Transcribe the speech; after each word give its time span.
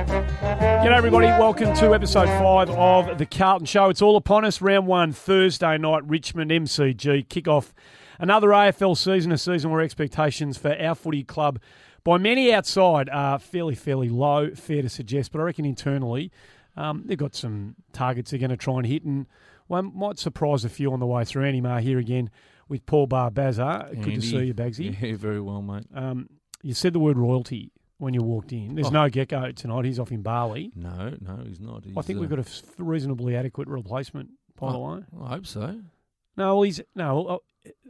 G'day, 0.00 0.96
everybody. 0.96 1.26
Welcome 1.26 1.74
to 1.76 1.94
episode 1.94 2.26
five 2.26 2.70
of 2.70 3.18
The 3.18 3.26
Carlton 3.26 3.66
Show. 3.66 3.90
It's 3.90 4.00
all 4.00 4.16
upon 4.16 4.46
us. 4.46 4.62
Round 4.62 4.86
one, 4.86 5.12
Thursday 5.12 5.76
night, 5.76 6.08
Richmond 6.08 6.50
MCG. 6.50 7.28
Kick 7.28 7.46
off 7.46 7.74
another 8.18 8.48
AFL 8.48 8.96
season, 8.96 9.30
a 9.30 9.36
season 9.36 9.70
where 9.70 9.82
expectations 9.82 10.56
for 10.56 10.74
our 10.80 10.94
footy 10.94 11.22
club 11.22 11.60
by 12.02 12.16
many 12.16 12.50
outside 12.50 13.10
are 13.10 13.38
fairly, 13.38 13.74
fairly 13.74 14.08
low, 14.08 14.54
fair 14.54 14.80
to 14.80 14.88
suggest. 14.88 15.32
But 15.32 15.42
I 15.42 15.44
reckon 15.44 15.66
internally, 15.66 16.32
um, 16.76 17.02
they've 17.04 17.18
got 17.18 17.34
some 17.34 17.76
targets 17.92 18.30
they're 18.30 18.40
going 18.40 18.48
to 18.48 18.56
try 18.56 18.76
and 18.78 18.86
hit, 18.86 19.04
and 19.04 19.26
one 19.66 19.94
might 19.94 20.18
surprise 20.18 20.64
a 20.64 20.70
few 20.70 20.94
on 20.94 21.00
the 21.00 21.06
way 21.06 21.26
through. 21.26 21.44
Andy 21.44 21.60
Maher 21.60 21.80
here 21.80 21.98
again 21.98 22.30
with 22.68 22.86
Paul 22.86 23.06
Barbazza. 23.06 24.02
Good 24.02 24.14
to 24.14 24.22
see 24.22 24.44
you, 24.44 24.54
Bagsy. 24.54 24.98
Yeah, 24.98 25.16
very 25.16 25.42
well, 25.42 25.60
mate. 25.60 25.84
Um, 25.94 26.30
you 26.62 26.72
said 26.72 26.94
the 26.94 27.00
word 27.00 27.18
royalty 27.18 27.70
when 28.00 28.14
you 28.14 28.22
walked 28.22 28.52
in. 28.52 28.74
There's 28.74 28.88
Oh. 28.88 28.90
no 28.90 29.08
Gecko 29.08 29.52
tonight. 29.52 29.84
He's 29.84 29.98
off 29.98 30.10
in 30.10 30.22
Bali. 30.22 30.72
No, 30.74 31.16
no, 31.20 31.42
he's 31.46 31.60
not. 31.60 31.84
I 31.86 31.90
He's, 31.94 32.06
think 32.06 32.18
we've 32.20 32.32
uh, 32.32 32.36
got 32.36 32.46
a 32.78 32.82
reasonably 32.82 33.36
adequate 33.36 33.68
replacement, 33.68 34.30
by 34.58 34.72
the 34.72 34.78
Oh. 34.78 34.94
way. 34.96 35.04
I 35.22 35.28
hope 35.28 35.46
so. 35.46 35.80
No, 36.36 36.54
well, 36.54 36.62
he's 36.62 36.80
no. 36.94 37.28
I'll, 37.28 37.42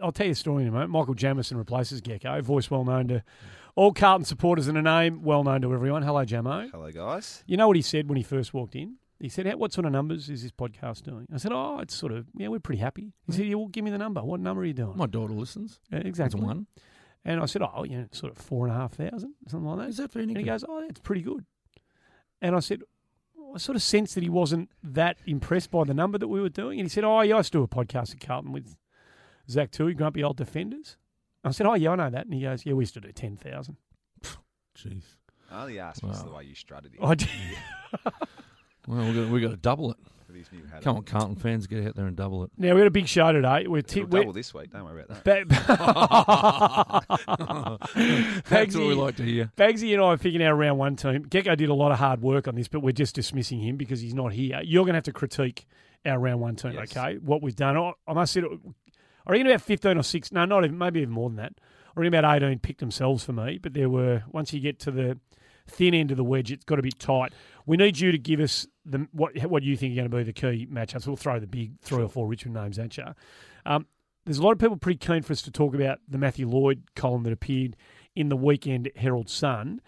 I'll 0.02 0.12
tell 0.12 0.26
you 0.26 0.32
a 0.32 0.34
story 0.34 0.62
in 0.62 0.68
a 0.68 0.72
moment. 0.72 0.90
Michael 0.90 1.14
Jamison 1.14 1.56
replaces 1.56 2.00
Gecko, 2.00 2.42
voice 2.42 2.70
well 2.70 2.84
known 2.84 3.08
to 3.08 3.22
all 3.76 3.92
Carlton 3.92 4.24
supporters 4.24 4.66
and 4.66 4.76
a 4.76 4.82
name 4.82 5.22
well 5.22 5.44
known 5.44 5.60
to 5.62 5.72
everyone. 5.72 6.02
Hello, 6.02 6.24
Jamo. 6.24 6.70
Hello, 6.70 6.90
guys. 6.90 7.44
You 7.46 7.56
know 7.56 7.68
what 7.68 7.76
he 7.76 7.82
said 7.82 8.08
when 8.08 8.16
he 8.16 8.22
first 8.24 8.52
walked 8.52 8.74
in? 8.74 8.96
He 9.20 9.28
said, 9.28 9.46
"How- 9.46 9.56
"What 9.58 9.72
sort 9.72 9.84
of 9.84 9.92
numbers 9.92 10.28
is 10.30 10.42
this 10.42 10.50
podcast 10.50 11.02
doing?" 11.02 11.26
I 11.32 11.36
said, 11.36 11.52
"Oh, 11.52 11.78
it's 11.78 11.94
sort 11.94 12.10
of 12.12 12.26
yeah, 12.34 12.48
we're 12.48 12.58
pretty 12.58 12.80
happy." 12.80 13.12
He 13.26 13.32
said, 13.32 13.46
"Yeah, 13.46 13.54
well, 13.56 13.68
give 13.68 13.84
me 13.84 13.90
the 13.90 13.98
number. 13.98 14.22
What 14.24 14.40
number 14.40 14.62
are 14.62 14.64
you 14.64 14.72
doing?" 14.72 14.96
My 14.96 15.06
daughter 15.06 15.34
listens. 15.34 15.78
Yeah, 15.92 15.98
That's 15.98 16.08
exactly. 16.08 16.40
one. 16.40 16.66
And 17.24 17.40
I 17.40 17.46
said, 17.46 17.62
"Oh, 17.62 17.84
you 17.84 17.98
know, 17.98 18.06
sort 18.12 18.32
of 18.32 18.38
four 18.38 18.66
and 18.66 18.74
a 18.74 18.78
half 18.78 18.94
thousand, 18.94 19.34
something 19.48 19.68
like 19.68 19.78
that." 19.78 19.88
Is 19.88 19.96
that 19.98 20.10
for 20.10 20.20
any 20.20 20.32
And 20.32 20.38
he 20.38 20.44
goes, 20.44 20.64
"Oh, 20.66 20.80
that's 20.86 21.00
pretty 21.00 21.22
good." 21.22 21.44
And 22.40 22.56
I 22.56 22.60
said, 22.60 22.82
I 23.54 23.58
sort 23.58 23.76
of 23.76 23.82
sensed 23.82 24.14
that 24.14 24.22
he 24.22 24.30
wasn't 24.30 24.70
that 24.82 25.18
impressed 25.26 25.70
by 25.70 25.84
the 25.84 25.92
number 25.92 26.16
that 26.18 26.28
we 26.28 26.40
were 26.40 26.48
doing. 26.48 26.78
And 26.80 26.86
he 26.86 26.90
said, 26.90 27.04
"Oh, 27.04 27.20
yeah, 27.20 27.34
I 27.34 27.38
used 27.38 27.52
to 27.52 27.58
do 27.58 27.62
a 27.64 27.68
podcast 27.68 28.14
at 28.14 28.20
Carlton 28.20 28.52
with 28.52 28.76
Zach 29.50 29.70
Tuohy, 29.70 29.96
Grumpy 29.96 30.22
Old 30.24 30.36
Defenders." 30.36 30.96
I 31.44 31.50
said, 31.50 31.66
"Oh, 31.66 31.74
yeah, 31.74 31.90
I 31.90 31.96
know 31.96 32.10
that." 32.10 32.24
And 32.26 32.34
he 32.34 32.42
goes, 32.42 32.64
"Yeah, 32.64 32.72
we 32.74 32.82
used 32.82 32.94
to 32.94 33.00
do 33.00 33.12
ten 33.12 33.36
thousand. 33.36 33.76
Jeez. 34.76 35.02
Oh, 35.50 35.56
I 35.56 35.62
only 35.62 35.78
asked 35.80 36.00
because 36.00 36.22
Wow. 36.22 36.28
the 36.28 36.34
way 36.36 36.44
you 36.44 36.54
strutted 36.54 36.94
it 36.94 37.00
oh, 37.02 37.08
I 37.08 37.14
did. 37.16 37.28
Well, 38.86 39.04
we've 39.04 39.14
got, 39.14 39.28
we 39.28 39.40
got 39.40 39.50
to 39.50 39.56
double 39.56 39.90
it. 39.90 39.96
For 40.30 40.36
these 40.36 40.50
new 40.52 40.64
habits. 40.66 40.84
Come 40.84 40.96
on, 40.96 41.02
Carlton 41.02 41.36
fans, 41.36 41.66
get 41.66 41.86
out 41.86 41.96
there 41.96 42.06
and 42.06 42.16
double 42.16 42.44
it. 42.44 42.50
Now 42.56 42.74
we 42.74 42.80
got 42.80 42.86
a 42.86 42.90
big 42.90 43.08
show 43.08 43.32
today. 43.32 43.66
We're, 43.66 43.82
t- 43.82 44.00
It'll 44.00 44.10
we're 44.10 44.20
double 44.20 44.32
this 44.32 44.54
week. 44.54 44.70
Don't 44.70 44.84
worry 44.84 45.02
about 45.02 45.24
that. 45.24 45.48
Ba- 45.48 47.00
That's 48.48 48.74
what 48.76 48.86
we 48.86 48.94
like 48.94 49.16
to 49.16 49.24
hear. 49.24 49.50
Bagsy 49.56 49.92
and 49.92 50.02
I 50.02 50.06
are 50.06 50.16
picking 50.18 50.42
our 50.42 50.54
round 50.54 50.78
one 50.78 50.96
team. 50.96 51.22
Gecko 51.24 51.54
did 51.56 51.68
a 51.68 51.74
lot 51.74 51.92
of 51.92 51.98
hard 51.98 52.22
work 52.22 52.48
on 52.48 52.54
this, 52.54 52.68
but 52.68 52.80
we're 52.80 52.92
just 52.92 53.14
dismissing 53.14 53.60
him 53.60 53.76
because 53.76 54.00
he's 54.00 54.14
not 54.14 54.32
here. 54.32 54.60
You're 54.64 54.84
going 54.84 54.94
to 54.94 54.98
have 54.98 55.04
to 55.04 55.12
critique 55.12 55.66
our 56.06 56.18
round 56.18 56.40
one 56.40 56.56
team, 56.56 56.72
Yes. 56.72 56.96
okay? 56.96 57.18
What 57.18 57.42
we've 57.42 57.56
done. 57.56 57.76
I, 57.76 57.92
I 58.06 58.12
must 58.14 58.32
say, 58.32 58.42
I 59.26 59.30
reckon 59.32 59.46
about 59.46 59.62
15 59.62 59.98
or 59.98 60.02
6, 60.02 60.32
no, 60.32 60.44
not 60.44 60.64
even, 60.64 60.78
maybe 60.78 61.00
even 61.00 61.12
more 61.12 61.28
than 61.28 61.36
that. 61.36 61.52
I 61.96 62.00
reckon 62.00 62.14
about 62.14 62.42
18 62.42 62.58
picked 62.60 62.80
themselves 62.80 63.24
for 63.24 63.32
me, 63.32 63.58
but 63.58 63.74
there 63.74 63.90
were, 63.90 64.22
once 64.30 64.52
you 64.52 64.60
get 64.60 64.78
to 64.80 64.90
the 64.90 65.18
thin 65.66 65.94
end 65.94 66.10
of 66.10 66.16
the 66.16 66.24
wedge, 66.24 66.50
it's 66.52 66.64
got 66.64 66.76
to 66.76 66.82
be 66.82 66.92
tight. 66.92 67.32
We 67.66 67.76
need 67.76 67.98
you 67.98 68.12
to 68.12 68.18
give 68.18 68.40
us 68.40 68.66
the 68.84 69.06
what 69.12 69.36
what 69.46 69.62
you 69.62 69.76
think 69.76 69.92
are 69.92 69.96
going 69.96 70.10
to 70.10 70.16
be 70.16 70.22
the 70.22 70.32
key 70.32 70.66
matchups. 70.70 71.06
We'll 71.06 71.16
throw 71.16 71.38
the 71.38 71.46
big 71.46 71.78
three 71.80 72.02
or 72.02 72.08
four 72.08 72.26
Richmond 72.26 72.54
names 72.54 72.78
at 72.78 72.96
you. 72.96 73.04
Um, 73.66 73.86
there's 74.24 74.38
a 74.38 74.42
lot 74.42 74.52
of 74.52 74.58
people 74.58 74.76
pretty 74.76 74.98
keen 74.98 75.22
for 75.22 75.32
us 75.32 75.42
to 75.42 75.50
talk 75.50 75.74
about 75.74 75.98
the 76.08 76.18
Matthew 76.18 76.48
Lloyd 76.48 76.82
column 76.96 77.22
that 77.24 77.32
appeared 77.32 77.76
in 78.14 78.28
the 78.28 78.36
weekend 78.36 78.90
Herald 78.96 79.28
Sun. 79.28 79.80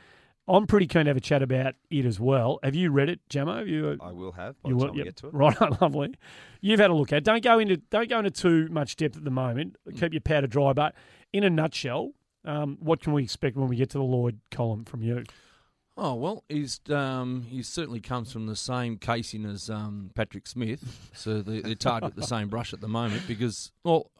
I'm 0.48 0.66
pretty 0.66 0.86
keen 0.86 1.04
to 1.04 1.10
have 1.10 1.16
a 1.16 1.20
chat 1.20 1.42
about 1.42 1.74
it 1.90 2.04
as 2.04 2.18
well. 2.18 2.58
Have 2.64 2.74
you 2.74 2.90
read 2.90 3.08
it, 3.08 3.20
Jamo? 3.30 3.58
Have 3.58 3.68
you, 3.68 3.96
I 4.00 4.10
will 4.10 4.32
have 4.32 4.60
by 4.62 4.70
you 4.70 4.76
will- 4.76 4.96
yep. 4.96 5.04
get 5.04 5.16
to 5.16 5.28
it. 5.28 5.34
Right, 5.34 5.56
lovely. 5.80 6.14
You've 6.60 6.80
had 6.80 6.90
a 6.90 6.94
look 6.94 7.12
at. 7.12 7.18
it. 7.18 7.24
Don't 7.24 7.44
go 7.44 7.58
into 7.58 7.76
don't 7.76 8.08
go 8.08 8.18
into 8.18 8.30
too 8.30 8.68
much 8.68 8.96
depth 8.96 9.16
at 9.16 9.24
the 9.24 9.30
moment. 9.30 9.76
Mm. 9.88 10.00
Keep 10.00 10.12
your 10.14 10.20
powder 10.20 10.46
dry. 10.48 10.72
But 10.72 10.94
in 11.32 11.44
a 11.44 11.50
nutshell, 11.50 12.10
um, 12.44 12.76
what 12.80 13.00
can 13.00 13.12
we 13.12 13.22
expect 13.22 13.56
when 13.56 13.68
we 13.68 13.76
get 13.76 13.90
to 13.90 13.98
the 13.98 14.04
Lloyd 14.04 14.40
column 14.50 14.84
from 14.84 15.02
you? 15.02 15.22
Oh 15.96 16.14
well, 16.14 16.44
he's 16.48 16.80
um, 16.90 17.42
he 17.48 17.62
certainly 17.62 18.00
comes 18.00 18.32
from 18.32 18.46
the 18.46 18.56
same 18.56 18.96
casing 18.96 19.44
as 19.44 19.68
um, 19.68 20.10
Patrick 20.14 20.46
Smith, 20.46 21.10
so 21.14 21.42
they, 21.42 21.60
they're 21.60 21.74
tarred 21.74 22.02
with 22.04 22.14
the 22.14 22.22
same 22.22 22.48
brush 22.48 22.72
at 22.72 22.80
the 22.80 22.88
moment. 22.88 23.22
Because, 23.28 23.72
well, 23.84 24.10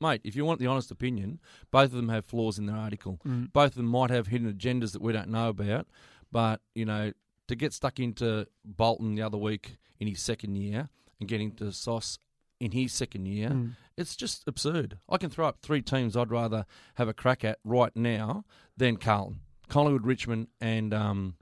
mate, 0.00 0.20
if 0.22 0.36
you 0.36 0.44
want 0.44 0.60
the 0.60 0.68
honest 0.68 0.92
opinion, 0.92 1.40
both 1.72 1.86
of 1.86 1.92
them 1.96 2.10
have 2.10 2.24
flaws 2.26 2.58
in 2.60 2.66
their 2.66 2.76
article. 2.76 3.18
Mm. 3.26 3.52
Both 3.52 3.72
of 3.72 3.74
them 3.76 3.86
might 3.86 4.10
have 4.10 4.28
hidden 4.28 4.52
agendas 4.52 4.92
that 4.92 5.02
we 5.02 5.12
don't 5.12 5.28
know 5.28 5.48
about. 5.48 5.88
But 6.30 6.60
you 6.76 6.84
know, 6.84 7.12
to 7.48 7.56
get 7.56 7.72
stuck 7.72 7.98
into 7.98 8.46
Bolton 8.64 9.16
the 9.16 9.22
other 9.22 9.38
week 9.38 9.78
in 9.98 10.06
his 10.06 10.22
second 10.22 10.54
year 10.56 10.88
and 11.18 11.28
getting 11.28 11.50
to 11.56 11.72
Sauce 11.72 12.18
in 12.60 12.70
his 12.70 12.92
second 12.92 13.26
year, 13.26 13.48
Mm. 13.50 13.72
it's 13.96 14.14
just 14.16 14.44
absurd. 14.46 14.98
I 15.08 15.18
can 15.18 15.30
throw 15.30 15.46
up 15.48 15.58
three 15.60 15.82
teams 15.82 16.16
I'd 16.16 16.30
rather 16.30 16.66
have 16.94 17.08
a 17.08 17.12
crack 17.14 17.44
at 17.44 17.58
right 17.64 17.94
now 17.96 18.44
than 18.76 18.96
Carlton, 18.96 19.40
Collingwood, 19.68 20.06
Richmond, 20.06 20.48
and 20.60 20.94
um, 20.94 21.34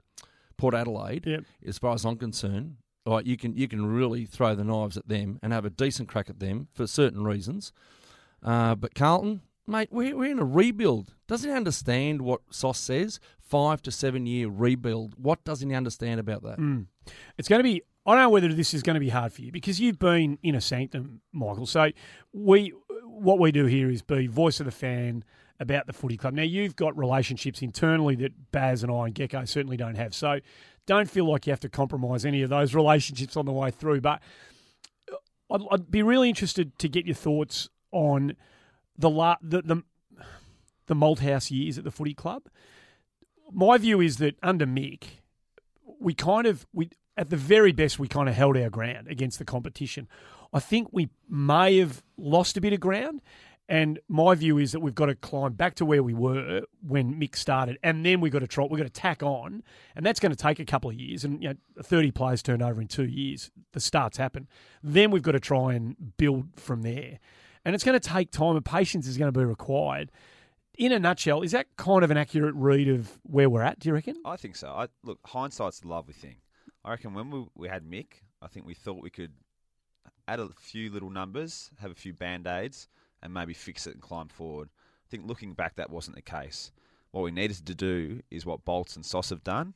Port 0.57 0.73
Adelaide. 0.73 1.25
Yep. 1.25 1.43
As 1.67 1.77
far 1.77 1.93
as 1.93 2.05
I'm 2.05 2.17
concerned, 2.17 2.77
right, 3.05 3.25
you 3.25 3.37
can 3.37 3.55
you 3.55 3.67
can 3.67 3.85
really 3.85 4.25
throw 4.25 4.55
the 4.55 4.63
knives 4.63 4.97
at 4.97 5.07
them 5.07 5.39
and 5.41 5.53
have 5.53 5.65
a 5.65 5.69
decent 5.69 6.09
crack 6.09 6.29
at 6.29 6.39
them 6.39 6.67
for 6.73 6.87
certain 6.87 7.23
reasons. 7.23 7.71
Uh, 8.43 8.75
but 8.75 8.93
Carlton, 8.93 9.41
mate, 9.67 9.89
we're, 9.91 10.15
we're 10.15 10.31
in 10.31 10.39
a 10.39 10.45
rebuild. 10.45 11.15
Doesn't 11.27 11.49
he 11.49 11.55
understand 11.55 12.21
what 12.21 12.41
Sauce 12.51 12.79
says? 12.79 13.19
Five 13.39 13.81
to 13.83 13.91
seven 13.91 14.25
year 14.25 14.47
rebuild. 14.47 15.15
What 15.17 15.43
doesn't 15.43 15.69
he 15.69 15.75
understand 15.75 16.19
about 16.19 16.43
that? 16.43 16.59
Mm. 16.59 16.87
It's 17.37 17.47
going 17.47 17.59
to 17.59 17.63
be. 17.63 17.81
I 18.07 18.13
don't 18.13 18.21
know 18.21 18.29
whether 18.29 18.53
this 18.53 18.75
is 18.75 18.83
going 18.83 18.93
to 18.93 18.99
be 18.99 19.09
hard 19.09 19.33
for 19.33 19.41
you 19.41 19.51
because 19.51 19.79
you've 19.79 19.97
been 19.97 20.37
in 20.43 20.53
a 20.53 20.61
sanctum, 20.61 21.21
Michael. 21.33 21.65
So 21.65 21.89
we, 22.33 22.71
what 23.03 23.39
we 23.39 23.51
do 23.51 23.65
here 23.65 23.89
is 23.89 24.03
be 24.03 24.27
voice 24.27 24.59
of 24.59 24.67
the 24.67 24.71
fan 24.71 25.23
about 25.59 25.87
the 25.87 25.93
footy 25.93 26.17
club. 26.17 26.33
Now 26.33 26.43
you've 26.43 26.75
got 26.75 26.97
relationships 26.97 27.61
internally 27.61 28.15
that 28.17 28.51
Baz 28.51 28.83
and 28.83 28.91
I 28.91 29.05
and 29.05 29.15
Gecko 29.15 29.45
certainly 29.45 29.77
don't 29.77 29.95
have. 29.95 30.13
So 30.13 30.39
don't 30.85 31.09
feel 31.09 31.29
like 31.29 31.47
you 31.47 31.51
have 31.51 31.59
to 31.61 31.69
compromise 31.69 32.25
any 32.25 32.41
of 32.41 32.49
those 32.49 32.75
relationships 32.75 33.37
on 33.37 33.45
the 33.45 33.51
way 33.51 33.71
through. 33.71 34.01
But 34.01 34.21
uh, 35.11 35.15
I'd, 35.51 35.61
I'd 35.71 35.91
be 35.91 36.03
really 36.03 36.29
interested 36.29 36.77
to 36.79 36.89
get 36.89 37.05
your 37.05 37.15
thoughts 37.15 37.69
on 37.91 38.35
the 38.97 39.09
la- 39.09 39.37
the 39.41 39.61
the, 39.61 39.83
the 40.87 40.95
Malthouse 40.95 41.51
years 41.51 41.77
at 41.77 41.83
the 41.83 41.91
footy 41.91 42.13
club. 42.13 42.43
My 43.51 43.77
view 43.77 44.01
is 44.01 44.17
that 44.17 44.35
under 44.41 44.65
Mick, 44.65 45.03
we 45.99 46.13
kind 46.13 46.47
of 46.47 46.65
we 46.73 46.89
at 47.17 47.29
the 47.29 47.37
very 47.37 47.71
best 47.71 47.97
we 47.97 48.07
kind 48.07 48.27
of 48.27 48.35
held 48.35 48.57
our 48.57 48.69
ground 48.69 49.07
against 49.07 49.39
the 49.39 49.45
competition. 49.45 50.07
I 50.53 50.59
think 50.59 50.89
we 50.91 51.09
may 51.29 51.77
have 51.77 52.03
lost 52.17 52.57
a 52.57 52.61
bit 52.61 52.73
of 52.73 52.79
ground, 52.79 53.21
and 53.67 53.99
my 54.07 54.35
view 54.35 54.57
is 54.57 54.71
that 54.73 54.79
we've 54.79 54.95
got 54.95 55.07
to 55.07 55.15
climb 55.15 55.53
back 55.53 55.75
to 55.75 55.85
where 55.85 56.03
we 56.03 56.13
were 56.13 56.61
when 56.85 57.19
Mick 57.19 57.35
started, 57.35 57.77
and 57.81 58.05
then 58.05 58.21
we've 58.21 58.31
got 58.31 58.39
to 58.39 58.47
try. 58.47 58.65
We've 58.65 58.77
got 58.77 58.83
to 58.83 58.89
tack 58.89 59.23
on, 59.23 59.63
and 59.95 60.05
that's 60.05 60.19
going 60.19 60.31
to 60.31 60.37
take 60.37 60.59
a 60.59 60.65
couple 60.65 60.89
of 60.89 60.95
years. 60.95 61.23
And 61.23 61.41
you 61.41 61.49
know, 61.49 61.55
thirty 61.81 62.11
players 62.11 62.43
turned 62.43 62.61
over 62.61 62.79
in 62.79 62.87
two 62.87 63.05
years. 63.05 63.51
The 63.73 63.79
starts 63.79 64.17
happen. 64.17 64.47
Then 64.83 65.11
we've 65.11 65.23
got 65.23 65.31
to 65.31 65.39
try 65.39 65.73
and 65.73 66.17
build 66.17 66.47
from 66.57 66.83
there, 66.83 67.19
and 67.63 67.73
it's 67.73 67.83
going 67.83 67.99
to 67.99 68.09
take 68.09 68.31
time. 68.31 68.55
And 68.55 68.65
patience 68.65 69.07
is 69.07 69.17
going 69.17 69.31
to 69.31 69.37
be 69.37 69.45
required. 69.45 70.11
In 70.77 70.91
a 70.91 70.99
nutshell, 70.99 71.41
is 71.41 71.53
that 71.53 71.67
kind 71.77 72.03
of 72.03 72.11
an 72.11 72.17
accurate 72.17 72.53
read 72.53 72.89
of 72.89 73.17
where 73.23 73.49
we're 73.49 73.61
at? 73.61 73.79
Do 73.79 73.87
you 73.87 73.95
reckon? 73.95 74.17
I 74.25 74.35
think 74.35 74.57
so. 74.57 74.67
I, 74.67 74.87
look, 75.03 75.19
hindsight's 75.25 75.81
a 75.83 75.87
lovely 75.87 76.13
thing. 76.13 76.35
I 76.83 76.91
reckon 76.91 77.13
when 77.13 77.31
we, 77.31 77.45
we 77.55 77.67
had 77.69 77.85
Mick, 77.85 78.07
I 78.41 78.47
think 78.47 78.65
we 78.65 78.73
thought 78.73 79.01
we 79.01 79.09
could 79.09 79.31
add 80.27 80.41
a 80.41 80.49
few 80.59 80.91
little 80.91 81.09
numbers, 81.09 81.71
have 81.79 81.91
a 81.91 81.95
few 81.95 82.13
band 82.13 82.45
aids, 82.45 82.89
and 83.25 83.33
maybe 83.33 83.53
fix 83.53 83.87
it 83.87 83.93
and 83.95 84.01
climb 84.01 84.27
forward. 84.27 84.69
I 84.71 85.09
think 85.09 85.27
looking 85.27 85.53
back, 85.53 85.75
that 85.75 85.89
wasn't 85.89 86.15
the 86.15 86.21
case. 86.21 86.71
What 87.11 87.23
we 87.23 87.31
needed 87.31 87.65
to 87.65 87.75
do 87.75 88.21
is 88.29 88.45
what 88.45 88.63
Bolts 88.63 88.95
and 88.95 89.03
Sauce 89.03 89.31
have 89.31 89.43
done, 89.43 89.73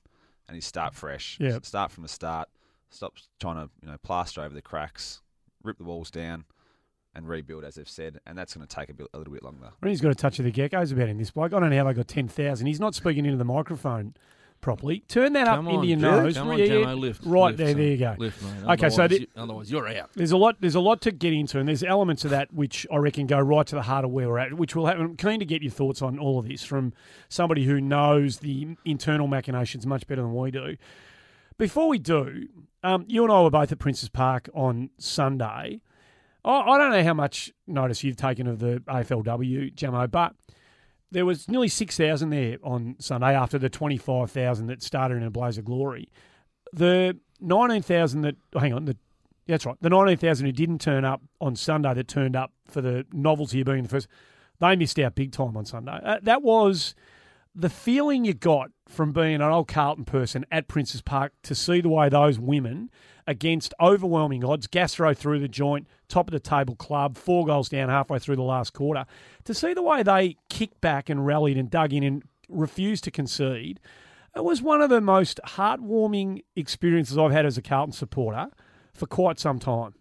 and 0.48 0.56
is 0.56 0.66
start 0.66 0.94
fresh. 0.94 1.38
Yep. 1.40 1.66
Start 1.66 1.92
from 1.92 2.04
the 2.04 2.10
start. 2.10 2.48
Stop 2.92 3.16
trying 3.40 3.56
to 3.56 3.70
you 3.82 3.90
know 3.90 3.98
plaster 4.04 4.42
over 4.42 4.54
the 4.54 4.62
cracks, 4.62 5.22
rip 5.64 5.78
the 5.78 5.84
walls 5.84 6.12
down, 6.12 6.46
and 7.16 7.28
rebuild 7.28 7.64
as 7.64 7.76
they've 7.76 7.90
said. 7.90 8.20
And 8.28 8.38
that's 8.38 8.54
going 8.54 8.66
to 8.66 8.76
take 8.76 8.90
a, 8.90 8.94
bit, 8.94 9.08
a 9.14 9.18
little 9.18 9.34
bit 9.34 9.44
longer. 9.44 9.66
I 9.66 9.86
mean, 9.86 9.92
He's 9.92 10.02
got 10.02 10.12
a 10.12 10.16
touch 10.16 10.38
of 10.38 10.46
the 10.46 10.52
geckos 10.52 10.92
about 10.92 11.10
him, 11.10 11.18
this 11.18 11.32
bloke. 11.32 11.54
I 11.54 11.60
don't 11.60 11.72
know 11.72 11.78
how 11.78 11.86
they 11.86 11.94
got 11.94 12.08
10,000. 12.08 12.68
He's 12.68 12.80
not 12.80 12.94
speaking 12.94 13.26
into 13.26 13.38
the 13.38 13.46
microphone 13.46 14.14
properly. 14.62 15.00
Turn 15.08 15.34
that 15.34 15.48
Come 15.48 15.68
up 15.68 15.74
into 15.74 15.88
your 15.88 15.98
Jim. 15.98 16.02
nose. 16.02 16.36
Come 16.38 16.50
on, 16.50 16.58
Jamo, 16.60 17.00
lift. 17.00 17.26
Right 17.26 17.46
lift, 17.48 17.58
there, 17.58 17.68
son. 17.70 17.78
there 17.78 17.88
you 17.88 17.98
go. 17.98 18.16
Lift, 18.18 18.44
mate. 18.44 18.74
Okay, 18.74 18.90
so 18.90 19.04
Otherwise 19.04 19.10
the- 19.10 19.20
you- 19.22 19.28
otherwise 19.38 19.72
you're 19.72 19.88
out. 19.88 20.10
There's 20.16 20.32
a 20.32 20.38
lot. 20.38 20.58
There's 20.60 20.76
a 20.76 20.80
lot 20.80 21.02
to 21.02 21.12
get 21.12 21.34
into, 21.34 21.60
and 21.60 21.68
there's 21.68 21.84
elements 21.84 22.24
of 22.26 22.32
that 22.32 22.54
which 22.54 22.86
I 22.92 22.98
reckon 22.98 23.28
go 23.28 23.40
right 23.40 23.66
to 23.68 23.76
the 23.76 23.82
heart 23.84 24.06
of 24.06 24.12
where 24.12 24.28
we're 24.30 24.40
at. 24.40 24.54
Which 24.54 24.76
will 24.76 24.86
have. 24.88 25.00
I'm 25.00 25.16
keen 25.16 25.40
to 25.40 25.46
get 25.46 25.62
your 25.62 25.72
thoughts 25.72 26.02
on 26.02 26.20
all 26.20 26.40
of 26.40 26.48
this 26.48 26.64
from 26.64 26.94
somebody 27.30 27.66
who 27.66 27.80
knows 27.82 28.40
the 28.40 28.76
internal 28.86 29.28
machinations 29.28 29.86
much 29.86 30.08
better 30.08 30.22
than 30.22 30.34
we 30.36 30.52
do. 30.52 30.78
Before 31.58 31.88
we 31.90 32.00
do, 32.00 32.48
um, 32.84 33.06
you 33.08 33.24
and 33.24 33.32
I 33.34 33.42
were 33.42 33.50
both 33.50 33.72
at 33.72 33.80
Princes 33.80 34.10
Park 34.10 34.50
on 34.54 34.90
Sunday. 34.98 35.82
I, 36.46 36.52
I 36.52 36.78
don't 36.78 36.92
know 36.92 37.04
how 37.04 37.14
much 37.14 37.52
notice 37.68 38.04
you've 38.04 38.16
taken 38.16 38.48
of 38.48 38.60
the 38.60 38.82
AFLW, 38.88 39.76
Jamo, 39.76 40.10
but 40.10 40.34
there 41.12 41.26
was 41.26 41.48
nearly 41.48 41.68
6,000 41.68 42.30
there 42.30 42.58
on 42.64 42.96
Sunday 43.00 43.36
after 43.36 43.58
the 43.58 43.70
25,000 43.70 44.68
that 44.68 44.84
started 44.84 45.16
in 45.16 45.24
a 45.24 45.32
blaze 45.32 45.58
of 45.58 45.66
glory. 45.66 46.10
The 46.74 47.18
19,000 47.40 48.22
that, 48.22 48.36
oh, 48.54 48.60
hang 48.60 48.74
on, 48.74 48.86
the, 48.86 48.98
that's 49.48 49.66
right, 49.66 49.76
the 49.82 49.90
19,000 49.90 50.46
who 50.46 50.52
didn't 50.52 50.80
turn 50.80 51.06
up 51.06 51.22
on 51.42 51.56
Sunday 51.56 51.94
that 51.94 52.08
turned 52.08 52.36
up 52.36 52.54
for 52.66 52.82
the 52.82 53.06
novelty 53.12 53.62
of 53.62 53.66
being 53.66 53.84
the 53.84 53.90
first, 53.90 54.08
they 54.60 54.76
missed 54.76 55.00
out 55.00 55.16
big 55.16 55.32
time 55.32 55.58
on 55.58 55.66
Sunday. 55.66 56.00
Uh, 56.04 56.20
that 56.22 56.44
was 56.44 56.94
the 57.60 57.70
feeling 57.70 58.26
you 58.26 58.34
got 58.34 58.72
from 58.88 59.12
being 59.12 59.36
an 59.36 59.42
old 59.42 59.68
Carlton 59.68 60.06
person 60.06 60.46
at 60.52 60.68
Princes 60.68 61.02
Park 61.02 61.34
to 61.44 61.54
see 61.54 61.82
the 61.82 61.90
way 61.90 62.10
those 62.10 62.40
women 62.40 62.90
against 63.28 63.74
overwhelming 63.80 64.44
odds, 64.44 64.66
Gastro 64.66 65.14
through 65.14 65.40
the 65.40 65.48
joint, 65.48 65.88
top 66.08 66.28
of 66.28 66.32
the 66.32 66.40
table 66.40 66.76
club, 66.76 67.18
four 67.18 67.46
goals 67.46 67.70
down 67.70 67.90
halfway 67.90 68.18
through 68.18 68.38
the 68.38 68.42
last 68.42 68.74
quarter, 68.74 69.06
to 69.44 69.54
see 69.54 69.74
the 69.74 69.82
way 69.84 70.02
they 70.04 70.38
kicked 70.50 70.82
back 70.82 71.10
and 71.10 71.26
rallied 71.26 71.58
and 71.58 71.70
dug 71.70 71.94
in 71.94 72.04
and 72.04 72.24
refused 72.48 73.04
to 73.04 73.12
concede. 73.12 73.80
It 74.36 74.44
was 74.44 74.62
one 74.62 74.82
of 74.82 74.90
the 74.90 75.02
most 75.02 75.40
heartwarming 75.46 76.44
experiences 76.56 77.18
I've 77.18 77.32
had 77.32 77.46
as 77.46 77.58
a 77.58 77.62
Carlton 77.62 77.94
supporter 77.94 78.48
for 78.94 79.06
quite 79.06 79.40
some 79.40 79.60
time. 79.60 79.94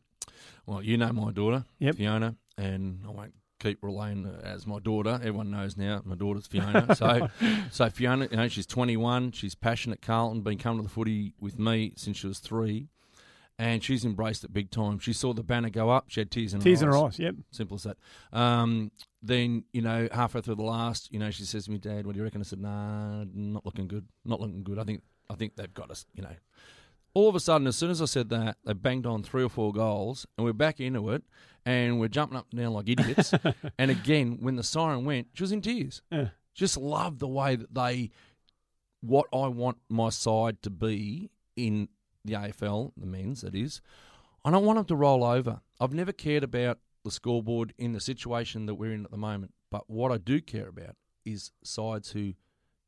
Well, 0.65 0.83
you 0.83 0.97
know 0.97 1.13
my 1.13 1.33
daughter, 1.33 1.65
Yep. 1.79 1.97
Fiona, 1.97 2.37
and 2.57 3.01
I 3.07 3.11
won't 3.11 3.35
keep 3.59 3.79
relaying 3.83 4.27
as 4.43 4.67
my 4.67 4.79
daughter. 4.79 5.15
Everyone 5.15 5.51
knows 5.51 5.77
now 5.77 6.01
my 6.05 6.15
daughter's 6.15 6.47
Fiona. 6.47 6.95
so, 6.95 7.29
so 7.71 7.91
Fiona, 7.91 8.29
you 8.31 8.37
know, 8.37 8.49
she's 8.49 8.67
21. 8.67 9.33
She's 9.33 9.55
passionate 9.55 10.03
Carlton, 10.03 10.43
been 10.43 10.59
coming 10.59 10.79
to 10.79 10.83
the 10.83 10.89
footy 10.89 11.35
with 11.41 11.59
me 11.59 11.93
since 11.97 12.19
she 12.19 12.27
was 12.27 12.39
three, 12.39 12.89
and 13.59 13.83
she's 13.83 14.05
embraced 14.05 14.45
it 14.45 14.53
big 14.53 14.71
time. 14.71 14.99
She 14.99 15.13
saw 15.13 15.33
the 15.33 15.43
banner 15.43 15.71
go 15.71 15.91
up. 15.91 16.07
She 16.09 16.21
had 16.21 16.31
tears 16.31 16.55
in 16.55 16.61
Tears 16.61 16.83
in 16.83 16.89
her 16.89 16.95
her 16.95 16.99
eyes. 16.99 17.15
eyes, 17.15 17.19
yep. 17.19 17.35
Simple 17.51 17.75
as 17.77 17.85
that. 17.85 17.97
Um, 18.33 18.91
then, 19.23 19.65
you 19.73 19.83
know, 19.83 20.09
halfway 20.13 20.41
through 20.41 20.55
the 20.57 20.63
last, 20.63 21.13
you 21.13 21.19
know, 21.19 21.31
she 21.31 21.45
says 21.45 21.65
to 21.65 21.71
me, 21.71 21.79
Dad, 21.79 22.07
what 22.07 22.13
do 22.13 22.19
you 22.19 22.25
reckon? 22.25 22.41
I 22.41 22.45
said, 22.45 22.61
nah, 22.61 23.25
not 23.35 23.65
looking 23.67 23.89
good. 23.89 24.07
Not 24.25 24.41
looking 24.41 24.63
good. 24.63 24.79
I 24.79 24.85
think 24.85 25.03
I 25.31 25.35
think 25.35 25.57
they've 25.57 25.73
got 25.75 25.91
us, 25.91 26.07
you 26.15 26.23
know. 26.23 26.35
All 27.19 27.29
of 27.29 27.35
a 27.35 27.41
sudden, 27.41 27.67
as 27.67 27.75
soon 27.75 27.91
as 27.91 28.01
I 28.01 28.05
said 28.05 28.29
that, 28.29 28.59
they 28.65 28.75
banged 28.75 29.05
on 29.05 29.25
three 29.25 29.43
or 29.43 29.49
four 29.49 29.73
goals, 29.73 30.25
and 30.37 30.45
we're 30.45 30.53
back 30.53 30.79
into 30.79 31.11
it, 31.11 31.25
and 31.67 31.99
we're 31.99 32.07
jumping 32.07 32.39
up 32.39 32.47
and 32.53 32.61
down 32.61 32.75
like 32.75 32.89
idiots. 32.89 33.35
and 33.79 33.91
again, 33.91 34.39
when 34.41 34.55
the 34.55 34.63
siren 34.63 35.05
went, 35.05 35.27
she 35.33 35.43
was 35.43 35.51
in 35.51 35.61
tears. 35.61 36.01
Yeah. 36.13 36.29
Just 36.55 36.77
love 36.77 37.19
the 37.19 37.27
way 37.27 37.57
that 37.57 37.75
they, 37.75 38.11
what 39.01 39.27
I 39.33 39.49
want 39.49 39.79
my 39.89 40.11
side 40.11 40.63
to 40.63 40.71
be 40.71 41.29
in 41.57 41.89
the 42.25 42.35
AFL, 42.35 42.93
the 42.97 43.07
men's, 43.07 43.41
that 43.41 43.57
is. 43.57 43.81
I 44.45 44.53
don't 44.53 44.65
want 44.65 44.77
them 44.77 44.85
to 44.85 44.95
roll 44.95 45.25
over. 45.25 45.61
I've 45.81 45.93
never 45.93 46.13
cared 46.13 46.45
about 46.45 46.79
the 47.03 47.11
scoreboard 47.11 47.75
in 47.79 47.95
the 47.95 48.01
situation 48.01 48.67
that 48.67 48.77
we're 48.77 48.93
in 48.93 49.05
at 49.05 49.11
the 49.11 49.17
moment. 49.17 49.55
But 49.73 49.91
what 49.91 50.13
I 50.13 50.19
do 50.19 50.41
care 50.41 50.69
about 50.69 50.95
is 51.25 51.51
sides 51.65 52.13
who 52.13 52.35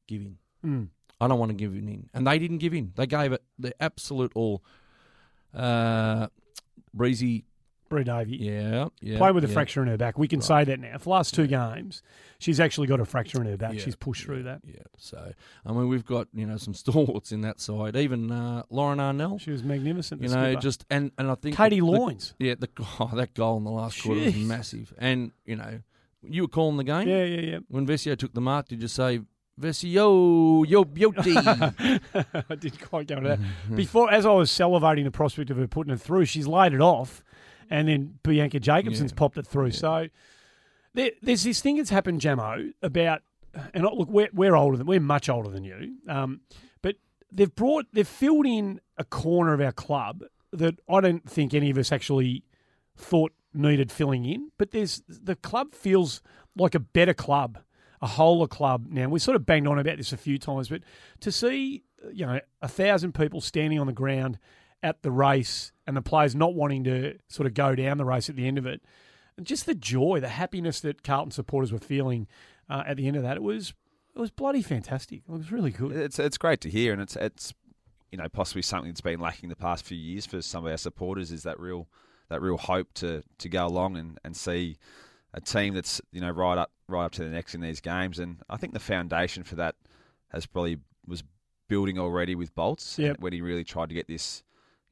give 0.06 0.21
in. 0.21 0.38
Mm. 0.65 0.88
I 1.20 1.28
don't 1.28 1.38
want 1.38 1.50
to 1.50 1.55
give 1.56 1.75
in. 1.75 2.08
And 2.14 2.26
they 2.26 2.38
didn't 2.38 2.58
give 2.58 2.72
in. 2.75 2.93
They 2.96 3.06
gave 3.06 3.32
it 3.32 3.43
the 3.58 3.75
absolute 3.82 4.32
all. 4.34 4.62
Uh, 5.55 6.28
breezy, 6.94 7.44
Bri 7.88 8.05
Davey. 8.05 8.37
yeah, 8.37 8.88
yeah. 9.00 9.19
Playing 9.19 9.34
with 9.34 9.44
a 9.44 9.49
yeah. 9.49 9.52
fracture 9.52 9.82
in 9.82 9.88
her 9.88 9.96
back. 9.96 10.17
We 10.17 10.28
can 10.28 10.38
Right. 10.38 10.44
say 10.46 10.64
that 10.64 10.78
now. 10.78 10.96
For 10.99 11.05
the 11.05 11.11
last 11.11 11.34
two 11.34 11.49
games, 11.49 12.02
she's 12.38 12.61
actually 12.61 12.87
got 12.87 13.00
a 13.00 13.05
fracture 13.05 13.40
in 13.40 13.49
her 13.49 13.56
back. 13.56 13.75
Yeah, 13.75 13.81
She's 13.81 13.96
pushed 13.96 14.22
through 14.25 14.44
that. 14.44 14.61
Yeah. 14.64 14.82
So, 14.96 15.32
I 15.67 15.72
mean, 15.72 15.88
we've 15.88 16.05
got, 16.05 16.28
you 16.32 16.46
know, 16.46 16.56
some 16.56 16.72
stalwarts 16.84 17.32
in 17.32 17.40
that 17.40 17.61
side. 17.61 17.96
Even 17.96 18.31
uh, 18.31 18.62
Lauren 18.70 18.99
Arnell. 19.00 19.40
She 19.40 19.50
was 19.50 19.64
magnificent. 19.64 20.22
You 20.22 20.28
know, 20.28 20.50
skipper. 20.52 20.61
just, 20.61 20.87
and, 20.88 21.11
and 21.19 21.28
I 21.31 21.34
think. 21.34 21.56
Katie 21.56 21.81
the- 21.81 21.87
the- 22.38 22.44
Yeah, 22.44 22.55
the, 22.58 22.69
oh, 23.00 23.11
that 23.14 23.34
goal 23.34 23.56
in 23.56 23.64
the 23.64 23.70
last 23.72 24.00
quarter 24.02 24.20
was 24.20 24.37
massive. 24.37 24.94
And, 24.96 25.32
you 25.44 25.56
know, 25.56 25.81
you 26.22 26.43
were 26.43 26.49
calling 26.49 26.76
the 26.76 26.84
game. 26.84 27.08
Yeah, 27.08 27.25
yeah, 27.25 27.40
yeah. 27.40 27.58
When 27.69 27.87
Vescio 27.88 28.17
took 28.17 28.34
the 28.34 28.40
mark, 28.40 28.69
did 28.69 28.82
you 28.82 28.88
say, 28.88 29.20
Vescio, 29.61 30.67
yo 30.67 30.85
beauty? 30.85 31.37
I 31.39 32.55
didn't 32.57 32.81
quite 32.81 33.07
go 33.07 33.17
to 33.21 33.29
that. 33.29 33.39
Before, 33.75 34.11
as 34.11 34.25
I 34.27 34.33
was 34.33 34.51
salivating 34.51 35.05
the 35.05 35.11
prospect 35.11 35.51
of 35.51 35.57
her 35.59 35.67
putting 35.69 35.93
it 35.93 36.01
through, 36.01 36.25
she's 36.25 36.47
laid 36.47 36.73
it 36.73 36.81
off, 36.81 37.23
and 37.69 37.89
then 37.89 38.19
Bianca 38.23 38.59
Jakobsson's 38.59 39.12
Yeah. 39.12 39.17
popped 39.17 39.39
it 39.39 39.47
through. 39.47 39.73
So 39.73 40.09
there, 40.95 41.11
there's 41.23 41.45
this 41.45 41.61
thing 41.61 41.77
that's 41.77 41.91
happened, 41.91 42.21
Jamo, 42.21 42.73
about, 42.83 43.23
and 43.75 43.85
look, 43.85 44.09
we're, 44.09 44.31
we're 44.33 44.57
older 44.57 44.77
than 44.77 44.87
we're 44.87 45.01
much 45.01 45.29
older 45.29 45.51
than 45.51 45.65
you, 45.65 45.97
um, 46.09 46.41
but 46.83 46.97
they've 47.31 47.55
brought 47.55 47.87
they've 47.93 48.06
filled 48.09 48.47
in 48.47 48.81
a 48.97 49.05
corner 49.05 49.53
of 49.53 49.61
our 49.61 49.73
club 49.73 50.23
that 50.53 50.81
I 50.89 51.01
don't 51.01 51.29
think 51.29 51.55
any 51.55 51.71
of 51.71 51.79
us 51.79 51.93
actually 51.93 52.45
thought 52.97 53.33
needed 53.55 53.91
filling 53.93 54.25
in. 54.25 54.51
But 54.59 54.71
there's 54.73 55.03
the 55.09 55.37
club 55.37 55.75
feels 55.75 56.23
like 56.56 56.75
a 56.75 56.81
better 56.81 57.15
club, 57.15 57.59
a 58.02 58.06
wholer 58.06 58.47
club 58.47 58.87
now. 58.88 59.08
We 59.08 59.19
sort 59.19 59.37
of 59.37 59.47
banged 59.47 59.67
on 59.67 59.79
about 59.79 59.99
this 59.99 60.12
a 60.12 60.17
few 60.17 60.38
times, 60.38 60.69
but 60.69 60.82
to 61.20 61.32
see 61.32 61.85
you 62.12 62.26
know 62.26 62.41
a 62.62 62.69
thousand 62.69 63.14
people 63.14 63.41
standing 63.41 63.79
on 63.79 63.87
the 63.87 63.93
ground 63.93 64.38
at 64.82 65.02
the 65.02 65.11
race 65.11 65.72
and 65.86 65.96
the 65.96 66.03
players 66.03 66.34
not 66.34 66.55
wanting 66.55 66.84
to 66.84 67.19
sort 67.29 67.46
of 67.46 67.55
go 67.55 67.75
down 67.75 67.98
the 67.98 68.05
race 68.05 68.31
at 68.31 68.36
the 68.36 68.46
end 68.46 68.58
of 68.58 68.67
it, 68.67 68.82
and 69.36 69.46
just 69.46 69.67
the 69.67 69.75
joy, 69.75 70.19
the 70.20 70.29
happiness 70.29 70.81
that 70.81 71.03
Carlton 71.03 71.31
supporters 71.31 71.72
were 71.72 71.79
feeling 71.79 72.27
uh, 72.69 72.82
at 72.86 72.96
the 72.96 73.06
end 73.06 73.17
of 73.17 73.22
that, 73.22 73.36
it 73.36 73.43
was 73.43 73.75
it 74.15 74.19
was 74.19 74.31
bloody 74.31 74.63
fantastic. 74.63 75.22
It 75.29 75.32
was 75.32 75.53
really 75.53 75.70
good. 75.70 75.93
It's 75.93 76.19
it's 76.19 76.39
great 76.39 76.60
to 76.63 76.70
hear, 76.70 76.93
and 76.93 77.03
it's 77.03 77.17
it's 77.17 77.53
you 78.10 78.19
know 78.19 78.29
possibly 78.29 78.63
something 78.63 78.91
that's 78.91 79.01
been 79.01 79.20
lacking 79.20 79.48
the 79.48 79.56
past 79.56 79.84
few 79.84 79.98
years 79.98 80.27
for 80.27 80.43
some 80.43 80.65
of 80.65 80.70
our 80.70 80.79
supporters 80.79 81.31
is 81.31 81.43
that 81.44 81.60
real 81.60 81.89
that 82.29 82.41
real 82.41 82.56
hope 82.56 82.93
to 82.94 83.22
to 83.39 83.48
go 83.48 83.67
along 83.67 83.96
and, 83.96 84.19
and 84.25 84.36
see 84.36 84.77
a 85.32 85.41
team 85.41 85.75
that's 85.75 86.01
you 86.13 86.20
know 86.20 86.31
right 86.31 86.58
up 86.58 86.70
right 86.91 87.05
up 87.06 87.13
to 87.13 87.25
the 87.25 87.31
next 87.31 87.55
in 87.55 87.61
these 87.61 87.81
games, 87.81 88.19
and 88.19 88.39
I 88.49 88.56
think 88.56 88.73
the 88.73 88.81
foundation 88.81 89.43
for 89.44 89.56
that 89.56 89.75
has 90.29 90.47
probably 90.47 90.79
was 91.06 91.23
building 91.69 91.99
already 91.99 92.35
with 92.35 92.55
Bolts 92.55 92.99
Yep. 92.99 93.20
when 93.20 93.32
he 93.32 93.41
really 93.41 93.65
tried 93.65 93.89
to 93.91 93.94
get 93.94 94.09
this 94.09 94.43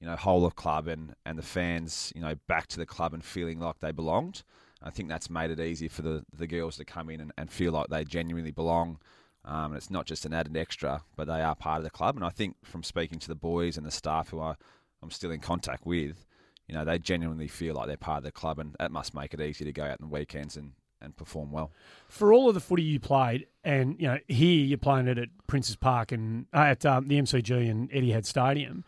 you 0.00 0.06
know 0.06 0.14
whole 0.16 0.46
of 0.46 0.54
club 0.54 0.86
and 0.86 1.14
and 1.26 1.36
the 1.36 1.42
fans 1.42 2.12
you 2.14 2.20
know 2.22 2.34
back 2.46 2.68
to 2.68 2.78
the 2.78 2.86
club 2.86 3.12
and 3.14 3.24
feeling 3.24 3.58
like 3.58 3.80
they 3.80 3.92
belonged. 3.92 4.42
I 4.80 4.90
think 4.90 5.08
that's 5.08 5.28
made 5.28 5.50
it 5.50 5.58
easier 5.60 5.88
for 5.88 6.02
the 6.02 6.24
the 6.32 6.46
girls 6.46 6.76
to 6.76 6.84
come 6.84 7.10
in 7.10 7.20
and, 7.20 7.32
and 7.36 7.50
feel 7.50 7.72
like 7.72 7.88
they 7.88 8.04
genuinely 8.04 8.52
belong. 8.52 8.98
Um, 9.44 9.66
and 9.66 9.76
it's 9.76 9.90
not 9.90 10.04
just 10.06 10.26
an 10.26 10.34
added 10.34 10.56
extra, 10.56 11.02
but 11.16 11.26
they 11.26 11.40
are 11.40 11.54
part 11.54 11.78
of 11.78 11.84
the 11.84 11.90
club. 11.90 12.16
And 12.16 12.24
I 12.24 12.28
think 12.28 12.56
from 12.64 12.82
speaking 12.82 13.18
to 13.20 13.28
the 13.28 13.34
boys 13.34 13.76
and 13.78 13.86
the 13.86 13.90
staff 13.90 14.28
who 14.28 14.40
I, 14.40 14.54
I'm 15.02 15.10
still 15.10 15.30
in 15.30 15.40
contact 15.40 15.86
with, 15.86 16.26
you 16.66 16.74
know, 16.74 16.84
they 16.84 16.98
genuinely 16.98 17.48
feel 17.48 17.74
like 17.74 17.86
they're 17.86 17.96
part 17.96 18.18
of 18.18 18.24
the 18.24 18.32
club, 18.32 18.58
and 18.58 18.76
that 18.78 18.90
must 18.92 19.14
make 19.14 19.32
it 19.32 19.40
easier 19.40 19.64
to 19.64 19.72
go 19.72 19.84
out 19.84 20.00
on 20.02 20.08
the 20.10 20.14
weekends 20.14 20.56
and, 20.56 20.72
and 21.00 21.16
perform 21.16 21.50
well. 21.52 21.72
for 22.08 22.32
all 22.32 22.48
of 22.48 22.54
the 22.54 22.60
footy 22.60 22.82
you 22.82 22.98
played, 23.00 23.46
and 23.64 23.96
you 24.00 24.06
know 24.08 24.18
here 24.28 24.64
you're 24.64 24.78
playing 24.78 25.08
it 25.08 25.18
at 25.18 25.28
Princes 25.46 25.76
Park 25.76 26.12
and 26.12 26.46
uh, 26.54 26.58
at 26.58 26.84
um, 26.86 27.08
the 27.08 27.20
MCG 27.20 27.70
and 27.70 27.88
Eddie 27.92 28.10
Etihad 28.12 28.24
Stadium. 28.26 28.84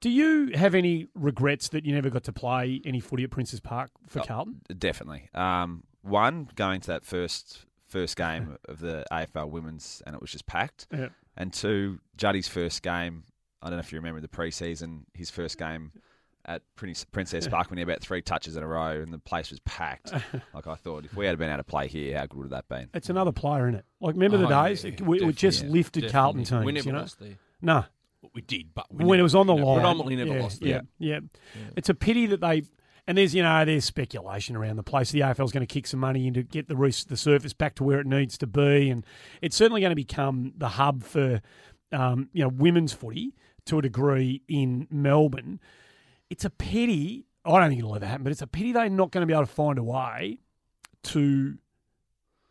Do 0.00 0.10
you 0.10 0.50
have 0.54 0.74
any 0.74 1.06
regrets 1.14 1.68
that 1.70 1.86
you 1.86 1.94
never 1.94 2.10
got 2.10 2.24
to 2.24 2.32
play 2.32 2.80
any 2.84 3.00
footy 3.00 3.24
at 3.24 3.30
Princes 3.30 3.60
Park 3.60 3.90
for 4.06 4.20
Oh. 4.20 4.24
Carlton? 4.24 4.60
Definitely. 4.78 5.30
Um, 5.34 5.84
one, 6.02 6.50
going 6.56 6.80
to 6.82 6.86
that 6.88 7.04
first 7.06 7.64
first 7.86 8.16
game 8.16 8.58
of 8.68 8.80
the 8.80 9.04
AFL 9.10 9.48
Women's, 9.50 10.02
and 10.06 10.14
it 10.14 10.20
was 10.20 10.30
just 10.30 10.46
packed. 10.46 10.86
Yeah. 10.92 11.08
And 11.36 11.52
two, 11.52 12.00
Juddy's 12.16 12.48
first 12.48 12.82
game. 12.82 13.24
I 13.62 13.68
don't 13.70 13.76
know 13.76 13.80
if 13.80 13.92
you 13.92 13.98
remember 13.98 14.20
the 14.20 14.28
preseason. 14.28 15.04
His 15.14 15.30
first 15.30 15.56
game 15.58 15.92
at 16.46 16.62
Princes 16.76 17.46
Park 17.48 17.70
when 17.70 17.78
he 17.78 17.80
had 17.80 17.88
about 17.88 18.00
three 18.00 18.20
touches 18.22 18.56
in 18.56 18.62
a 18.62 18.66
row, 18.66 19.00
and 19.00 19.12
the 19.12 19.18
place 19.18 19.50
was 19.50 19.60
packed. 19.60 20.12
like 20.54 20.66
I 20.66 20.74
thought, 20.74 21.04
if 21.04 21.14
we 21.14 21.26
had 21.26 21.38
been 21.38 21.48
able 21.48 21.58
to 21.58 21.64
play 21.64 21.88
here, 21.88 22.18
how 22.18 22.26
good 22.26 22.38
would 22.38 22.50
that 22.50 22.68
been? 22.68 22.88
It's 22.94 23.08
another 23.10 23.32
player 23.32 23.68
in 23.68 23.74
it. 23.74 23.84
Like 24.00 24.14
remember 24.14 24.36
the 24.38 24.46
Oh, 24.46 24.64
days 24.66 24.84
yeah, 24.84 24.90
we, 25.02 25.20
we 25.24 25.32
just 25.32 25.58
definitely, 25.60 25.78
lifted 25.78 26.00
definitely. 26.02 26.44
Carlton 26.44 26.64
We 26.66 26.72
teams. 26.72 26.74
never 26.74 26.88
You 26.88 26.92
know, 26.92 27.00
lost 27.00 27.18
there. 27.20 27.38
no, 27.62 27.84
We 28.34 28.42
did, 28.42 28.74
but 28.74 28.86
we 28.90 28.98
when 29.04 29.16
never- 29.16 29.20
it 29.20 29.22
was 29.22 29.34
on 29.34 29.46
the 29.46 29.54
you 29.54 29.60
know, 29.60 29.66
line. 29.66 29.76
predominantly 29.76 30.16
never 30.16 30.34
yeah, 30.36 30.42
lost. 30.42 30.62
Yeah, 30.62 30.76
it. 30.76 30.84
yeah, 30.98 31.20
It's 31.76 31.88
a 31.88 31.94
pity 31.94 32.26
that 32.26 32.40
they. 32.40 32.62
And 33.06 33.18
there's 33.18 33.34
you 33.34 33.42
know 33.42 33.64
there's 33.66 33.84
speculation 33.84 34.56
around 34.56 34.76
the 34.76 34.82
place. 34.82 35.10
The 35.10 35.20
AFL's 35.20 35.52
going 35.52 35.66
to 35.66 35.70
kick 35.70 35.86
some 35.86 36.00
money 36.00 36.26
in 36.26 36.32
to 36.34 36.42
get 36.42 36.68
the 36.68 36.76
res- 36.76 37.04
the 37.04 37.18
surface 37.18 37.52
back 37.52 37.74
to 37.74 37.84
where 37.84 38.00
it 38.00 38.06
needs 38.06 38.38
to 38.38 38.46
be, 38.46 38.88
and 38.88 39.04
it's 39.42 39.54
certainly 39.56 39.82
going 39.82 39.90
to 39.90 39.94
become 39.94 40.54
the 40.56 40.68
hub 40.70 41.02
for 41.02 41.42
um, 41.92 42.30
you 42.32 42.42
know 42.42 42.48
women's 42.48 42.94
footy 42.94 43.34
to 43.66 43.78
a 43.78 43.82
degree 43.82 44.40
in 44.48 44.86
Melbourne. 44.90 45.60
It's 46.30 46.44
a 46.44 46.50
pity. 46.50 47.26
I 47.44 47.60
don't 47.60 47.68
think 47.68 47.78
it'll 47.80 47.94
ever 47.94 48.06
happen, 48.06 48.24
but 48.24 48.32
it's 48.32 48.42
a 48.42 48.46
pity 48.46 48.72
they're 48.72 48.88
not 48.88 49.10
going 49.10 49.22
to 49.22 49.26
be 49.26 49.32
able 49.34 49.46
to 49.46 49.52
find 49.52 49.78
a 49.78 49.82
way 49.82 50.38
to 51.04 51.58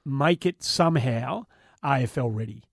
make 0.05 0.45
it 0.45 0.63
somehow 0.63 1.45
AFL 1.83 2.33
ready. 2.35 2.63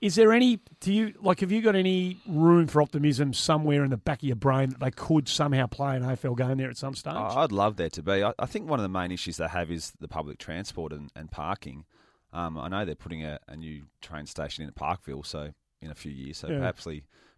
Is 0.00 0.16
there 0.16 0.32
any? 0.32 0.58
Do 0.80 0.92
you 0.92 1.14
like? 1.22 1.40
Have 1.40 1.52
you 1.52 1.62
got 1.62 1.76
any 1.76 2.18
room 2.26 2.66
for 2.66 2.82
optimism 2.82 3.32
somewhere 3.32 3.84
in 3.84 3.90
the 3.90 3.96
back 3.96 4.18
of 4.18 4.24
your 4.24 4.34
brain 4.36 4.70
that 4.70 4.80
they 4.80 4.90
could 4.90 5.28
somehow 5.28 5.68
play 5.68 5.96
an 5.96 6.02
AFL 6.02 6.36
game 6.36 6.58
there 6.58 6.68
at 6.68 6.76
some 6.76 6.96
stage? 6.96 7.14
Oh, 7.16 7.38
I'd 7.38 7.52
love 7.52 7.76
there 7.76 7.90
to 7.90 8.02
be. 8.02 8.24
I, 8.24 8.32
I 8.36 8.46
think 8.46 8.68
one 8.68 8.80
of 8.80 8.82
the 8.82 8.88
main 8.88 9.12
issues 9.12 9.36
they 9.36 9.46
have 9.46 9.70
is 9.70 9.92
the 10.00 10.08
public 10.08 10.38
transport 10.38 10.92
and, 10.92 11.12
and 11.14 11.30
parking. 11.30 11.84
Um, 12.32 12.58
I 12.58 12.66
know 12.68 12.84
they're 12.84 12.96
putting 12.96 13.24
a, 13.24 13.38
a 13.46 13.54
new 13.54 13.84
train 14.00 14.26
station 14.26 14.64
in 14.64 14.72
Parkville, 14.72 15.22
so 15.22 15.52
in 15.80 15.92
a 15.92 15.94
few 15.94 16.10
years, 16.10 16.38
so 16.38 16.48
Yeah. 16.48 16.58
perhaps 16.58 16.86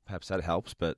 perhaps 0.06 0.28
that 0.28 0.40
helps. 0.40 0.72
But 0.72 0.96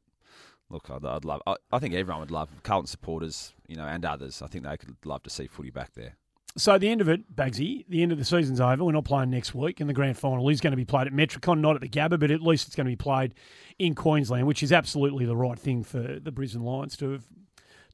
look, 0.71 0.91
I'd, 0.91 1.05
I'd 1.05 1.25
love. 1.25 1.43
I, 1.47 1.57
I 1.73 1.79
think 1.79 1.95
everyone 1.95 2.21
would 2.21 2.31
love 2.31 2.49
Carlton 2.63 2.87
supporters, 2.87 3.55
you 3.67 3.77
know, 3.77 3.85
and 3.85 4.05
others. 4.05 4.43
I 4.43 4.47
think 4.47 4.65
they 4.65 4.77
could 4.77 4.97
love 5.05 5.23
to 5.25 5.31
see 5.31 5.47
footy 5.47 5.71
back 5.71 5.95
there. 5.95 6.17
So 6.59 6.79
the 6.79 6.89
end 6.89 7.03
of 7.03 7.09
it, 7.09 7.37
Bagsy, 7.37 7.85
the 7.87 8.03
end 8.03 8.13
of 8.13 8.19
the 8.19 8.25
season's 8.25 8.63
over. 8.63 8.83
We're 8.83 8.93
not 8.93 9.05
playing 9.05 9.29
next 9.29 9.55
week, 9.55 9.79
and 9.81 9.91
the 9.91 9.95
grand 9.95 10.17
final 10.17 10.49
is 10.49 10.63
going 10.63 10.71
to 10.71 10.77
be 10.77 10.87
played 10.87 11.07
at 11.07 11.13
Metricon, 11.13 11.61
not 11.61 11.75
at 11.75 11.83
the 11.83 11.89
Gabba, 11.89 12.19
but 12.19 12.31
at 12.31 12.41
least 12.41 12.67
it's 12.67 12.75
going 12.75 12.87
to 12.87 12.91
be 12.93 12.97
played 12.97 13.35
in 13.79 13.95
Queensland, 13.95 14.47
which 14.47 14.63
is 14.63 14.73
absolutely 14.73 15.27
the 15.27 15.37
right 15.37 15.59
thing 15.59 15.85
for 15.85 16.19
the 16.19 16.33
Brisbane 16.33 16.63
Lions 16.63 16.97
to 16.99 17.13
have. 17.13 17.25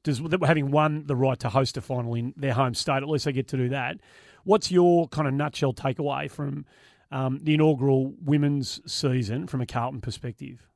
Does 0.03 0.21
having 0.43 0.71
won 0.71 1.05
the 1.07 1.15
right 1.15 1.39
to 1.39 1.49
host 1.49 1.77
a 1.77 1.81
final 1.81 2.13
in 2.13 2.33
their 2.35 2.53
home 2.53 2.73
state, 2.73 2.97
at 2.97 3.07
least 3.07 3.23
they 3.25 3.31
get 3.31 3.47
to 3.49 3.57
do 3.57 3.69
that. 3.69 3.99
What's 4.43 4.69
your 4.69 5.07
kind 5.07 5.29
of 5.29 5.33
nutshell 5.33 5.73
takeaway 5.73 6.29
from 6.29 6.65
um, 7.09 7.39
the 7.41 7.53
inaugural 7.53 8.13
women's 8.21 8.81
season 8.85 9.47
from 9.47 9.61
a 9.61 9.65
Carlton 9.65 10.01
perspective? 10.01 10.67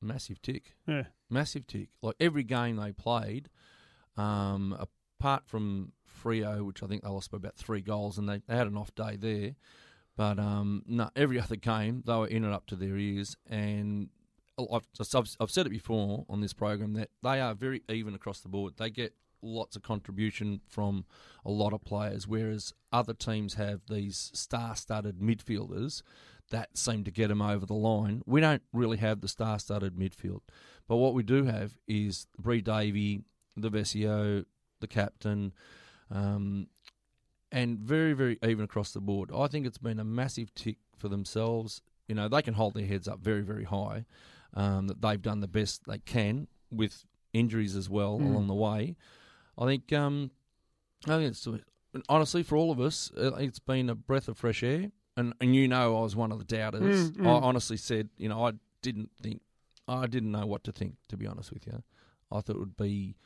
Massive 0.00 0.40
tick. 0.42 0.74
Yeah. 0.86 1.04
massive 1.28 1.66
tick. 1.66 1.88
Like 2.02 2.16
every 2.20 2.44
game 2.44 2.76
they 2.76 2.92
played, 2.92 3.48
um, 4.16 4.76
apart 5.18 5.44
from 5.46 5.92
Freo, 6.22 6.64
which 6.64 6.82
I 6.82 6.86
think 6.86 7.02
they 7.02 7.08
lost 7.08 7.30
by 7.30 7.36
about 7.36 7.56
three 7.56 7.80
goals, 7.80 8.18
and 8.18 8.28
they, 8.28 8.40
they 8.46 8.56
had 8.56 8.66
an 8.66 8.76
off 8.76 8.94
day 8.94 9.16
there. 9.16 9.54
But 10.16 10.38
um, 10.38 10.82
no, 10.86 11.10
every 11.14 11.40
other 11.40 11.56
game 11.56 12.02
they 12.06 12.14
were 12.14 12.26
in 12.26 12.44
it 12.44 12.52
up 12.52 12.66
to 12.66 12.76
their 12.76 12.96
ears, 12.96 13.36
and 13.48 14.08
I've, 14.58 14.86
I've, 15.14 15.36
I've 15.40 15.50
said 15.50 15.66
it 15.66 15.70
before 15.70 16.26
on 16.28 16.40
this 16.40 16.52
program 16.52 16.94
that 16.94 17.10
they 17.22 17.40
are 17.40 17.54
very 17.54 17.82
even 17.88 18.14
across 18.14 18.40
the 18.40 18.48
board. 18.48 18.74
They 18.76 18.90
get 18.90 19.14
lots 19.40 19.76
of 19.76 19.82
contribution 19.82 20.60
from 20.68 21.04
a 21.44 21.50
lot 21.50 21.72
of 21.72 21.84
players, 21.84 22.26
whereas 22.26 22.72
other 22.92 23.14
teams 23.14 23.54
have 23.54 23.82
these 23.88 24.32
star-studded 24.34 25.20
midfielders 25.20 26.02
that 26.50 26.76
seem 26.76 27.04
to 27.04 27.10
get 27.10 27.28
them 27.28 27.42
over 27.42 27.66
the 27.66 27.74
line. 27.74 28.22
We 28.26 28.40
don't 28.40 28.62
really 28.72 28.96
have 28.98 29.20
the 29.20 29.28
star-studded 29.28 29.96
midfield, 29.96 30.40
but 30.86 30.96
what 30.96 31.14
we 31.14 31.22
do 31.22 31.44
have 31.44 31.76
is 31.86 32.26
Bri 32.38 32.60
Davey, 32.62 33.22
the 33.56 33.70
Vescio, 33.70 34.44
the 34.80 34.86
captain, 34.86 35.52
um, 36.10 36.68
and 37.52 37.78
very, 37.78 38.12
very 38.12 38.38
even 38.42 38.64
across 38.64 38.92
the 38.92 39.00
board. 39.00 39.30
I 39.34 39.46
think 39.48 39.66
it's 39.66 39.78
been 39.78 39.98
a 39.98 40.04
massive 40.04 40.54
tick 40.54 40.78
for 40.96 41.08
themselves. 41.08 41.82
You 42.06 42.14
know, 42.14 42.28
they 42.28 42.42
can 42.42 42.54
hold 42.54 42.74
their 42.74 42.86
heads 42.86 43.08
up 43.08 43.20
very, 43.20 43.42
very 43.42 43.64
high. 43.64 44.04
Um, 44.54 44.86
that 44.88 45.02
they've 45.02 45.20
done 45.20 45.40
the 45.40 45.48
best 45.48 45.82
they 45.86 45.98
can 45.98 46.48
with 46.70 47.04
injuries 47.34 47.76
as 47.76 47.90
well 47.90 48.18
Mm. 48.18 48.30
along 48.30 48.46
the 48.46 48.54
way. 48.54 48.96
I 49.58 49.66
think, 49.66 49.92
um, 49.92 50.30
I 51.06 51.18
think 51.18 51.30
it's 51.30 51.46
honestly 52.08 52.42
for 52.42 52.56
all 52.56 52.70
of 52.70 52.80
us, 52.80 53.12
uh, 53.16 53.34
it's 53.34 53.58
been 53.58 53.90
a 53.90 53.94
breath 53.94 54.26
of 54.26 54.38
fresh 54.38 54.62
air. 54.62 54.90
And 55.18 55.34
and 55.40 55.54
you 55.54 55.66
know, 55.68 55.98
I 55.98 56.00
was 56.02 56.14
one 56.14 56.30
of 56.32 56.38
the 56.38 56.44
doubters. 56.44 57.10
Mm, 57.10 57.16
mm. 57.16 57.26
I 57.26 57.40
honestly 57.46 57.76
said, 57.76 58.08
you 58.16 58.28
know, 58.28 58.46
I 58.46 58.52
didn't 58.82 59.10
think, 59.20 59.42
I 59.88 60.06
didn't 60.06 60.30
know 60.30 60.46
what 60.46 60.62
to 60.64 60.72
think. 60.72 60.94
To 61.08 61.16
be 61.16 61.26
honest 61.26 61.52
with 61.52 61.66
you, 61.66 61.82
I 62.30 62.40
thought 62.40 62.56
it 62.56 62.58
would 62.60 62.76
be 62.76 63.16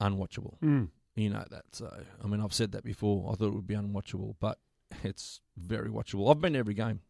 unwatchable. 0.00 0.58
Mm. 0.62 0.88
You 1.16 1.30
know 1.30 1.44
that. 1.50 1.64
So, 1.72 1.92
I 2.22 2.26
mean, 2.26 2.40
I've 2.40 2.54
said 2.54 2.72
that 2.72 2.84
before. 2.84 3.30
I 3.30 3.34
thought 3.34 3.48
it 3.48 3.54
would 3.54 3.66
be 3.66 3.74
unwatchable, 3.74 4.36
but 4.40 4.58
it's 5.02 5.40
very 5.56 5.90
watchable. 5.90 6.30
I've 6.30 6.40
been 6.40 6.54
every 6.56 6.74
game. 6.74 7.00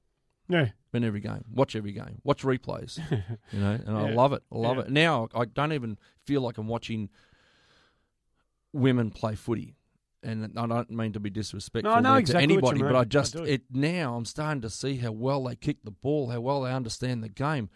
Yeah. 0.48 0.70
Been 0.90 1.04
every 1.04 1.20
game. 1.20 1.44
Watch 1.52 1.76
every 1.76 1.92
game. 1.92 2.20
Watch 2.24 2.42
replays. 2.42 2.98
you 3.52 3.60
know, 3.60 3.78
and 3.86 3.96
I 3.96 4.10
love 4.10 4.32
it. 4.32 4.42
I 4.52 4.56
love 4.56 4.78
Yeah. 4.78 4.82
it. 4.84 4.90
Now 4.90 5.28
I 5.34 5.44
don't 5.44 5.72
even 5.72 5.98
feel 6.24 6.40
like 6.40 6.58
I'm 6.58 6.66
watching 6.66 7.10
women 8.72 9.10
play 9.10 9.34
footy. 9.36 9.76
And 10.22 10.52
I 10.58 10.66
don't 10.66 10.90
mean 10.90 11.12
to 11.12 11.20
be 11.20 11.30
disrespectful 11.30 11.98
No, 12.02 12.10
I 12.10 12.18
exactly 12.18 12.46
to 12.46 12.52
anybody, 12.52 12.80
but. 12.82 12.94
I 12.94 13.00
I 13.00 13.04
just 13.04 13.34
do. 13.34 13.44
it 13.44 13.62
now 13.72 14.16
I'm 14.16 14.26
starting 14.26 14.60
to 14.62 14.70
see 14.70 14.96
how 14.96 15.12
well 15.12 15.44
they 15.44 15.56
kick 15.56 15.78
the 15.82 15.90
ball, 15.90 16.28
how 16.28 16.40
well 16.40 16.62
they 16.62 16.72
understand 16.72 17.22
the 17.24 17.28
game. 17.30 17.70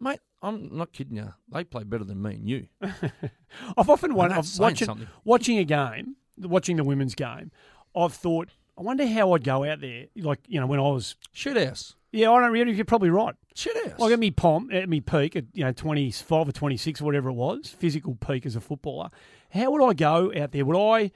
Mate, 0.00 0.20
I'm 0.40 0.74
not 0.74 0.92
kidding 0.92 1.18
you. 1.18 1.34
They 1.52 1.62
play 1.64 1.84
better 1.84 2.04
than 2.04 2.22
me 2.22 2.36
and 2.36 2.48
you. 2.48 2.68
I've 3.76 3.90
often 3.90 4.14
wondered, 4.14 4.38
I've 4.38 4.58
watching, 4.58 4.86
something. 4.86 5.08
watching 5.24 5.58
a 5.58 5.64
game, 5.64 6.16
watching 6.38 6.76
the 6.76 6.84
women's 6.84 7.14
game, 7.14 7.50
I've 7.94 8.14
thought, 8.14 8.48
I 8.78 8.82
wonder 8.82 9.06
how 9.06 9.32
I'd 9.32 9.44
go 9.44 9.64
out 9.64 9.80
there. 9.82 10.06
Like, 10.16 10.38
you 10.48 10.58
know, 10.58 10.66
when 10.66 10.78
I 10.80 10.84
was, 10.84 11.16
Shit 11.32 11.58
ass. 11.58 11.96
yeah, 12.12 12.30
I 12.32 12.40
don't 12.40 12.52
really, 12.52 12.72
you're 12.72 12.86
probably 12.86 13.10
right. 13.10 13.34
Shit 13.54 13.76
ass. 13.86 13.98
Like 13.98 14.12
at 14.12 14.18
me 14.18 14.30
pomp, 14.30 14.72
at 14.72 14.88
me 14.88 15.00
peak 15.00 15.36
at, 15.36 15.44
you 15.52 15.64
know, 15.64 15.72
25 15.72 16.48
or 16.48 16.52
26 16.52 17.02
or 17.02 17.04
whatever 17.04 17.28
it 17.28 17.34
was, 17.34 17.68
physical 17.68 18.14
peak 18.14 18.46
as 18.46 18.56
a 18.56 18.60
footballer. 18.62 19.10
How 19.50 19.70
would 19.70 19.84
I 19.86 19.92
go 19.92 20.32
out 20.34 20.52
there? 20.52 20.64
Would 20.64 20.78
I, 20.80 21.10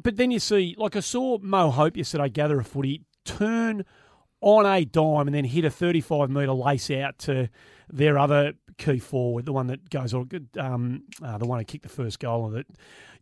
but 0.00 0.16
then 0.16 0.30
you 0.30 0.38
see, 0.38 0.74
like 0.78 0.96
I 0.96 1.00
saw 1.00 1.38
Mo 1.38 1.70
Hope 1.70 1.96
yesterday 1.96 2.28
gather 2.28 2.58
a 2.58 2.64
footy, 2.64 3.02
turn 3.24 3.84
on 4.40 4.66
a 4.66 4.84
dime 4.84 5.28
and 5.28 5.34
then 5.34 5.44
hit 5.44 5.64
a 5.64 5.70
35 5.70 6.30
metre 6.30 6.52
lace 6.52 6.90
out 6.90 7.18
to 7.18 7.48
their 7.90 8.18
other 8.18 8.54
key 8.78 8.98
forward, 8.98 9.46
the 9.46 9.52
one 9.52 9.68
that 9.68 9.88
goes, 9.90 10.14
or 10.14 10.26
um, 10.58 11.04
uh, 11.22 11.38
the 11.38 11.46
one 11.46 11.58
who 11.58 11.64
kicked 11.64 11.84
the 11.84 11.88
first 11.88 12.18
goal 12.18 12.46
of 12.46 12.54
it. 12.56 12.66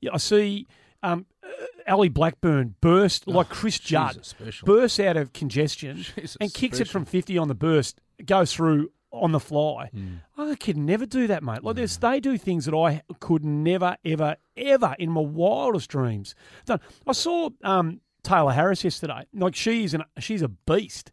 Yeah, 0.01 0.11
I 0.15 0.19
see 0.19 0.67
um, 1.03 1.27
uh, 1.45 1.49
Ali 1.93 2.09
Blackburn 2.09 2.75
burst 2.81 3.27
like 3.27 3.49
Chris 3.49 3.79
Judd, 3.79 4.25
special. 4.25 4.67
bursts 4.67 5.01
out 5.01 5.17
of 5.17 5.33
congestion 5.33 6.05
a 6.17 6.29
and 6.41 6.55
kicks 6.55 6.81
it 6.81 6.89
from 6.89 7.05
50 7.05 7.37
on 7.37 7.49
the 7.49 7.55
burst, 7.55 8.01
goes 8.25 8.53
through 8.53 8.91
on 9.13 9.33
the 9.33 9.41
fly. 9.41 9.89
Hmm. 9.89 10.17
I 10.37 10.55
could 10.55 10.77
never 10.77 11.07
do 11.07 11.27
that, 11.27 11.43
mate. 11.43 11.63
Like 11.63 11.77
there's, 11.77 11.97
they 11.99 12.21
do 12.21 12.39
things 12.39 12.65
that 12.67 12.75
I 12.75 13.03
could 13.21 13.45
never, 13.45 13.97
ever, 14.05 14.37
ever 14.57 14.95
in 14.99 15.11
my 15.11 15.21
wildest 15.21 15.91
dreams 15.91 16.35
done. 16.65 16.81
I 17.07 17.13
saw 17.13 17.51
um, 17.63 18.01
Tayla 18.23 18.55
Harris 18.55 18.85
yesterday. 18.85 19.27
Like 19.35 19.55
she's 19.55 19.95
an 19.95 20.05
she's 20.19 20.43
a 20.43 20.49
beast. 20.49 21.13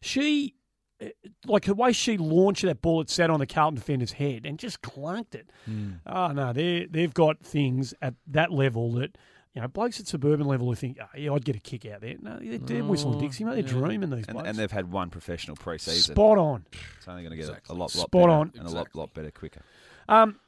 She 0.00 0.54
eh, 1.00 1.10
like 1.46 1.64
the 1.64 1.74
way 1.74 1.92
she 1.92 2.18
launched 2.18 2.62
that 2.62 2.82
ball, 2.82 3.00
it 3.00 3.10
sat 3.10 3.30
on 3.30 3.40
the 3.40 3.46
Carlton 3.46 3.76
defender's 3.76 4.12
head 4.12 4.44
and 4.44 4.58
just 4.58 4.82
clunked 4.82 5.34
it. 5.34 5.50
Hmm. 5.64 5.92
Oh 6.06 6.28
no, 6.28 6.52
they 6.52 6.86
they've 6.90 7.14
got 7.14 7.40
things 7.40 7.94
at 8.02 8.14
that 8.28 8.52
level 8.52 8.92
that. 8.92 9.16
You 9.54 9.62
know, 9.62 9.68
blokes 9.68 9.98
at 9.98 10.06
suburban 10.06 10.46
level 10.46 10.68
who 10.68 10.74
think, 10.76 10.98
oh, 11.02 11.06
yeah, 11.16 11.32
I'd 11.32 11.44
get 11.44 11.56
a 11.56 11.60
kick 11.60 11.84
out 11.86 12.00
there. 12.00 12.14
No, 12.20 12.38
they're, 12.40 12.58
they're 12.58 12.84
whistling 12.84 13.18
Dixie, 13.18 13.44
mate. 13.44 13.54
They're 13.54 13.62
dreaming 13.62 14.10
these 14.10 14.26
And, 14.26 14.34
blokes. 14.34 14.48
and 14.48 14.58
they've 14.58 14.70
had 14.70 14.92
one 14.92 15.10
professional 15.10 15.56
pre-season. 15.56 16.14
Spot 16.14 16.38
on. 16.38 16.66
It's 16.98 17.08
only 17.08 17.22
going 17.22 17.30
to 17.32 17.36
get 17.36 17.48
Exactly. 17.48 17.74
a, 17.74 17.76
a 17.76 17.78
lot, 17.78 17.80
lot 17.80 17.90
Spot 17.90 18.10
better 18.10 18.30
on. 18.30 18.52
and 18.58 18.68
a 18.68 18.70
lot, 18.70 18.88
lot 18.94 19.12
better 19.14 19.30
quicker. 19.30 19.62
Um, 20.08 20.38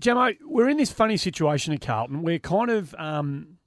Jamo, 0.00 0.34
we're 0.44 0.68
in 0.68 0.76
this 0.76 0.90
funny 0.92 1.16
situation 1.16 1.72
at 1.72 1.80
Carlton. 1.80 2.22
We're 2.22 2.38
kind 2.38 2.70
of 2.70 2.94
um, 2.98 3.58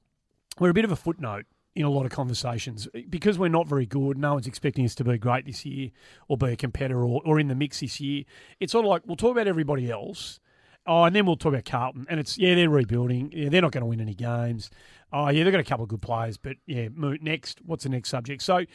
we're 0.59 0.69
a 0.69 0.73
bit 0.73 0.85
of 0.85 0.91
a 0.91 0.95
footnote 0.95 1.45
in 1.75 1.83
a 1.85 1.89
lot 1.89 2.05
of 2.05 2.11
conversations 2.11 2.87
because 3.09 3.37
we're 3.39 3.47
not 3.49 3.67
very 3.67 3.85
good. 3.85 4.17
No 4.17 4.33
one's 4.33 4.47
expecting 4.47 4.85
us 4.85 4.95
to 4.95 5.03
be 5.03 5.17
great 5.17 5.45
this 5.45 5.65
year 5.65 5.89
or 6.27 6.37
be 6.37 6.47
a 6.47 6.55
competitor 6.55 7.03
or, 7.03 7.21
or 7.25 7.39
in 7.39 7.47
the 7.47 7.55
mix 7.55 7.79
this 7.79 7.99
year. 7.99 8.23
It's 8.59 8.71
sort 8.71 8.85
of 8.85 8.89
like 8.89 9.03
we'll 9.05 9.15
talk 9.17 9.31
about 9.31 9.47
everybody 9.47 9.89
else. 9.91 10.39
Oh, 10.87 11.03
and 11.03 11.15
then 11.15 11.25
we'll 11.25 11.35
talk 11.35 11.53
about 11.53 11.65
Carlton, 11.65 12.05
and 12.09 12.19
it's 12.19 12.37
yeah 12.37 12.55
they're 12.55 12.69
rebuilding. 12.69 13.31
Yeah, 13.33 13.49
they're 13.49 13.61
not 13.61 13.71
going 13.71 13.81
to 13.81 13.87
win 13.87 14.01
any 14.01 14.13
games. 14.13 14.69
Oh, 15.11 15.29
yeah, 15.29 15.43
they've 15.43 15.53
got 15.53 15.61
a 15.61 15.63
couple 15.63 15.83
of 15.83 15.89
good 15.89 16.01
players, 16.01 16.37
but 16.37 16.57
yeah, 16.65 16.89
next, 16.95 17.59
what's 17.65 17.83
the 17.83 17.89
next 17.89 18.09
subject? 18.09 18.41
So 18.41 18.65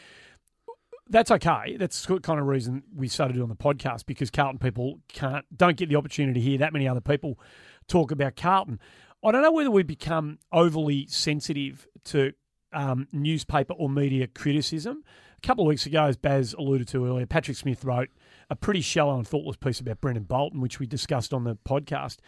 that's 1.09 1.31
okay. 1.31 1.77
That's 1.77 2.07
the 2.07 2.21
kind 2.21 2.41
of 2.41 2.47
reason 2.47 2.85
we 2.95 3.09
started 3.09 3.35
doing 3.35 3.49
the 3.49 3.57
podcast 3.57 4.07
because 4.07 4.31
Carlton 4.31 4.59
people 4.59 5.01
can't 5.09 5.45
don't 5.55 5.77
get 5.77 5.89
the 5.89 5.97
opportunity 5.97 6.41
to 6.41 6.47
hear 6.47 6.59
that 6.59 6.73
many 6.73 6.89
other 6.89 7.01
people 7.01 7.39
talk 7.89 8.11
about 8.11 8.37
Carlton. 8.37 8.79
I 9.23 9.33
don't 9.33 9.43
know 9.43 9.53
whether 9.53 9.71
we 9.71 9.83
become 9.83 10.39
overly 10.53 11.07
sensitive 11.09 11.87
to 12.05 12.33
um, 12.73 13.09
newspaper 13.13 13.75
or 13.75 13.91
media 13.91 14.29
criticism. 14.29 15.05
A 15.37 15.47
couple 15.47 15.65
of 15.65 15.69
weeks 15.69 15.85
ago, 15.85 16.05
as 16.05 16.17
Baz 16.17 16.55
alluded 16.55 16.89
to 16.89 17.05
earlier, 17.05 17.27
Patrick 17.27 17.57
Smith 17.57 17.85
wrote 17.85 18.09
a 18.51 18.57
pretty 18.57 18.81
shallow 18.81 19.17
and 19.17 19.27
thoughtless 19.27 19.57
piece 19.57 19.81
about 19.81 20.01
Brendon 20.01 20.25
Bolton, 20.25 20.61
which 20.61 20.79
we 20.79 20.87
discussed 20.87 21.33
on 21.33 21.45
the 21.45 21.57
podcast. 21.57 22.19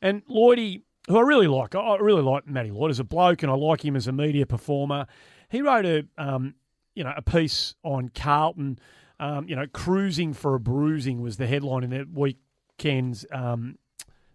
And 0.00 0.24
Lloydie, 0.26 0.82
who 1.08 1.16
I 1.16 1.22
really 1.22 1.48
like, 1.48 1.74
I 1.74 1.96
really 1.96 2.22
like 2.22 2.46
Matty 2.46 2.70
Lloyd 2.70 2.90
as 2.90 3.00
a 3.00 3.04
bloke, 3.04 3.42
and 3.42 3.50
I 3.50 3.54
like 3.54 3.84
him 3.84 3.96
as 3.96 4.06
a 4.06 4.12
media 4.12 4.46
performer. 4.46 5.06
He 5.48 5.62
wrote 5.62 5.86
a 5.86 6.04
um, 6.18 6.54
you 6.94 7.02
know 7.02 7.12
a 7.16 7.22
piece 7.22 7.74
on 7.82 8.10
Carlton 8.10 8.78
Um, 9.18 9.48
you 9.48 9.54
know, 9.54 9.66
cruising 9.72 10.32
for 10.32 10.54
a 10.56 10.60
bruising 10.60 11.22
was 11.22 11.36
the 11.36 11.46
headline 11.46 11.84
in 11.84 11.90
the 11.90 12.06
weekend's 12.12 13.24
um, 13.30 13.78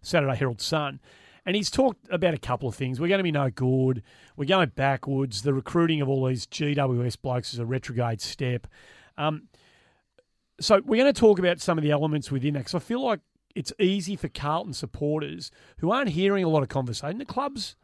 Saturday 0.01 0.37
Herald 0.37 0.61
Sun. 0.61 1.01
And 1.45 1.55
he's 1.55 1.69
talked 1.69 2.07
about 2.09 2.33
a 2.33 2.37
couple 2.37 2.69
of 2.69 2.75
things. 2.75 2.99
We're 2.99 3.09
going 3.09 3.19
to 3.19 3.23
be 3.23 3.31
no 3.31 3.49
good. 3.49 4.01
We're 4.37 4.45
going 4.45 4.71
backwards. 4.75 5.41
The 5.41 5.53
recruiting 5.53 6.01
of 6.01 6.09
all 6.09 6.25
these 6.25 6.47
GWS 6.47 7.21
blokes 7.21 7.53
is 7.53 7.59
a 7.59 7.65
retrograde 7.65 8.21
step. 8.21 8.67
Um, 9.17 9.43
so 10.59 10.81
we're 10.85 11.01
going 11.01 11.13
to 11.13 11.19
talk 11.19 11.39
about 11.39 11.59
some 11.59 11.77
of 11.77 11.83
the 11.83 11.91
elements 11.91 12.31
within 12.31 12.53
that 12.53 12.59
because 12.59 12.75
I 12.75 12.79
feel 12.79 13.03
like 13.03 13.19
it's 13.55 13.73
easy 13.79 14.15
for 14.15 14.27
Carlton 14.27 14.73
supporters 14.73 15.51
who 15.79 15.91
aren't 15.91 16.09
hearing 16.09 16.43
a 16.43 16.49
lot 16.49 16.63
of 16.63 16.69
conversation. 16.69 17.17
The 17.17 17.25
club's 17.25 17.75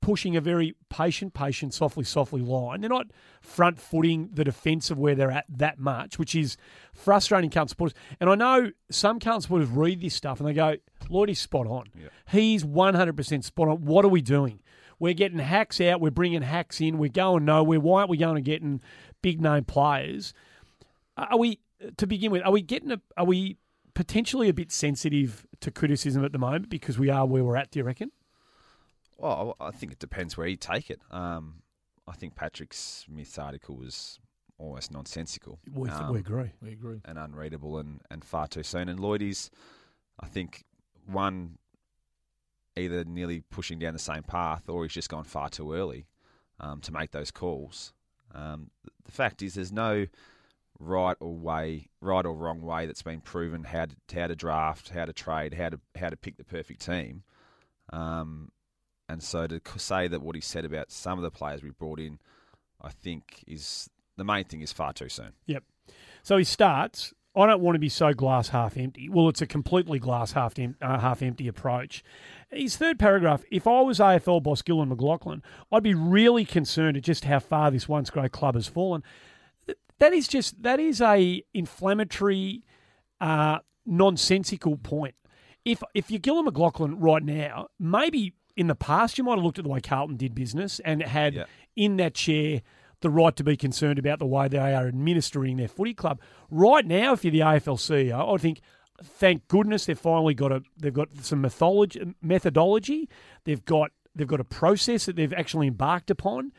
pushing 0.00 0.36
a 0.36 0.40
very 0.40 0.74
patient, 0.88 1.34
patient, 1.34 1.74
softly, 1.74 2.04
softly 2.04 2.40
line. 2.40 2.80
They're 2.80 2.90
not 2.90 3.08
front 3.40 3.78
footing 3.78 4.30
the 4.32 4.44
defence 4.44 4.90
of 4.90 4.98
where 4.98 5.14
they're 5.14 5.30
at 5.30 5.44
that 5.48 5.78
much, 5.78 6.18
which 6.18 6.34
is 6.34 6.56
frustrating 6.92 7.50
Carlton 7.50 7.70
supporters. 7.70 7.98
And 8.20 8.30
I 8.30 8.34
know 8.34 8.70
some 8.90 9.18
Carlton 9.18 9.42
supporters 9.42 9.68
read 9.68 10.00
this 10.00 10.14
stuff 10.14 10.40
and 10.40 10.48
they 10.48 10.54
go, 10.54 10.76
Lloyd 11.10 11.30
is 11.30 11.40
spot 11.40 11.66
on. 11.66 11.86
Yeah. 11.94 12.08
He's 12.30 12.64
100% 12.64 13.44
spot 13.44 13.68
on. 13.68 13.84
What 13.84 14.04
are 14.04 14.08
we 14.08 14.22
doing? 14.22 14.60
We're 15.00 15.14
getting 15.14 15.38
hacks 15.38 15.80
out. 15.80 16.00
We're 16.00 16.10
bringing 16.10 16.42
hacks 16.42 16.80
in. 16.80 16.98
We're 16.98 17.08
going 17.08 17.44
nowhere. 17.44 17.80
Why 17.80 18.00
aren't 18.00 18.10
we 18.10 18.16
going 18.16 18.36
and 18.36 18.44
getting 18.44 18.80
big 19.20 19.40
name 19.40 19.64
players? 19.64 20.32
Are 21.18 21.38
we, 21.38 21.58
to 21.96 22.06
begin 22.06 22.30
with, 22.30 22.42
are 22.44 22.52
we 22.52 22.62
getting 22.62 22.92
a, 22.92 23.00
are 23.16 23.24
we 23.24 23.56
potentially 23.94 24.48
a 24.48 24.54
bit 24.54 24.70
sensitive 24.70 25.46
to 25.60 25.70
criticism 25.70 26.24
at 26.24 26.32
the 26.32 26.38
moment 26.38 26.70
because 26.70 26.98
we 26.98 27.10
are 27.10 27.26
where 27.26 27.42
we're 27.44 27.56
at, 27.56 27.70
do 27.70 27.80
you 27.80 27.84
reckon? 27.84 28.10
Well, 29.16 29.56
I 29.60 29.66
I 29.66 29.70
think 29.72 29.90
it 29.92 29.98
depends 29.98 30.36
where 30.36 30.46
you 30.46 30.56
take 30.56 30.90
it. 30.90 31.00
Um, 31.10 31.62
I 32.06 32.12
think 32.12 32.36
Patrick 32.36 32.72
Smith's 32.72 33.36
article 33.38 33.76
was 33.76 34.20
almost 34.58 34.92
nonsensical. 34.92 35.58
We, 35.72 35.88
Um, 35.90 36.12
we 36.12 36.20
agree. 36.20 36.52
We 36.62 36.72
agree. 36.72 37.00
and 37.04 37.18
unreadable 37.18 37.78
and, 37.78 38.00
and 38.10 38.24
far 38.24 38.46
too 38.46 38.62
soon. 38.62 38.88
And 38.88 38.98
Lloydie's, 39.00 39.50
I 40.20 40.26
think, 40.26 40.64
one, 41.06 41.58
either 42.76 43.04
nearly 43.04 43.40
pushing 43.50 43.78
down 43.78 43.92
the 43.92 43.98
same 43.98 44.22
path 44.22 44.68
or 44.68 44.84
he's 44.84 44.92
just 44.92 45.08
gone 45.08 45.24
far 45.24 45.48
too 45.48 45.72
early 45.74 46.06
um, 46.60 46.80
to 46.82 46.92
make 46.92 47.10
those 47.10 47.30
calls. 47.30 47.92
Um, 48.34 48.70
the 49.04 49.12
fact 49.12 49.42
is, 49.42 49.54
there's 49.54 49.72
no 49.72 50.06
right 50.78 51.16
or 51.20 51.34
way, 51.34 51.88
right 52.00 52.24
or 52.24 52.34
wrong 52.34 52.62
way 52.62 52.86
that's 52.86 53.02
been 53.02 53.20
proven 53.20 53.64
how 53.64 53.86
to, 53.86 53.96
how 54.14 54.26
to 54.26 54.36
draft, 54.36 54.90
how 54.90 55.04
to 55.04 55.12
trade, 55.12 55.54
how 55.54 55.70
to 55.70 55.80
how 55.96 56.08
to 56.08 56.16
pick 56.16 56.36
the 56.36 56.44
perfect 56.44 56.84
team. 56.84 57.22
Um, 57.92 58.50
and 59.08 59.22
so 59.22 59.46
to 59.46 59.60
say 59.76 60.08
that 60.08 60.22
what 60.22 60.34
he 60.34 60.40
said 60.40 60.64
about 60.64 60.90
some 60.90 61.18
of 61.18 61.22
the 61.22 61.30
players 61.30 61.62
we 61.62 61.70
brought 61.70 61.98
in, 61.98 62.18
I 62.80 62.90
think 62.90 63.44
is 63.46 63.88
the 64.16 64.24
main 64.24 64.44
thing 64.44 64.60
is 64.60 64.72
far 64.72 64.92
too 64.92 65.08
soon. 65.08 65.32
Yep. 65.46 65.64
So 66.22 66.36
he 66.36 66.44
starts. 66.44 67.14
I 67.36 67.46
don't 67.46 67.60
want 67.60 67.76
to 67.76 67.80
be 67.80 67.88
so 67.88 68.12
glass 68.12 68.48
half 68.48 68.76
empty. 68.76 69.08
Well, 69.08 69.28
it's 69.28 69.40
a 69.40 69.46
completely 69.46 69.98
glass 69.98 70.32
half 70.32 70.58
em- 70.58 70.76
uh, 70.82 70.98
half 70.98 71.22
empty 71.22 71.46
approach. 71.46 72.02
His 72.50 72.76
third 72.76 72.98
paragraph: 72.98 73.44
If 73.50 73.66
I 73.66 73.80
was 73.80 73.98
AFL 73.98 74.42
boss 74.42 74.62
Gillon 74.62 74.94
McLachlan, 74.94 75.42
I'd 75.70 75.82
be 75.82 75.94
really 75.94 76.44
concerned 76.44 76.96
at 76.96 77.04
just 77.04 77.24
how 77.24 77.38
far 77.38 77.70
this 77.70 77.88
once 77.88 78.10
great 78.10 78.32
club 78.32 78.54
has 78.54 78.66
fallen. 78.66 79.02
Th- 80.00 80.10
That 80.10 80.16
is 80.16 80.28
just 80.28 80.62
that 80.62 80.80
is 80.80 81.00
a 81.00 81.42
inflammatory, 81.54 82.64
uh, 83.20 83.58
nonsensical 83.86 84.76
point. 84.76 85.14
If 85.64 85.82
if 85.94 86.10
you're 86.10 86.20
Gillon 86.20 86.46
McLachlan 86.46 86.94
right 86.98 87.22
now, 87.22 87.68
maybe 87.78 88.34
in 88.56 88.66
the 88.66 88.74
past 88.74 89.18
you 89.18 89.24
might 89.24 89.36
have 89.36 89.44
looked 89.44 89.58
at 89.58 89.64
the 89.64 89.70
way 89.70 89.80
Carlton 89.80 90.16
did 90.16 90.34
business 90.34 90.80
and 90.80 91.02
had 91.02 91.34
Yeah. 91.34 91.44
in 91.76 91.96
that 91.98 92.14
chair 92.14 92.62
the 93.00 93.10
right 93.10 93.36
to 93.36 93.44
be 93.44 93.56
concerned 93.56 93.98
about 93.98 94.18
the 94.18 94.26
way 94.26 94.48
they 94.48 94.58
are 94.74 94.88
administering 94.88 95.56
their 95.56 95.68
footy 95.68 95.94
club. 95.94 96.20
Right 96.50 96.84
now, 96.84 97.12
if 97.12 97.24
you're 97.24 97.30
the 97.30 97.40
AFL 97.42 97.76
CEO, 97.76 98.34
I 98.34 98.36
think 98.38 98.60
thank 99.00 99.46
goodness 99.46 99.86
they've 99.86 99.96
finally 99.98 100.34
got 100.34 100.50
a 100.52 100.62
they've 100.76 100.92
got 100.94 101.08
some 101.22 101.40
methodology 101.42 102.14
methodology. 102.22 103.08
They've 103.44 103.64
got 103.64 103.92
they've 104.14 104.26
got 104.26 104.40
a 104.40 104.44
process 104.44 105.06
that 105.06 105.16
they've 105.16 105.32
actually 105.32 105.66
embarked 105.68 106.10
upon. 106.10 106.52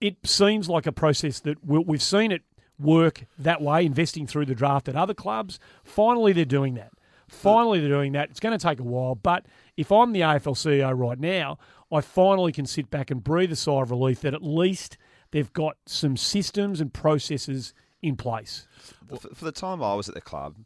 It 0.00 0.16
seems 0.26 0.68
like 0.68 0.86
a 0.86 0.92
process 0.92 1.40
that 1.40 1.64
we've 1.64 2.02
seen 2.02 2.32
it 2.32 2.42
work 2.80 3.24
that 3.38 3.60
way, 3.60 3.84
investing 3.84 4.26
through 4.26 4.46
the 4.46 4.54
draft 4.54 4.88
at 4.88 4.96
other 4.96 5.14
clubs. 5.14 5.58
Finally, 5.84 6.32
they're 6.32 6.44
doing 6.44 6.74
that. 6.74 6.92
Finally, 7.28 7.80
they're 7.80 7.88
doing 7.88 8.12
that. 8.12 8.30
It's 8.30 8.40
going 8.40 8.58
to 8.58 8.62
take 8.62 8.80
a 8.80 8.84
while, 8.84 9.14
but 9.14 9.46
if 9.76 9.92
I'm 9.92 10.12
the 10.12 10.20
AFL 10.20 10.56
CEO 10.56 10.98
right 10.98 11.18
now, 11.18 11.58
I 11.92 12.00
finally 12.00 12.52
can 12.52 12.66
sit 12.66 12.90
back 12.90 13.10
and 13.10 13.22
breathe 13.22 13.52
a 13.52 13.56
sigh 13.56 13.82
of 13.82 13.90
relief 13.90 14.20
that 14.22 14.34
at 14.34 14.42
least 14.42 14.96
they've 15.30 15.52
got 15.52 15.76
some 15.86 16.16
systems 16.16 16.80
and 16.80 16.92
processes 16.92 17.72
in 18.02 18.16
place. 18.16 18.66
for, 19.08 19.44
the 19.44 19.52
time 19.52 19.82
I 19.82 19.94
was 19.94 20.08
at 20.08 20.14
the 20.14 20.20
club, 20.20 20.56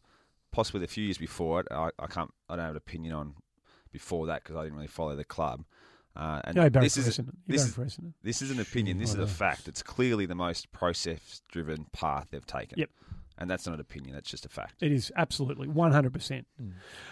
possibly 0.53 0.85
a 0.85 0.88
few 0.88 1.05
years 1.05 1.18
before 1.18 1.61
it, 1.61 1.66
I, 1.70 1.90
I 1.98 2.07
can't, 2.07 2.33
I 2.48 2.57
don't 2.57 2.64
have 2.64 2.70
an 2.72 2.77
opinion 2.77 3.14
on 3.14 3.35
before 3.92 4.27
that 4.27 4.42
because 4.42 4.57
I 4.57 4.62
didn't 4.62 4.77
really 4.77 4.87
follow 4.87 5.16
the 5.16 5.24
club. 5.24 5.64
Uh, 6.16 6.40
and 6.44 6.57
No, 6.57 6.70
Barry 6.70 6.87
this 6.87 6.96
is 6.96 7.07
this 7.07 7.16
Barry 7.18 7.87
is, 7.88 7.98
this 8.22 8.42
is 8.42 8.50
an 8.50 8.61
opinion. 8.61 8.98
This 8.98 9.11
is 9.11 9.18
a 9.18 9.27
fact. 9.27 9.66
It's 9.68 9.83
clearly 9.83 10.27
the 10.27 10.35
most 10.37 10.70
process-driven 10.72 11.87
path 11.92 12.29
they've 12.31 12.46
taken. 12.46 12.79
Yep. 12.79 12.90
And 13.37 13.50
that's 13.50 13.66
not 13.66 13.74
an 13.74 13.81
opinion. 13.81 14.14
That's 14.14 14.31
just 14.31 14.46
a 14.46 14.48
fact. 14.48 14.81
It 14.81 14.92
is 14.92 15.11
absolutely 15.16 15.66
100%. 15.66 16.44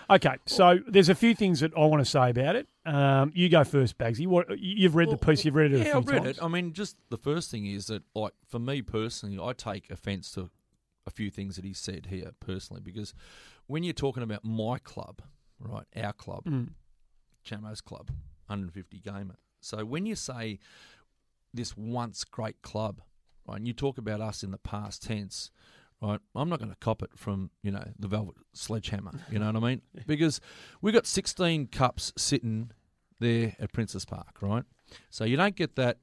Okay, 0.08 0.36
so 0.46 0.78
there's 0.86 1.08
a 1.08 1.16
few 1.16 1.34
things 1.34 1.58
that 1.60 1.72
I 1.76 1.80
want 1.86 2.00
to 2.04 2.08
say 2.08 2.30
about 2.30 2.54
it. 2.54 2.68
Um, 2.86 3.32
you 3.34 3.48
go 3.48 3.64
first, 3.64 3.98
Bagsy. 3.98 4.28
What, 4.28 4.46
you've 4.56 4.94
read 4.94 5.10
the 5.10 5.16
piece, 5.16 5.44
you've 5.44 5.56
read 5.56 5.72
it 5.72 5.76
a 5.76 5.78
Yeah, 5.78 5.84
few 5.84 5.94
I've 5.98 6.06
read 6.06 6.22
times. 6.22 6.38
it. 6.38 6.44
I 6.44 6.46
mean, 6.46 6.72
just 6.74 6.96
the 7.10 7.18
first 7.18 7.50
thing 7.50 7.66
is 7.66 7.86
that, 7.86 8.04
like, 8.14 8.34
for 8.48 8.60
me 8.60 8.82
personally, 8.82 9.36
I 9.42 9.52
take 9.52 9.90
offence 9.90 10.30
to 10.32 10.50
a 11.08 11.10
few 11.10 11.28
things 11.28 11.56
that 11.56 11.64
he 11.64 11.72
said 11.72 12.06
here 12.06 12.30
personally 12.38 12.80
because 12.80 13.12
when 13.66 13.82
you're 13.82 13.92
talking 13.92 14.22
about 14.22 14.44
my 14.44 14.78
club, 14.78 15.22
right, 15.58 15.86
our 15.96 16.12
club, 16.12 16.44
Mm. 16.44 16.68
Jamo's 17.44 17.80
club, 17.80 18.12
150 18.52 18.98
gamer. 19.00 19.36
So 19.60 19.84
when 19.84 20.06
you 20.06 20.14
say 20.14 20.58
this 21.54 21.76
once 21.76 22.24
great 22.24 22.62
club, 22.62 23.00
right, 23.46 23.56
and 23.56 23.66
you 23.66 23.72
talk 23.72 23.98
about 23.98 24.20
us 24.20 24.42
in 24.42 24.50
the 24.50 24.58
past 24.58 25.02
tense, 25.02 25.50
right, 26.00 26.20
I'm 26.34 26.48
not 26.48 26.58
going 26.58 26.70
to 26.70 26.76
cop 26.76 27.02
it 27.02 27.10
from, 27.16 27.50
you 27.62 27.70
know, 27.70 27.84
the 27.98 28.08
Velvet 28.08 28.36
Sledgehammer, 28.52 29.12
you 29.30 29.38
know 29.38 29.46
what 29.46 29.56
I 29.56 29.60
mean? 29.60 29.82
Because 30.06 30.40
we 30.80 30.92
got 30.92 31.06
16 31.06 31.68
cups 31.68 32.12
sitting 32.16 32.70
there 33.20 33.56
at 33.58 33.72
Princes 33.72 34.04
Park, 34.04 34.42
right? 34.42 34.64
So 35.10 35.24
you 35.24 35.36
don't 35.36 35.56
get 35.56 35.76
that 35.76 35.98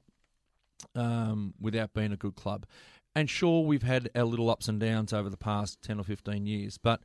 um, 0.94 1.54
without 1.60 1.92
being 1.92 2.12
a 2.12 2.16
good 2.16 2.34
club. 2.34 2.66
And 3.14 3.28
sure, 3.28 3.64
we've 3.64 3.82
had 3.82 4.08
our 4.14 4.24
little 4.24 4.48
ups 4.50 4.68
and 4.68 4.80
downs 4.80 5.12
over 5.12 5.28
the 5.28 5.36
past 5.36 5.82
10 5.82 6.00
or 6.00 6.04
15 6.04 6.46
years, 6.46 6.78
but 6.78 7.02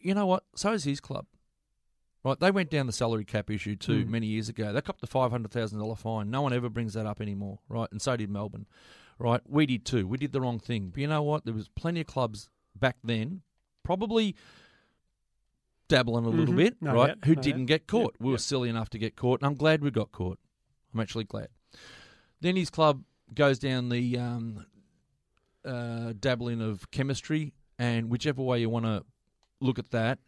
you 0.00 0.14
know 0.14 0.26
what? 0.26 0.44
So 0.56 0.72
is 0.72 0.84
his 0.84 1.00
club. 1.00 1.26
Right, 2.24 2.38
they 2.38 2.52
went 2.52 2.70
down 2.70 2.86
the 2.86 2.92
salary 2.92 3.24
cap 3.24 3.50
issue 3.50 3.74
too 3.74 4.04
Mm. 4.04 4.08
many 4.08 4.26
years 4.28 4.48
ago. 4.48 4.72
They 4.72 4.80
copped 4.80 5.00
the 5.00 5.08
five 5.08 5.32
hundred 5.32 5.50
thousand 5.50 5.80
dollar 5.80 5.96
fine. 5.96 6.30
No 6.30 6.40
one 6.42 6.52
ever 6.52 6.68
brings 6.68 6.94
that 6.94 7.04
up 7.04 7.20
anymore, 7.20 7.58
right? 7.68 7.88
And 7.90 8.00
so 8.00 8.16
did 8.16 8.30
Melbourne, 8.30 8.66
right? 9.18 9.40
We 9.48 9.66
did 9.66 9.84
too. 9.84 10.06
We 10.06 10.18
did 10.18 10.30
the 10.32 10.40
wrong 10.40 10.60
thing. 10.60 10.90
But 10.90 11.00
you 11.00 11.08
know 11.08 11.22
what? 11.24 11.44
There 11.44 11.52
was 11.54 11.68
plenty 11.68 12.00
of 12.02 12.06
clubs 12.06 12.48
back 12.76 12.96
then, 13.02 13.42
probably 13.82 14.36
dabbling 15.88 16.24
a 16.24 16.28
little 16.28 16.54
Mhm. 16.54 16.56
bit, 16.56 16.76
No 16.80 16.94
right? 16.94 17.06
doubt, 17.08 17.24
Who 17.24 17.34
no 17.34 17.42
didn't 17.42 17.60
doubt. 17.62 17.68
get 17.68 17.86
caught? 17.86 18.12
Yep, 18.14 18.20
We 18.20 18.26
were 18.26 18.32
yep. 18.34 18.40
silly 18.40 18.68
enough 18.68 18.88
to 18.90 18.98
get 18.98 19.16
caught, 19.16 19.40
and 19.40 19.46
I'm 19.46 19.56
glad 19.56 19.82
we 19.82 19.90
got 19.90 20.12
caught. 20.12 20.38
I'm 20.94 21.00
actually 21.00 21.24
glad. 21.24 21.48
Then 22.40 22.56
his 22.56 22.70
club 22.70 23.04
goes 23.34 23.58
down 23.58 23.88
the 23.88 24.16
um, 24.18 24.64
uh, 25.64 26.12
dabbling 26.18 26.60
of 26.60 26.90
chemistry, 26.90 27.52
and 27.78 28.10
whichever 28.10 28.42
way 28.42 28.60
you 28.60 28.70
want 28.70 28.84
to 28.86 29.04
look 29.60 29.78
at 29.78 29.90
that, 29.90 30.18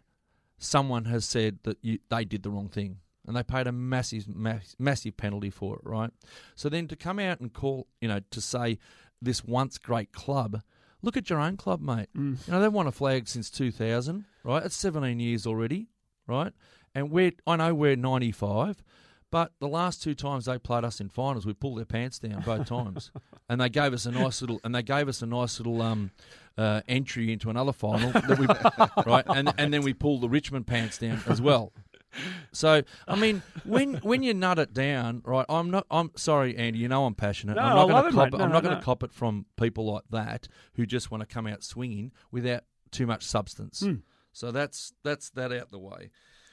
someone 0.58 1.06
has 1.06 1.24
said 1.24 1.58
that 1.64 1.78
you, 1.82 1.98
they 2.10 2.24
did 2.24 2.42
the 2.42 2.50
wrong 2.50 2.68
thing, 2.68 2.98
and 3.26 3.36
they 3.36 3.42
paid 3.42 3.66
a 3.66 3.72
massive, 3.72 4.28
mass, 4.28 4.74
massive 4.78 5.16
penalty 5.16 5.50
for 5.50 5.76
it, 5.76 5.82
right? 5.84 6.10
So 6.54 6.68
then 6.68 6.88
to 6.88 6.96
come 6.96 7.18
out 7.18 7.40
and 7.40 7.52
call, 7.52 7.86
you 8.00 8.08
know, 8.08 8.20
to 8.30 8.40
say 8.40 8.78
this 9.20 9.44
once 9.44 9.78
great 9.78 10.12
club, 10.12 10.62
look 11.02 11.16
at 11.16 11.30
your 11.30 11.40
own 11.40 11.56
club, 11.56 11.80
mate. 11.80 12.08
Mm. 12.16 12.46
You 12.46 12.52
know 12.52 12.60
they've 12.60 12.72
won 12.72 12.86
a 12.86 12.92
flag 12.92 13.28
since 13.28 13.50
2000, 13.50 14.24
right? 14.42 14.64
It's 14.64 14.76
17 14.76 15.20
years 15.20 15.46
already, 15.46 15.88
right? 16.26 16.52
And 16.94 17.10
we're 17.10 17.32
I 17.46 17.56
know 17.56 17.74
we're 17.74 17.96
95. 17.96 18.82
But 19.30 19.50
the 19.58 19.66
last 19.66 20.00
two 20.00 20.14
times 20.14 20.44
they 20.44 20.58
played 20.58 20.84
us 20.84 21.00
in 21.00 21.08
finals, 21.08 21.44
we 21.44 21.54
pulled 21.54 21.78
their 21.78 21.84
pants 21.84 22.20
down 22.20 22.42
both 22.42 22.68
times, 22.68 23.10
and 23.48 23.60
they 23.60 23.68
gave 23.68 23.92
us 23.92 24.06
a 24.06 24.12
nice 24.12 24.40
little 24.40 24.60
and 24.62 24.72
they 24.72 24.82
gave 24.82 25.08
us 25.08 25.22
a 25.22 25.26
nice 25.26 25.58
little 25.58 25.82
um, 25.82 26.12
uh, 26.56 26.82
entry 26.88 27.32
into 27.32 27.50
another 27.50 27.72
final 27.72 28.10
that 28.12 28.38
we 28.38 28.46
right, 29.10 29.24
and 29.26 29.52
and 29.58 29.72
then 29.72 29.82
we 29.82 29.92
pull 29.94 30.18
the 30.20 30.28
Richmond 30.28 30.66
pants 30.66 30.98
down 30.98 31.20
as 31.26 31.40
well. 31.40 31.72
So 32.52 32.82
I 33.08 33.16
mean, 33.16 33.42
when 33.64 33.94
when 33.94 34.22
you 34.22 34.34
nut 34.34 34.58
it 34.58 34.72
down, 34.72 35.22
right? 35.24 35.46
I'm 35.48 35.70
not. 35.70 35.86
I'm 35.90 36.12
sorry, 36.16 36.56
Andy. 36.56 36.78
You 36.78 36.88
know 36.88 37.06
I'm 37.06 37.14
passionate. 37.14 37.56
No, 37.56 37.62
I'm 37.62 37.88
not 37.88 38.02
going 38.02 38.12
to 38.12 38.18
cop 38.18 38.28
it. 38.28 38.38
No, 38.38 38.44
I'm 38.44 38.50
no, 38.50 38.54
not 38.54 38.62
going 38.62 38.76
to 38.76 38.82
cop 38.82 39.02
it 39.02 39.12
from 39.12 39.46
people 39.56 39.92
like 39.92 40.04
that 40.10 40.48
who 40.74 40.86
just 40.86 41.10
want 41.10 41.22
to 41.22 41.26
come 41.26 41.46
out 41.46 41.64
swinging 41.64 42.12
without 42.30 42.62
too 42.92 43.06
much 43.06 43.24
substance. 43.24 43.80
Hmm. 43.80 43.94
So 44.32 44.52
that's 44.52 44.92
that's 45.02 45.30
that 45.30 45.52
out 45.52 45.70
the 45.72 45.78
way. 45.78 46.10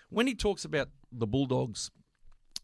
When 0.09 0.25
he 0.27 0.35
talks 0.35 0.65
about 0.65 0.89
the 1.11 1.27
Bulldogs, 1.27 1.91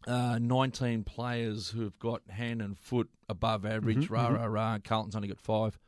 uh, 0.06 0.38
19 0.40 1.04
players 1.04 1.70
who 1.70 1.82
have 1.82 1.98
got 1.98 2.22
hand 2.28 2.60
and 2.60 2.76
foot 2.78 3.08
above 3.28 3.64
average, 3.64 4.08
Mhm, 4.08 4.10
rah 4.10 4.28
mhm. 4.28 4.36
rah 4.38 4.44
rah. 4.46 4.78
Carlton's 4.82 5.14
only 5.16 5.28
got 5.28 5.40
five. 5.40 5.78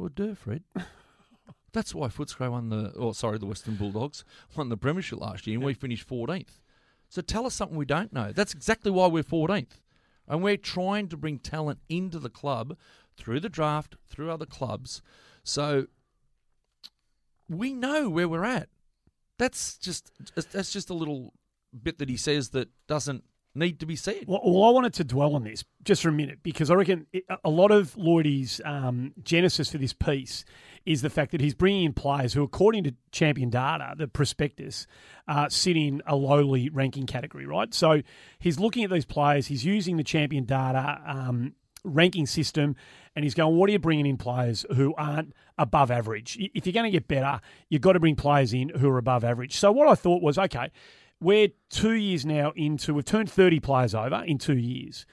Well, 0.00 0.08
duh, 0.08 0.34
Fred. 0.34 0.62
That's 1.74 1.94
why 1.94 2.08
Footscray 2.08 2.50
won 2.50 2.70
the, 2.70 2.90
oh, 2.96 3.12
sorry, 3.12 3.36
the 3.36 3.44
Western 3.44 3.76
Bulldogs 3.76 4.24
won 4.56 4.70
the 4.70 4.76
premiership 4.78 5.20
last 5.20 5.46
year, 5.46 5.58
and 5.58 5.62
we 5.64 5.74
finished 5.74 6.08
14th. 6.08 6.58
So 7.10 7.20
tell 7.20 7.44
us 7.44 7.54
something 7.54 7.76
we 7.76 7.84
don't 7.84 8.10
know. 8.10 8.32
That's 8.32 8.54
exactly 8.54 8.90
why 8.90 9.08
we're 9.08 9.22
14th. 9.22 9.82
And 10.26 10.42
we're 10.42 10.56
trying 10.56 11.08
to 11.08 11.18
bring 11.18 11.38
talent 11.38 11.80
into 11.90 12.18
the 12.18 12.30
club 12.30 12.78
through 13.14 13.40
the 13.40 13.50
draft, 13.50 13.96
through 14.08 14.30
other 14.30 14.46
clubs. 14.46 15.02
So 15.44 15.88
we 17.46 17.74
know 17.74 18.08
where 18.08 18.28
we're 18.28 18.44
at. 18.44 18.70
That's 19.36 19.76
just 19.76 20.12
that's 20.34 20.72
just 20.72 20.88
a 20.88 20.94
little 20.94 21.34
bit 21.78 21.98
that 21.98 22.08
he 22.08 22.16
says 22.16 22.50
that 22.50 22.68
doesn't 22.86 23.24
need 23.54 23.80
to 23.80 23.86
be 23.86 23.96
said. 23.96 24.24
Well, 24.26 24.40
well, 24.44 24.64
I 24.64 24.70
wanted 24.70 24.94
to 24.94 25.04
dwell 25.04 25.34
on 25.34 25.44
this 25.44 25.64
just 25.82 26.02
for 26.02 26.08
a 26.08 26.12
minute 26.12 26.38
because 26.42 26.70
I 26.70 26.74
reckon 26.74 27.06
it, 27.12 27.24
a 27.44 27.50
lot 27.50 27.70
of 27.70 27.96
Lloydie's 27.96 28.60
um, 28.64 29.12
genesis 29.22 29.70
for 29.70 29.78
this 29.78 29.92
piece 29.92 30.44
is 30.86 31.02
the 31.02 31.10
fact 31.10 31.32
that 31.32 31.40
he's 31.40 31.54
bringing 31.54 31.84
in 31.84 31.92
players 31.92 32.32
who, 32.32 32.42
according 32.42 32.84
to 32.84 32.94
Champion 33.12 33.50
Data, 33.50 33.94
the 33.96 34.08
prospectus, 34.08 34.86
uh, 35.28 35.48
sit 35.48 35.76
in 35.76 36.02
a 36.06 36.16
lowly 36.16 36.70
ranking 36.70 37.06
category, 37.06 37.46
right? 37.46 37.74
So 37.74 38.02
he's 38.38 38.58
looking 38.58 38.84
at 38.84 38.90
these 38.90 39.04
players, 39.04 39.48
he's 39.48 39.64
using 39.64 39.96
the 39.96 40.04
Champion 40.04 40.44
Data 40.44 41.00
um, 41.06 41.54
ranking 41.84 42.26
system, 42.26 42.76
and 43.14 43.24
he's 43.24 43.34
going, 43.34 43.56
what 43.56 43.68
are 43.68 43.72
you 43.72 43.78
bringing 43.78 44.06
in 44.06 44.16
players 44.16 44.64
who 44.74 44.94
aren't 44.96 45.34
above 45.58 45.90
average? 45.90 46.38
If 46.54 46.66
you're 46.66 46.72
going 46.72 46.84
to 46.84 46.90
get 46.90 47.08
better, 47.08 47.40
you've 47.68 47.82
got 47.82 47.92
to 47.92 48.00
bring 48.00 48.16
players 48.16 48.54
in 48.54 48.70
who 48.70 48.88
are 48.88 48.98
above 48.98 49.24
average. 49.24 49.56
So 49.56 49.72
what 49.72 49.88
I 49.88 49.94
thought 49.94 50.22
was, 50.22 50.38
okay, 50.38 50.70
we're 51.20 51.48
two 51.68 51.92
years 51.92 52.24
now 52.24 52.52
into, 52.56 52.94
we've 52.94 53.04
turned 53.04 53.30
30 53.30 53.60
players 53.60 53.94
over 53.94 54.22
in 54.24 54.38
two 54.38 54.56
years. 54.56 55.06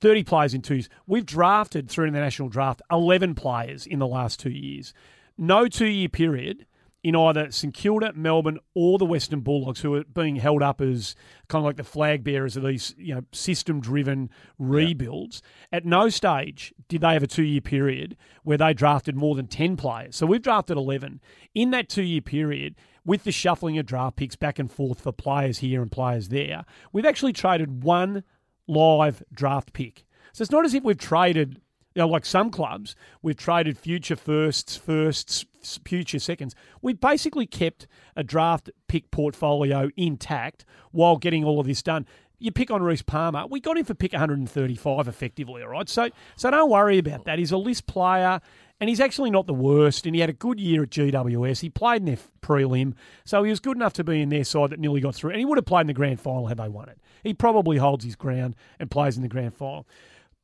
30 0.00 0.24
players 0.24 0.54
in 0.54 0.62
two 0.62 0.74
years. 0.74 0.88
We've 1.06 1.26
drafted 1.26 1.88
through 1.88 2.10
the 2.10 2.18
national 2.18 2.48
draft 2.48 2.82
11 2.90 3.34
players 3.34 3.86
in 3.86 3.98
the 3.98 4.06
last 4.06 4.40
two 4.40 4.50
years. 4.50 4.92
No 5.38 5.68
two 5.68 5.86
year 5.86 6.08
period 6.08 6.66
in 7.04 7.16
either 7.16 7.50
St 7.50 7.74
Kilda, 7.74 8.12
Melbourne, 8.14 8.58
or 8.74 8.96
the 8.98 9.04
Western 9.04 9.40
Bulldogs, 9.40 9.80
who 9.80 9.94
are 9.94 10.04
being 10.04 10.36
held 10.36 10.62
up 10.62 10.80
as 10.80 11.16
kind 11.48 11.60
of 11.60 11.66
like 11.66 11.76
the 11.76 11.84
flag 11.84 12.22
bearers 12.22 12.56
of 12.56 12.62
these, 12.62 12.94
you 12.96 13.14
know, 13.14 13.22
system-driven 13.32 14.30
rebuilds. 14.58 15.42
Yeah. 15.72 15.78
At 15.78 15.84
no 15.84 16.08
stage 16.08 16.72
did 16.88 17.00
they 17.00 17.12
have 17.14 17.22
a 17.22 17.26
two-year 17.26 17.60
period 17.60 18.16
where 18.44 18.58
they 18.58 18.72
drafted 18.72 19.16
more 19.16 19.34
than 19.34 19.48
ten 19.48 19.76
players. 19.76 20.14
So 20.14 20.26
we've 20.26 20.42
drafted 20.42 20.76
eleven 20.76 21.20
in 21.54 21.70
that 21.72 21.88
two-year 21.88 22.20
period. 22.20 22.76
With 23.04 23.24
the 23.24 23.32
shuffling 23.32 23.78
of 23.78 23.86
draft 23.86 24.16
picks 24.16 24.36
back 24.36 24.58
and 24.58 24.70
forth 24.70 25.00
for 25.00 25.12
players 25.12 25.58
here 25.58 25.82
and 25.82 25.90
players 25.90 26.28
there, 26.28 26.64
we've 26.92 27.06
actually 27.06 27.32
traded 27.32 27.82
one 27.82 28.22
live 28.68 29.22
draft 29.32 29.72
pick. 29.72 30.04
So 30.32 30.42
it's 30.42 30.52
not 30.52 30.64
as 30.64 30.72
if 30.72 30.84
we've 30.84 30.98
traded 30.98 31.60
you 31.94 32.00
know, 32.00 32.08
like 32.08 32.24
some 32.24 32.50
clubs, 32.50 32.94
we've 33.20 33.36
traded 33.36 33.76
future 33.76 34.16
firsts, 34.16 34.76
firsts, 34.76 35.44
future 35.84 36.18
seconds. 36.18 36.54
We've 36.80 37.00
basically 37.00 37.46
kept 37.46 37.86
a 38.16 38.24
draft 38.24 38.70
pick 38.88 39.10
portfolio 39.10 39.90
intact 39.96 40.64
while 40.90 41.16
getting 41.16 41.44
all 41.44 41.60
of 41.60 41.66
this 41.66 41.82
done. 41.82 42.06
You 42.38 42.50
pick 42.50 42.70
on 42.70 42.82
Rhys 42.82 43.02
Palmer. 43.02 43.46
We 43.46 43.60
got 43.60 43.76
him 43.76 43.84
for 43.84 43.94
pick 43.94 44.12
135 44.12 45.06
effectively, 45.06 45.62
all 45.62 45.68
right? 45.68 45.88
So, 45.88 46.08
so 46.34 46.50
don't 46.50 46.70
worry 46.70 46.98
about 46.98 47.24
that. 47.26 47.38
He's 47.38 47.52
a 47.52 47.56
list 47.56 47.86
player 47.86 48.40
and 48.82 48.88
he's 48.88 48.98
actually 48.98 49.30
not 49.30 49.46
the 49.46 49.54
worst. 49.54 50.06
And 50.06 50.14
he 50.16 50.20
had 50.20 50.28
a 50.28 50.32
good 50.32 50.58
year 50.58 50.82
at 50.82 50.90
GWS. 50.90 51.60
He 51.60 51.70
played 51.70 52.02
in 52.02 52.06
their 52.06 52.18
prelim, 52.40 52.94
so 53.24 53.44
he 53.44 53.50
was 53.50 53.60
good 53.60 53.76
enough 53.76 53.92
to 53.92 54.02
be 54.02 54.20
in 54.20 54.28
their 54.28 54.42
side 54.42 54.70
that 54.70 54.80
nearly 54.80 55.00
got 55.00 55.14
through. 55.14 55.30
And 55.30 55.38
he 55.38 55.44
would 55.44 55.56
have 55.56 55.66
played 55.66 55.82
in 55.82 55.86
the 55.86 55.92
grand 55.92 56.20
final 56.20 56.48
had 56.48 56.56
they 56.56 56.68
won 56.68 56.88
it. 56.88 56.98
He 57.22 57.32
probably 57.32 57.76
holds 57.76 58.04
his 58.04 58.16
ground 58.16 58.56
and 58.80 58.90
plays 58.90 59.14
in 59.16 59.22
the 59.22 59.28
grand 59.28 59.54
final. 59.54 59.86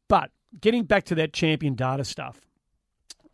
But 0.06 0.30
getting 0.60 0.84
back 0.84 1.02
to 1.06 1.16
that 1.16 1.32
champion 1.32 1.74
data 1.74 2.04
stuff, 2.04 2.46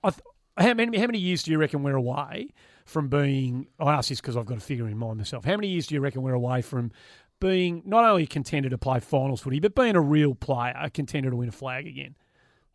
th- 0.03 0.15
how 0.57 0.73
many 0.73 0.97
how 0.97 1.05
many 1.05 1.19
years 1.19 1.43
do 1.43 1.51
you 1.51 1.59
reckon 1.59 1.83
we're 1.83 1.97
away 1.97 2.49
from 2.87 3.09
being? 3.09 3.67
I 3.79 3.93
ask 3.93 4.09
this 4.09 4.23
because 4.23 4.39
I've 4.39 4.47
got 4.47 4.57
a 4.57 4.63
figure 4.63 4.89
in 4.89 4.97
mind 4.97 5.19
myself. 5.19 5.45
How 5.45 5.57
many 5.57 5.69
years 5.69 5.87
do 5.87 5.97
you 5.97 6.01
reckon 6.01 6.23
we're 6.23 6.33
away 6.33 6.63
from 6.63 6.93
being 7.41 7.83
not 7.85 8.07
only 8.07 8.23
a 8.23 8.27
contender 8.27 8.71
to 8.71 8.79
play 8.79 9.01
finals 9.01 9.43
footy, 9.43 9.61
but 9.61 9.75
being 9.75 9.97
a 9.97 10.01
real 10.01 10.35
player, 10.35 10.73
a 10.81 10.89
contender 10.89 11.29
to 11.29 11.37
win 11.37 11.51
a 11.51 11.53
flag 11.53 11.87
again? 11.87 12.17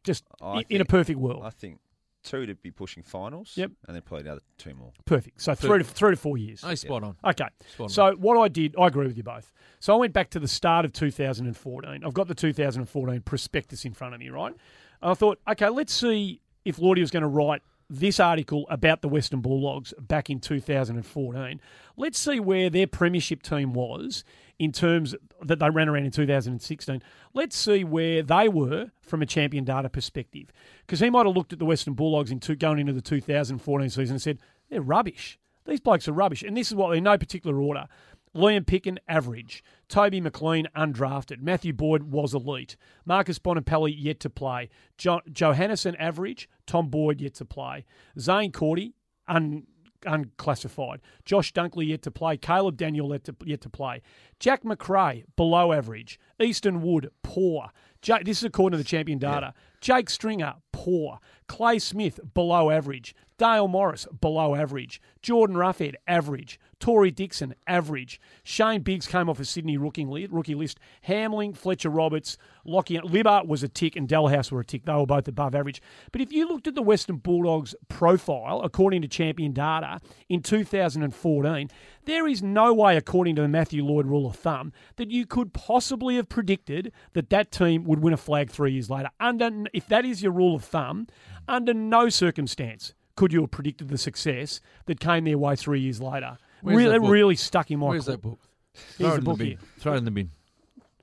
Just 0.04 0.26
in, 0.40 0.58
think, 0.58 0.68
in 0.70 0.82
a 0.82 0.86
perfect 0.86 1.18
world. 1.18 1.42
I 1.44 1.50
think 1.50 1.80
two 2.24 2.46
to 2.46 2.56
be 2.56 2.72
pushing 2.72 3.04
finals. 3.04 3.54
Yep. 3.56 3.72
And 3.88 3.96
then 3.96 4.02
probably 4.02 4.26
another 4.26 4.42
two 4.58 4.74
more. 4.74 4.92
Perfect. 5.06 5.42
So 5.42 5.56
three 5.56 5.80
to 5.80 5.84
three 5.84 6.12
to 6.12 6.18
four 6.18 6.38
years. 6.38 6.64
Oh, 6.64 6.74
spot 6.76 7.04
on. 7.04 7.16
Okay. 7.24 7.48
Spot 7.74 7.86
on. 7.86 7.90
So 7.90 8.16
what 8.16 8.38
I 8.38 8.48
did, 8.48 8.76
I 8.80 8.88
agree 8.88 9.08
with 9.08 9.18
you 9.18 9.24
both. 9.24 9.52
So 9.80 9.94
I 9.94 9.98
went 9.98 10.14
back 10.14 10.30
to 10.32 10.40
the 10.40 10.48
start 10.48 10.86
of 10.86 10.94
2014. 10.94 12.04
I've 12.04 12.14
got 12.14 12.28
the 12.28 12.36
2014 12.36 13.22
prospectus 13.22 13.86
in 13.86 13.94
front 13.94 14.14
of 14.14 14.20
me, 14.20 14.30
right? 14.30 14.54
And 15.02 15.12
I 15.12 15.14
thought, 15.14 15.40
okay, 15.50 15.70
let's 15.70 15.94
see 15.94 16.42
if 16.66 16.78
Lloydie 16.78 17.02
was 17.02 17.12
going 17.12 17.24
to 17.24 17.30
write 17.30 17.62
this 17.90 18.20
article 18.20 18.68
about 18.70 19.02
the 19.02 19.10
Western 19.10 19.42
Bulldogs 19.42 19.94
back 20.00 20.30
in 20.30 20.40
2014. 20.40 21.60
Let's 21.98 22.20
see 22.20 22.40
where 22.40 22.70
their 22.70 22.86
premiership 22.86 23.42
team 23.42 23.74
was 23.74 24.24
in 24.60 24.74
terms 24.74 25.16
that 25.42 25.60
they 25.60 25.70
ran 25.70 25.88
around 25.88 26.06
in 26.06 26.12
2016. 26.12 27.02
Let's 27.34 27.56
see 27.56 27.84
where 27.86 28.22
they 28.22 28.50
were 28.50 28.92
from 29.02 29.22
a 29.22 29.26
champion 29.26 29.64
data 29.64 29.90
perspective. 29.90 30.52
Because 30.86 31.00
he 31.00 31.10
might 31.10 31.26
have 31.26 31.36
looked 31.36 31.54
at 31.54 31.60
the 31.60 31.66
Western 31.66 31.94
Bulldogs 31.94 32.30
in 32.30 32.40
two, 32.42 32.56
going 32.56 32.78
into 32.80 32.94
the 32.94 33.02
2014 33.02 33.90
season 33.90 34.16
and 34.16 34.22
said, 34.22 34.40
they're 34.70 34.82
rubbish. 34.82 35.40
These 35.66 35.80
blokes 35.80 36.08
are 36.08 36.14
rubbish. 36.14 36.44
And 36.44 36.58
this 36.58 36.68
is 36.68 36.76
what, 36.76 36.96
in 36.96 37.06
no 37.06 37.18
particular 37.18 37.60
order. 37.62 37.88
Liam 38.36 38.66
Picken, 38.66 38.98
average. 39.08 39.64
Toby 39.88 40.22
McLean, 40.22 40.68
undrafted. 40.76 41.42
Matthew 41.42 41.74
Boyd 41.74 42.04
was 42.04 42.34
elite. 42.34 42.76
Marcus 43.06 43.40
Bontempelli, 43.40 43.94
yet 43.98 44.20
to 44.20 44.30
play. 44.30 44.70
Jo- 44.98 45.22
Johannisen, 45.32 45.96
average. 45.98 46.50
Tom 46.68 46.90
Boyd, 46.90 47.22
yet 47.22 47.36
to 47.36 47.46
play. 47.46 47.86
Zane 48.20 48.52
Cordy, 48.52 48.94
un- 49.28 49.66
unclassified. 50.06 51.00
Josh 51.26 51.54
Dunkley, 51.54 51.88
yet 51.88 52.02
to 52.04 52.12
play. 52.12 52.38
Caleb 52.38 52.78
Daniel, 52.78 53.12
yet 53.12 53.24
to, 53.26 53.36
yet 53.44 53.62
to 53.62 53.70
play. 53.70 54.02
Jack 54.40 54.64
Macrae, 54.64 55.24
below 55.36 55.72
average. 55.72 56.20
Easton 56.40 56.82
Wood, 56.82 57.12
poor. 57.24 57.72
This 58.02 58.38
is 58.40 58.44
according 58.44 58.78
to 58.78 58.84
the 58.84 58.88
champion 58.88 59.20
data. 59.20 59.54
Yeah. 59.56 59.62
Jake 59.82 60.10
Stringer, 60.10 60.56
poor. 60.72 61.20
Clay 61.48 61.80
Smith, 61.80 62.20
below 62.34 62.70
average. 62.70 63.14
Dale 63.40 63.70
Morris, 63.70 64.06
below 64.20 64.54
average. 64.54 65.02
Jordan 65.22 65.56
Roughead, 65.56 65.96
average. 66.08 66.60
Tory 66.78 67.10
Dickson, 67.10 67.56
average. 67.68 68.20
Shane 68.44 68.82
Biggs 68.82 69.08
came 69.08 69.30
off 69.30 69.40
a 69.40 69.46
Sydney 69.46 69.78
rookie 69.78 70.06
list. 70.06 70.80
Hamling, 71.08 71.56
Fletcher 71.56 71.90
Roberts, 71.90 72.38
Lockie, 72.66 73.00
Libba 73.00 73.48
was 73.48 73.64
a 73.64 73.70
tick, 73.70 73.96
and 73.96 74.10
Dahlhaus 74.10 74.52
were 74.52 74.60
a 74.60 74.66
tick. 74.66 74.84
They 74.84 74.94
were 74.94 75.06
both 75.06 75.30
above 75.30 75.56
average. 75.56 75.82
But 76.12 76.20
if 76.20 76.34
you 76.34 76.50
looked 76.50 76.68
at 76.68 76.76
the 76.76 76.82
Western 76.82 77.16
Bulldogs 77.16 77.74
profile, 77.88 78.62
according 78.62 79.04
to 79.04 79.08
Champion 79.08 79.54
Data, 79.54 80.00
in 80.28 80.42
2014, 80.42 81.70
there 82.04 82.28
is 82.28 82.44
no 82.44 82.74
way, 82.74 82.98
according 82.98 83.38
to 83.38 83.42
the 83.42 83.48
Matthew 83.48 83.86
Lloyd 83.86 84.06
rule 84.06 84.28
of 84.28 84.36
thumb, 84.36 84.74
that 84.98 85.12
you 85.12 85.26
could 85.26 85.54
possibly 85.54 86.18
have 86.18 86.28
predicted 86.28 86.92
that 87.14 87.30
that 87.30 87.52
team 87.52 87.86
would 87.86 88.00
win 88.00 88.14
a 88.14 88.18
flag 88.18 88.50
three 88.50 88.74
years 88.74 88.90
later. 88.90 89.10
Under, 89.18 89.50
if 89.74 89.88
that 89.88 90.04
is 90.04 90.22
your 90.22 90.34
rule 90.34 90.56
of 90.56 90.66
thumb, 90.66 91.08
under 91.48 91.74
no 91.74 92.10
circumstance 92.10 92.94
could 93.20 93.34
you 93.34 93.42
have 93.42 93.52
predicted 93.52 93.90
the 93.90 93.98
success 93.98 94.62
that 94.86 95.02
came 95.02 95.26
their 95.26 95.38
way 95.38 95.54
three 95.54 95.82
years 95.82 96.00
later. 96.00 96.38
really, 96.64 97.00
really 97.00 97.36
stuck 97.36 97.70
in 97.70 97.80
my. 97.80 97.90
Where's 97.90 98.06
that 98.06 98.22
book? 98.22 98.40
Throw 98.74 99.16
it 99.16 99.18
in 99.18 99.24
the 99.26 99.34
bin. 99.34 99.58
Throw 99.78 99.94
it 99.94 99.98
in 99.98 100.06
the 100.06 100.12
bin. 100.12 100.32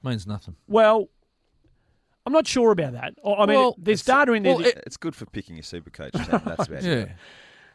Means 0.03 0.27
nothing. 0.27 0.57
Well, 0.67 1.11
I'm 2.25 2.33
not 2.33 2.47
sure 2.47 2.73
about 2.73 2.95
that. 2.95 3.15
I 3.23 3.45
mean, 3.45 3.57
well, 3.57 3.77
there's 3.77 4.03
data 4.03 4.33
in 4.33 4.45
there. 4.45 4.55
Well, 4.55 4.65
that, 4.65 4.85
it's 4.87 4.97
good 4.97 5.15
for 5.15 5.27
picking 5.27 5.57
your 5.57 5.63
super 5.63 5.91
coach. 5.91 6.15
That's 6.15 6.67
about 6.69 6.83
yeah. 6.83 6.93
It. 6.93 7.11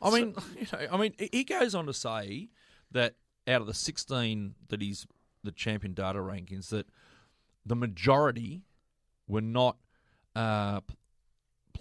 I 0.02 0.10
mean, 0.10 0.34
you 0.60 0.66
know, 0.74 0.88
I 0.92 0.98
mean, 0.98 1.14
he 1.32 1.44
goes 1.44 1.76
on 1.76 1.86
to 1.86 1.94
say 1.94 2.50
that 2.90 3.14
out 3.48 3.62
of 3.62 3.68
the 3.68 3.76
16 3.76 4.56
that 4.70 4.82
he's 4.82 5.06
the 5.44 5.52
champion 5.52 5.94
data 5.94 6.18
rankings, 6.18 6.70
that 6.70 6.88
the 7.64 7.76
majority 7.76 8.64
were 9.28 9.42
not 9.42 9.78
uh, 10.36 10.82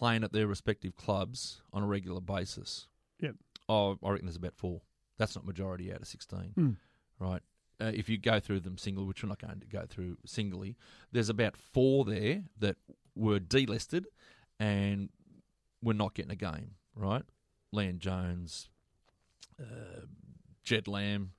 playing 0.01 0.25
at 0.25 0.33
their 0.33 0.47
respective 0.47 0.97
clubs 0.97 1.61
on 1.75 1.83
a 1.83 1.87
regular 1.87 2.23
basis. 2.23 2.89
Yep. 3.21 3.35
Oh, 3.69 3.99
I 4.03 4.11
reckon 4.11 4.25
there's 4.25 4.37
about 4.37 4.57
four. 4.57 4.81
That's 5.19 5.37
not 5.37 5.45
majority 5.45 5.93
out 5.93 6.01
of 6.01 6.09
16, 6.09 6.55
mm. 6.59 6.77
right? 7.19 7.43
Uh, 7.79 7.93
if 7.95 8.09
you 8.09 8.17
go 8.17 8.41
through 8.41 8.61
them 8.61 8.79
single, 8.79 9.05
which 9.05 9.23
we're 9.23 9.29
not 9.29 9.39
going 9.39 9.61
to 9.61 9.67
go 9.67 9.85
through 9.87 10.17
singly, 10.25 10.75
there's 11.13 11.29
about 11.29 11.55
four 11.55 12.07
there 12.07 12.45
that 12.59 12.77
were 13.15 13.39
delisted 13.39 14.05
and 14.59 15.11
were 15.83 15.93
not 15.93 16.15
getting 16.15 16.33
a 16.33 16.37
game, 16.37 16.77
right? 16.95 17.25
Leon 17.71 17.99
Jones, 17.99 18.71
uh, 19.61 20.07
Jed 20.65 20.89
Lamb, 20.89 21.33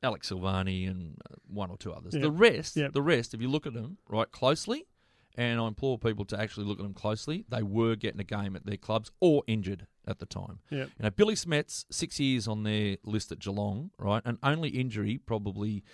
Alex 0.00 0.30
Silvani, 0.30 0.88
and 0.88 1.18
uh, 1.28 1.34
one 1.48 1.70
or 1.70 1.76
two 1.76 1.92
others. 1.92 2.14
Yep. 2.14 2.22
The 2.22 2.30
rest, 2.30 2.76
yep. 2.76 2.92
the 2.92 3.02
rest, 3.02 3.34
if 3.34 3.40
you 3.40 3.48
look 3.48 3.66
at 3.66 3.74
them 3.74 3.98
right 4.08 4.30
closely, 4.30 4.86
and 5.36 5.60
I 5.60 5.66
implore 5.66 5.98
people 5.98 6.24
to 6.26 6.40
actually 6.40 6.66
look 6.66 6.78
at 6.78 6.82
them 6.82 6.94
closely. 6.94 7.44
They 7.48 7.62
were 7.62 7.96
getting 7.96 8.20
a 8.20 8.24
game 8.24 8.56
at 8.56 8.66
their 8.66 8.76
clubs 8.76 9.10
or 9.20 9.42
injured 9.46 9.86
at 10.06 10.18
the 10.18 10.26
time. 10.26 10.58
Yeah. 10.70 10.84
You 10.84 10.90
know, 11.00 11.10
Billie 11.10 11.34
Smedts, 11.34 11.84
six 11.90 12.20
years 12.20 12.46
on 12.48 12.64
their 12.64 12.96
list 13.04 13.32
at 13.32 13.38
Geelong, 13.38 13.90
right? 13.98 14.22
And 14.24 14.38
only 14.42 14.70
injury 14.70 15.18
probably 15.18 15.84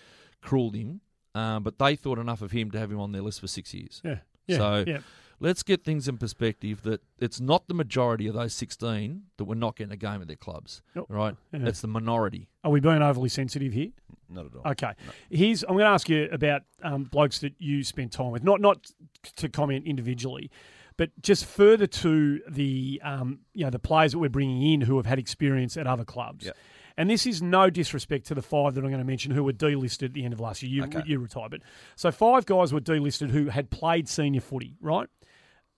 cruelled 0.42 0.74
him, 0.74 1.00
um, 1.34 1.62
but 1.62 1.78
they 1.78 1.96
thought 1.96 2.18
enough 2.18 2.42
of 2.42 2.50
him 2.50 2.70
to 2.72 2.78
have 2.78 2.90
him 2.90 3.00
on 3.00 3.12
their 3.12 3.22
list 3.22 3.40
for 3.40 3.48
six 3.48 3.72
years. 3.74 4.00
Yeah. 4.04 4.18
yeah. 4.46 4.56
So 4.56 4.84
yeah. 4.86 4.98
Let's 5.40 5.62
get 5.62 5.84
things 5.84 6.08
in 6.08 6.18
perspective 6.18 6.82
that 6.82 7.00
it's 7.18 7.40
not 7.40 7.68
the 7.68 7.74
majority 7.74 8.26
of 8.26 8.34
those 8.34 8.54
16 8.54 9.22
that 9.36 9.44
were 9.44 9.54
not 9.54 9.76
getting 9.76 9.92
a 9.92 9.96
game 9.96 10.20
at 10.20 10.26
their 10.26 10.36
clubs, 10.36 10.82
Yep. 10.94 11.04
right? 11.08 11.36
Yeah. 11.52 11.66
It's 11.66 11.80
the 11.80 11.88
minority. 11.88 12.48
Are 12.64 12.70
we 12.70 12.80
being 12.80 13.02
overly 13.02 13.28
sensitive 13.28 13.72
here? 13.72 13.90
Not 14.28 14.46
at 14.46 14.54
all. 14.56 14.70
Okay. 14.72 14.92
Here's 15.30 15.62
I'm 15.62 15.70
going 15.74 15.84
to 15.84 15.90
ask 15.90 16.08
you 16.08 16.28
about 16.30 16.62
um, 16.82 17.04
blokes 17.04 17.38
that 17.40 17.54
you 17.58 17.82
spent 17.84 18.12
time 18.12 18.30
with, 18.32 18.44
not 18.44 18.60
not 18.60 18.90
to 19.36 19.48
comment 19.48 19.86
individually, 19.86 20.50
but 20.98 21.10
just 21.22 21.46
further 21.46 21.86
to 21.86 22.40
the 22.48 23.00
um, 23.04 23.38
you 23.54 23.64
know 23.64 23.70
the 23.70 23.78
players 23.78 24.12
that 24.12 24.18
we're 24.18 24.28
bringing 24.28 24.62
in 24.72 24.80
who 24.82 24.96
have 24.98 25.06
had 25.06 25.18
experience 25.18 25.76
at 25.78 25.86
other 25.86 26.04
clubs. 26.04 26.44
Yep. 26.46 26.56
And 26.98 27.08
this 27.08 27.26
is 27.26 27.40
no 27.40 27.70
disrespect 27.70 28.26
to 28.26 28.34
the 28.34 28.42
five 28.42 28.74
that 28.74 28.80
I'm 28.82 28.88
going 28.90 28.98
to 28.98 29.06
mention 29.06 29.30
who 29.30 29.44
were 29.44 29.52
delisted 29.52 30.02
at 30.06 30.12
the 30.14 30.24
end 30.24 30.34
of 30.34 30.40
last 30.40 30.64
year. 30.64 30.72
You, 30.72 30.82
Okay. 30.84 31.02
you 31.06 31.20
retired, 31.20 31.52
but 31.52 31.60
so 31.94 32.10
five 32.10 32.44
guys 32.44 32.72
were 32.72 32.80
delisted 32.80 33.30
who 33.30 33.46
had 33.46 33.70
played 33.70 34.08
senior 34.08 34.40
footy, 34.40 34.74
right? 34.80 35.08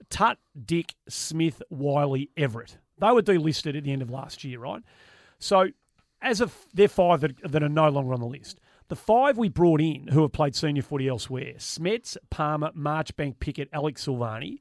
Tut, 0.08 0.38
Dick, 0.64 0.94
Smith, 1.08 1.62
Wiley, 1.70 2.30
Everitt. 2.36 2.76
They 2.98 3.10
were 3.12 3.22
delisted 3.22 3.76
at 3.76 3.84
the 3.84 3.92
end 3.92 4.02
of 4.02 4.10
last 4.10 4.44
year, 4.44 4.58
right? 4.60 4.82
So, 5.38 5.68
as 6.22 6.40
of 6.40 6.54
they're 6.74 6.88
five 6.88 7.20
that, 7.20 7.40
that 7.50 7.62
are 7.62 7.68
no 7.68 7.88
longer 7.88 8.12
on 8.12 8.20
the 8.20 8.26
list. 8.26 8.60
The 8.88 8.96
five 8.96 9.38
we 9.38 9.48
brought 9.48 9.80
in 9.80 10.08
who 10.08 10.22
have 10.22 10.32
played 10.32 10.54
senior 10.56 10.82
footy 10.82 11.08
elsewhere: 11.08 11.54
Smedts, 11.58 12.16
Palmer, 12.28 12.72
Marchbank, 12.72 13.38
Pickett, 13.38 13.68
Alex 13.72 14.04
Silvani. 14.06 14.60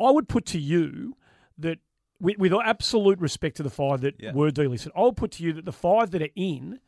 I 0.00 0.10
would 0.10 0.28
put 0.28 0.44
to 0.46 0.58
you 0.58 1.16
that, 1.58 1.78
with, 2.20 2.38
with 2.38 2.52
absolute 2.52 3.18
respect 3.20 3.56
to 3.56 3.62
the 3.62 3.70
five 3.70 4.00
that 4.02 4.16
Yeah. 4.18 4.32
were 4.32 4.50
delisted, 4.50 4.90
I 4.96 5.02
would 5.02 5.16
put 5.16 5.32
to 5.32 5.42
you 5.44 5.52
that 5.54 5.64
the 5.64 5.72
five 5.72 6.10
that 6.10 6.22
are 6.22 6.28
in 6.36 6.80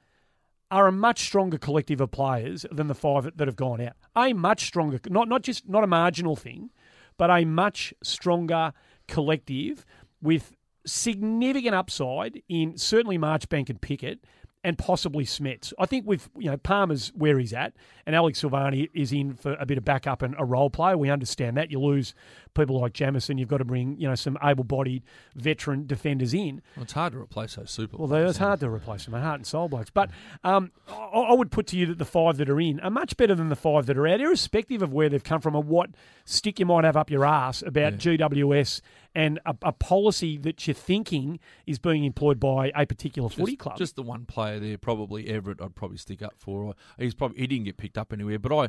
are 0.71 0.87
a 0.87 0.93
much 0.93 1.21
stronger 1.25 1.59
collective 1.59 2.01
of 2.01 2.11
players 2.11 2.67
than 2.71 2.88
the 2.88 2.95
five 2.95 3.25
that 3.37 3.47
have 3.49 3.57
gone 3.57 3.81
out. 3.81 3.95
A 4.17 4.33
much 4.33 4.67
stronger, 4.67 5.01
not 5.09 5.29
not 5.29 5.43
just 5.43 5.69
not 5.69 5.83
a 5.85 5.87
marginal 5.87 6.37
thing, 6.37 6.71
but 7.16 7.31
a 7.31 7.44
much 7.44 7.94
stronger 8.03 8.72
collective 9.09 9.85
with 10.22 10.53
significant 10.87 11.74
upside 11.74 12.42
in 12.48 12.77
certainly 12.77 13.18
Marchbank 13.18 13.70
and 13.70 13.81
Pickett 13.81 14.24
and 14.64 14.79
possibly 14.79 15.24
Smedts. 15.24 15.74
I 15.79 15.85
think 15.85 16.07
with 16.07 16.31
you 16.37 16.50
know 16.50 16.57
Palmer's 16.57 17.12
where 17.14 17.38
he's 17.38 17.53
at, 17.53 17.74
and 18.07 18.16
Alex 18.16 18.40
Silvani 18.42 18.88
is 18.94 19.12
in 19.12 19.35
for 19.35 19.55
a 19.61 19.66
bit 19.66 19.77
of 19.77 19.85
backup 19.85 20.22
and 20.22 20.35
a 20.38 20.44
role 20.44 20.70
player. 20.70 20.96
We 20.96 21.11
understand 21.11 21.59
that 21.59 21.70
you 21.70 21.79
lose 21.79 22.14
people 22.55 22.81
like 22.81 22.94
Jamison, 22.94 23.37
you've 23.37 23.48
got 23.48 23.59
to 23.59 23.64
bring 23.64 23.96
you 24.00 24.09
know 24.09 24.14
some 24.14 24.38
able-bodied 24.42 25.03
veteran 25.37 25.87
defenders 25.87 26.33
in. 26.33 26.62
Well, 26.77 26.85
it's 26.85 26.94
hard 26.94 27.12
to 27.12 27.20
replace 27.20 27.57
those 27.57 27.70
super. 27.70 27.98
Well, 27.98 28.09
players, 28.09 28.31
it's 28.31 28.38
hard 28.38 28.61
to 28.61 28.70
replace 28.70 29.05
them, 29.05 29.14
heart 29.14 29.40
and 29.40 29.46
soul 29.46 29.68
blokes. 29.68 29.90
But 29.90 30.11
um, 30.42 30.72
I, 30.88 30.94
I 30.94 31.33
would 31.35 31.50
put 31.50 31.66
to 31.68 31.77
you 31.77 31.87
that 31.87 31.98
the 31.98 32.05
five 32.07 32.38
that 32.38 32.48
are 32.48 32.61
in 32.61 32.81
are 32.81 32.90
much 32.90 33.16
better 33.16 33.35
than 33.35 33.50
the 33.50 33.57
five 33.57 33.87
that 33.87 33.98
are 33.98 34.09
out, 34.09 34.20
irrespective 34.20 34.83
of 34.83 34.92
where 34.92 35.11
they've 35.11 35.22
come 35.22 35.42
from 35.42 35.55
or 35.55 35.62
what 35.62 35.90
stick 36.24 36.59
you 36.59 36.66
might 36.66 36.85
have 36.85 36.96
up 36.96 37.11
your 37.11 37.27
ass 37.27 37.62
about 37.62 37.94
GWS 37.94 38.81
and 39.14 39.38
a, 39.46 39.55
a 39.62 39.72
policy 39.72 40.37
that 40.38 40.66
you're 40.66 40.74
thinking 40.74 41.38
is 41.66 41.79
being 41.79 42.05
employed 42.05 42.40
by 42.40 42.72
a 42.74 42.85
particular 42.87 43.29
footy 43.29 43.57
club. 43.57 43.77
Just 43.79 43.96
the 43.96 44.03
one 44.03 44.24
player 44.27 44.59
there, 44.59 44.77
probably 44.79 45.24
Everitt. 45.24 45.62
I'd 45.62 45.74
probably 45.74 45.98
stick 45.98 46.22
up 46.22 46.35
for. 46.37 46.74
He's 46.98 47.14
probably 47.14 47.38
he 47.38 47.46
didn't 47.46 47.64
get 47.66 47.77
picked 47.77 47.96
up 47.98 48.12
anywhere, 48.12 48.38
but 48.38 48.53
I 48.53 48.68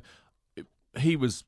he 1.00 1.16
was 1.16 1.44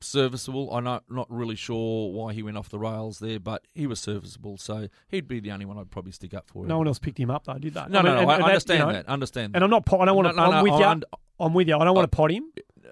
serviceable. 0.00 0.72
I'm 0.74 0.84
not 0.84 1.04
not 1.10 1.26
really 1.30 1.56
sure 1.56 2.12
why 2.12 2.32
he 2.32 2.42
went 2.42 2.56
off 2.56 2.68
the 2.68 2.78
rails 2.78 3.18
there, 3.18 3.40
but 3.40 3.66
he 3.74 3.86
was 3.86 4.00
serviceable, 4.00 4.56
so 4.56 4.88
he'd 5.08 5.26
be 5.28 5.40
the 5.40 5.50
only 5.52 5.64
one 5.64 5.78
I'd 5.78 5.90
probably 5.90 6.12
stick 6.12 6.34
up 6.34 6.48
for. 6.48 6.64
no 6.66 6.78
one 6.78 6.86
else 6.86 6.98
picked 6.98 7.18
him 7.18 7.30
up 7.30 7.44
though, 7.44 7.54
did 7.58 7.74
they? 7.74 7.84
No, 7.88 7.98
I 7.98 8.02
mean, 8.02 8.14
no, 8.14 8.14
no. 8.14 8.20
and- 8.20 8.30
I 8.30 8.34
and 8.34 8.42
that, 8.42 8.48
understand 8.48 8.78
you 8.80 8.86
know, 8.86 8.92
that. 8.92 9.08
Understand. 9.08 9.54
And 9.56 9.64
I'm 9.64 9.70
not. 9.70 9.92
I 9.92 10.04
don't 10.04 10.16
want 10.16 10.28
to. 10.28 10.32
No, 10.34 10.44
no, 10.44 10.52
I'm 10.52 10.56
no, 10.58 10.62
with 10.62 10.72
I 10.72 10.78
you. 10.78 10.84
und- 10.86 11.04
I'm 11.40 11.54
with 11.54 11.68
you. 11.68 11.76
I 11.76 11.84
don't 11.84 11.94
want 11.94 12.10
to 12.10 12.16
pot 12.16 12.30
him, 12.32 12.44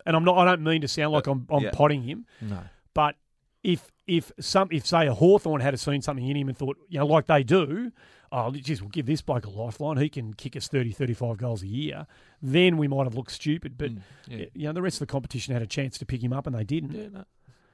and 0.05 0.15
I'm 0.17 0.25
not. 0.25 0.37
I 0.39 0.45
don't 0.45 0.63
mean 0.63 0.81
to 0.83 0.89
sound 0.89 1.13
like 1.13 1.27
uh, 1.29 1.33
I'm, 1.33 1.47
I'm 1.51 1.63
Yeah. 1.65 1.71
potting 1.73 2.03
him. 2.03 2.27
no. 2.41 2.61
But 2.95 3.17
if 3.63 3.93
if 4.07 4.33
some 4.41 4.69
if 4.71 4.87
say 4.87 5.07
a 5.07 5.15
Hawthorn 5.15 5.61
had 5.61 5.79
seen 5.81 6.03
something 6.03 6.27
in 6.29 6.37
him 6.37 6.49
and 6.49 6.57
thought, 6.57 6.77
you 6.89 6.99
know, 6.99 7.07
like 7.07 7.27
they 7.27 7.43
do, 7.43 7.91
oh, 8.31 8.51
geez, 8.53 8.81
we'll 8.81 8.91
give 8.91 9.07
this 9.07 9.21
bloke 9.23 9.47
a 9.47 9.51
lifeline. 9.51 9.97
He 9.97 10.09
can 10.09 10.33
kick 10.35 10.57
us 10.57 10.69
30, 10.69 10.93
35 10.93 11.37
goals 11.39 11.63
a 11.63 11.67
year. 11.67 12.07
Then 12.41 12.77
we 12.77 12.87
might 12.89 13.05
have 13.05 13.15
looked 13.15 13.33
stupid. 13.33 13.77
But 13.77 13.93
Mm, 13.93 14.01
yeah. 14.29 14.45
you 14.55 14.67
know, 14.69 14.73
the 14.73 14.83
rest 14.83 14.97
of 14.97 15.09
the 15.09 15.13
competition 15.13 15.53
had 15.53 15.63
a 15.63 15.67
chance 15.67 15.99
to 15.99 16.07
pick 16.07 16.23
him 16.23 16.33
up 16.33 16.47
and 16.47 16.55
they 16.55 16.65
didn't. 16.65 16.93
Yeah, 16.93 17.09
no. 17.13 17.25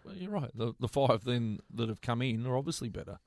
Well, 0.04 0.14
you're 0.16 0.30
right. 0.30 0.50
The 0.54 0.72
the 0.80 0.88
five 0.88 1.24
then 1.24 1.60
that 1.74 1.88
have 1.88 2.00
come 2.00 2.22
in 2.22 2.46
are 2.46 2.56
obviously 2.56 2.88
better. 2.88 3.18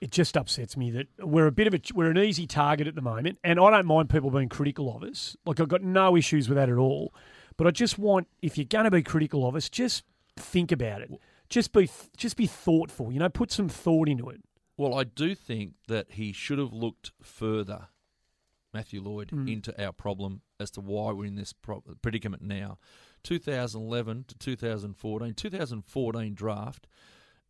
It 0.00 0.10
just 0.10 0.36
upsets 0.36 0.76
me 0.76 0.90
that 0.90 1.06
we're 1.20 1.46
a 1.46 1.52
bit 1.52 1.66
of 1.66 1.72
a 1.74 1.80
we're 1.94 2.10
an 2.10 2.18
easy 2.18 2.46
target 2.46 2.86
at 2.86 2.94
the 2.94 3.00
moment, 3.00 3.38
and 3.42 3.58
I 3.58 3.70
don't 3.70 3.86
mind 3.86 4.10
people 4.10 4.30
being 4.30 4.50
critical 4.50 4.94
of 4.94 5.02
us. 5.02 5.36
Like 5.46 5.60
I've 5.60 5.68
got 5.68 5.82
no 5.82 6.16
issues 6.16 6.48
with 6.48 6.56
that 6.56 6.68
at 6.68 6.76
all. 6.76 7.14
But 7.56 7.66
I 7.66 7.70
just 7.70 7.98
want 7.98 8.26
if 8.42 8.58
you're 8.58 8.66
going 8.66 8.84
to 8.84 8.90
be 8.90 9.02
critical 9.02 9.46
of 9.48 9.54
us, 9.56 9.70
just 9.70 10.04
think 10.36 10.72
about 10.72 11.00
it. 11.00 11.10
Just 11.48 11.72
be 11.72 11.88
just 12.16 12.36
be 12.36 12.46
thoughtful. 12.46 13.12
You 13.12 13.18
know, 13.18 13.28
put 13.28 13.50
some 13.52 13.68
thought 13.68 14.08
into 14.08 14.28
it. 14.30 14.40
Well, 14.76 14.94
I 14.94 15.04
do 15.04 15.34
think 15.34 15.74
that 15.88 16.12
he 16.12 16.32
should 16.32 16.58
have 16.58 16.72
looked 16.72 17.12
further, 17.22 17.88
Matthew 18.72 19.00
Lloyd, 19.00 19.28
Mm. 19.30 19.52
into 19.52 19.84
our 19.84 19.92
problem 19.92 20.42
as 20.58 20.70
to 20.72 20.80
why 20.80 21.12
we're 21.12 21.26
in 21.26 21.36
this 21.36 21.52
predicament 22.02 22.42
now. 22.42 22.78
2011 23.22 24.24
to 24.28 24.34
2014, 24.36 25.34
2014 25.34 26.34
draft, 26.34 26.86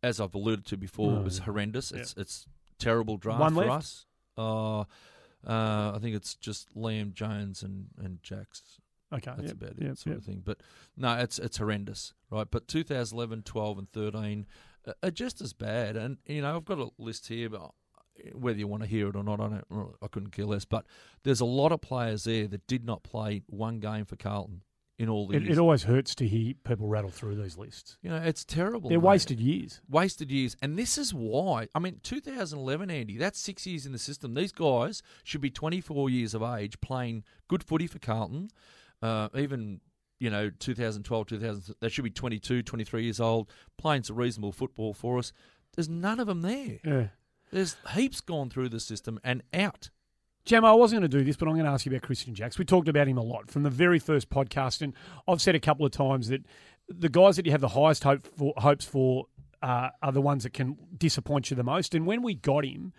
as 0.03 0.19
I've 0.21 0.35
alluded 0.35 0.65
to 0.67 0.77
before, 0.77 1.17
Oh, 1.17 1.21
was 1.21 1.39
yeah. 1.39 1.45
horrendous. 1.45 1.91
It's 1.91 2.13
it's 2.15 2.45
terrible 2.77 3.17
draft 3.17 3.39
One 3.41 3.53
for 3.55 3.65
left? 3.65 3.71
us. 3.71 4.05
Uh, 4.37 4.79
uh, 4.81 5.93
I 5.95 5.99
think 6.01 6.15
it's 6.15 6.35
just 6.35 6.75
Liam 6.75 7.13
Jones 7.13 7.63
and 7.63 7.89
and 7.97 8.21
Jacks. 8.21 8.79
Okay, 9.13 9.31
That's 9.37 9.49
yep, 9.49 9.61
about 9.61 9.71
it, 9.71 9.81
yep, 9.83 9.97
sort 9.97 10.07
yep. 10.13 10.17
of 10.17 10.23
thing. 10.25 10.41
But 10.43 10.61
no, 10.97 11.17
it's 11.17 11.39
it's 11.39 11.57
horrendous, 11.57 12.13
right? 12.31 12.47
But 12.49 12.67
2011, 12.67 13.43
12, 13.43 13.77
and 13.77 13.91
13 13.91 14.45
uh, 14.87 14.93
are 15.03 15.11
just 15.11 15.41
as 15.41 15.53
bad. 15.53 15.95
And 15.95 16.17
you 16.25 16.41
know, 16.41 16.55
I've 16.57 16.65
got 16.65 16.79
a 16.79 16.89
list 16.97 17.27
here, 17.27 17.49
but 17.49 17.71
whether 18.33 18.57
you 18.57 18.67
want 18.67 18.81
to 18.83 18.89
hear 18.89 19.07
it 19.09 19.15
or 19.15 19.23
not, 19.23 19.39
I 19.39 19.47
don't. 19.49 19.95
I 20.01 20.07
couldn't 20.07 20.31
care 20.31 20.45
less. 20.45 20.65
But 20.65 20.85
there's 21.23 21.39
a 21.41 21.45
lot 21.45 21.71
of 21.71 21.81
players 21.81 22.23
there 22.23 22.47
that 22.47 22.65
did 22.67 22.83
not 22.85 23.03
play 23.03 23.43
one 23.47 23.79
game 23.79 24.05
for 24.05 24.15
Carlton 24.15 24.61
in 24.97 25.09
all 25.09 25.27
the 25.27 25.35
It, 25.35 25.43
years. 25.43 25.57
it 25.57 25.61
always 25.61 25.83
hurts 25.83 26.15
to 26.15 26.25
hear 26.27 26.53
people 26.63 26.87
rattle 26.87 27.09
through 27.11 27.35
these 27.35 27.57
lists. 27.57 27.97
you 28.01 28.09
know, 28.09 28.15
it's 28.15 28.45
terrible. 28.45 28.89
They're 28.89 28.97
mate. 28.97 29.05
wasted 29.07 29.39
years. 29.41 29.81
wasted 29.89 30.31
years. 30.31 30.55
And 30.61 30.79
this 30.79 30.97
is 30.97 31.13
why. 31.13 31.67
I 31.75 31.79
mean, 31.79 31.99
2011, 32.01 32.89
Andy, 32.89 33.17
that's 33.17 33.37
six 33.39 33.67
years 33.67 33.85
in 33.85 33.91
the 33.91 33.99
system. 33.99 34.33
These 34.33 34.53
guys 34.53 35.01
should 35.25 35.41
be 35.41 35.49
24 35.49 36.09
years 36.09 36.33
of 36.33 36.41
age 36.41 36.79
playing 36.79 37.23
good 37.49 37.61
footy 37.63 37.87
for 37.87 37.99
Carlton. 37.99 38.49
Uh, 39.05 39.29
even, 39.35 39.81
you 40.19 40.29
know, 40.29 40.49
2012, 40.49 41.27
2000, 41.27 41.75
they 41.79 41.89
should 41.89 42.03
be 42.03 42.09
22, 42.09 42.63
23 42.63 43.03
years 43.03 43.19
old, 43.19 43.51
playing 43.77 44.03
some 44.03 44.15
reasonable 44.15 44.51
football 44.51 44.93
for 44.93 45.19
us. 45.19 45.31
There's 45.75 45.89
none 45.89 46.19
of 46.19 46.27
them 46.27 46.41
there. 46.41 46.79
Yeah. 46.83 47.07
There's 47.51 47.75
heaps 47.93 48.21
gone 48.21 48.49
through 48.49 48.69
the 48.69 48.79
system 48.79 49.19
and 49.23 49.43
out. 49.53 49.89
Jamo, 50.45 50.65
I 50.65 50.73
wasn't 50.73 51.01
going 51.01 51.11
to 51.11 51.17
do 51.17 51.23
this, 51.23 51.35
but 51.35 51.47
I'm 51.47 51.53
going 51.53 51.65
to 51.65 51.71
ask 51.71 51.85
you 51.85 51.91
about 51.91 52.01
Christian 52.03 52.33
Jacks. 52.33 52.57
We 52.57 52.65
talked 52.65 52.87
about 52.87 53.07
him 53.07 53.17
a 53.17 53.23
lot 53.23 53.51
from 53.51 53.63
the 53.63 53.69
very 53.69 53.99
first 53.99 54.29
podcast, 54.29 54.81
and 54.81 54.93
I've 55.27 55.41
said 55.41 55.55
a 55.55 55.59
couple 55.59 55.85
of 55.85 55.91
times 55.91 56.29
that 56.29 56.41
the 56.87 57.09
guys 57.09 57.35
that 57.35 57.45
you 57.45 57.51
have 57.51 57.61
the 57.61 57.69
highest 57.69 58.03
hope 58.03 58.27
for, 58.37 58.53
hopes 58.57 58.85
for 58.85 59.25
uh, 59.61 59.89
are 60.01 60.11
the 60.11 60.21
ones 60.21 60.43
that 60.43 60.53
can 60.53 60.77
disappoint 60.97 61.49
you 61.49 61.55
the 61.55 61.63
most. 61.63 61.95
And 61.95 62.05
when 62.05 62.21
we 62.21 62.35
got 62.35 62.65
him, 62.65 62.93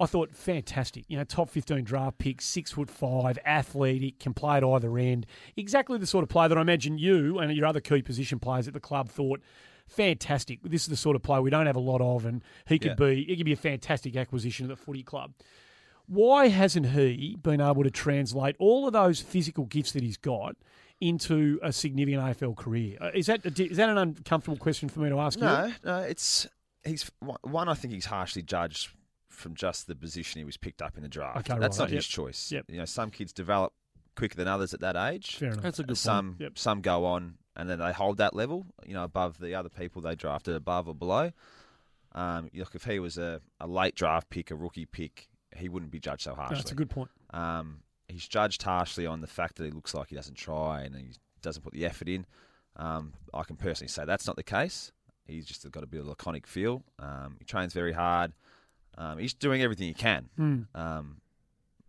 I 0.00 0.06
thought 0.06 0.34
fantastic. 0.34 1.04
You 1.08 1.16
know, 1.18 1.24
top 1.24 1.48
15 1.50 1.84
draft 1.84 2.18
pick, 2.18 2.40
six 2.40 2.72
foot 2.72 2.90
five, 2.90 3.38
athletic, 3.46 4.18
can 4.18 4.34
play 4.34 4.56
at 4.56 4.64
either 4.64 4.96
end. 4.98 5.26
Exactly 5.56 5.98
the 5.98 6.06
sort 6.06 6.22
of 6.22 6.28
player 6.28 6.48
that 6.48 6.58
I 6.58 6.60
imagine 6.60 6.98
you 6.98 7.38
and 7.38 7.54
your 7.54 7.66
other 7.66 7.80
key 7.80 8.02
position 8.02 8.38
players 8.38 8.66
at 8.66 8.74
the 8.74 8.80
club 8.80 9.08
thought. 9.08 9.40
Fantastic. 9.86 10.60
This 10.62 10.82
is 10.82 10.88
the 10.88 10.96
sort 10.96 11.14
of 11.16 11.22
player 11.22 11.42
we 11.42 11.50
don't 11.50 11.66
have 11.66 11.76
a 11.76 11.80
lot 11.80 12.00
of, 12.00 12.24
and 12.24 12.42
he 12.66 12.78
could 12.78 12.92
Yeah. 12.98 13.06
be 13.06 13.24
he 13.24 13.36
could 13.36 13.46
be 13.46 13.52
a 13.52 13.56
fantastic 13.56 14.16
acquisition 14.16 14.64
at 14.66 14.70
the 14.70 14.76
footy 14.76 15.02
club 15.02 15.32
why 16.06 16.48
hasn't 16.48 16.84
he 16.90 17.34
been 17.42 17.62
able 17.62 17.82
to 17.82 17.90
translate 17.90 18.54
all 18.58 18.86
of 18.86 18.92
those 18.92 19.20
physical 19.22 19.64
gifts 19.64 19.92
that 19.92 20.02
he's 20.02 20.18
got 20.18 20.54
into 21.00 21.58
a 21.62 21.72
significant 21.72 22.22
AFL 22.22 22.54
career? 22.54 22.98
Uh, 23.00 23.10
Is 23.14 23.24
that 23.24 23.44
is 23.58 23.78
that 23.78 23.88
an 23.88 23.96
uncomfortable 23.96 24.58
question 24.58 24.90
for 24.90 25.00
me 25.00 25.08
to 25.08 25.18
ask 25.18 25.38
you? 25.38 25.46
No, 25.46 25.72
no, 25.82 25.98
it's 26.00 26.46
he's 26.84 27.10
one. 27.42 27.70
I 27.70 27.74
think 27.74 27.94
he's 27.94 28.04
harshly 28.04 28.42
judged 28.42 28.90
from 29.34 29.54
just 29.54 29.86
the 29.86 29.94
position 29.94 30.38
he 30.40 30.44
was 30.44 30.56
picked 30.56 30.80
up 30.82 30.96
in 30.96 31.02
the 31.02 31.08
draft. 31.08 31.38
Okay, 31.50 31.58
That's 31.58 31.78
right, 31.78 31.84
not 31.84 31.90
yep. 31.90 31.96
his 31.96 32.06
choice. 32.06 32.50
Yep. 32.52 32.66
You 32.68 32.78
know, 32.78 32.84
some 32.84 33.10
kids 33.10 33.32
develop 33.32 33.72
quicker 34.16 34.36
than 34.36 34.48
others 34.48 34.72
at 34.74 34.80
that 34.80 34.96
age. 34.96 35.36
Fair 35.36 35.50
enough. 35.52 35.62
That's 35.62 35.78
a 35.78 35.84
good 35.84 35.98
some 35.98 36.28
point. 36.30 36.40
Yep. 36.40 36.58
some 36.58 36.80
go 36.80 37.04
on 37.04 37.34
and 37.56 37.68
then 37.68 37.78
they 37.78 37.92
hold 37.92 38.18
that 38.18 38.34
level, 38.34 38.66
you 38.86 38.94
know, 38.94 39.04
above 39.04 39.38
the 39.38 39.54
other 39.54 39.68
people 39.68 40.00
they 40.02 40.14
drafted 40.14 40.54
above 40.54 40.88
or 40.88 40.94
below. 40.94 41.32
Um, 42.12 42.48
look, 42.54 42.74
if 42.74 42.84
he 42.84 42.98
was 43.00 43.18
a, 43.18 43.40
a 43.60 43.66
late 43.66 43.94
draft 43.96 44.30
pick, 44.30 44.50
a 44.50 44.54
rookie 44.54 44.86
pick, 44.86 45.28
he 45.56 45.68
wouldn't 45.68 45.90
be 45.90 45.98
judged 46.00 46.22
so 46.22 46.30
No, 46.30 46.36
harshly. 46.36 46.56
that's 46.56 46.72
a 46.72 46.76
good 46.76 46.90
point. 46.90 47.10
Um, 47.30 47.80
he's 48.08 48.26
judged 48.28 48.62
harshly 48.62 49.06
on 49.06 49.20
the 49.20 49.26
fact 49.26 49.56
that 49.56 49.64
he 49.64 49.70
looks 49.70 49.94
like 49.94 50.08
he 50.08 50.14
doesn't 50.16 50.36
try 50.36 50.82
and 50.82 50.94
he 50.94 51.06
doesn't 51.42 51.62
put 51.62 51.72
the 51.72 51.84
effort 51.86 52.08
in. 52.08 52.24
Um, 52.76 53.12
I 53.32 53.42
can 53.44 53.56
personally 53.56 53.88
say 53.88 54.04
that's 54.04 54.26
not 54.26 54.36
the 54.36 54.42
case. 54.42 54.92
He's 55.26 55.46
just 55.46 55.68
got 55.70 55.82
a 55.82 55.86
bit 55.86 56.00
of 56.00 56.06
a 56.06 56.10
laconic 56.10 56.46
feel. 56.46 56.82
Um, 56.98 57.36
he 57.38 57.44
trains 57.44 57.72
very 57.72 57.92
hard. 57.92 58.32
Um, 58.96 59.18
he's 59.18 59.34
doing 59.34 59.62
everything 59.62 59.88
he 59.88 59.94
can. 59.94 60.28
Hmm. 60.36 60.62
Um, 60.74 61.20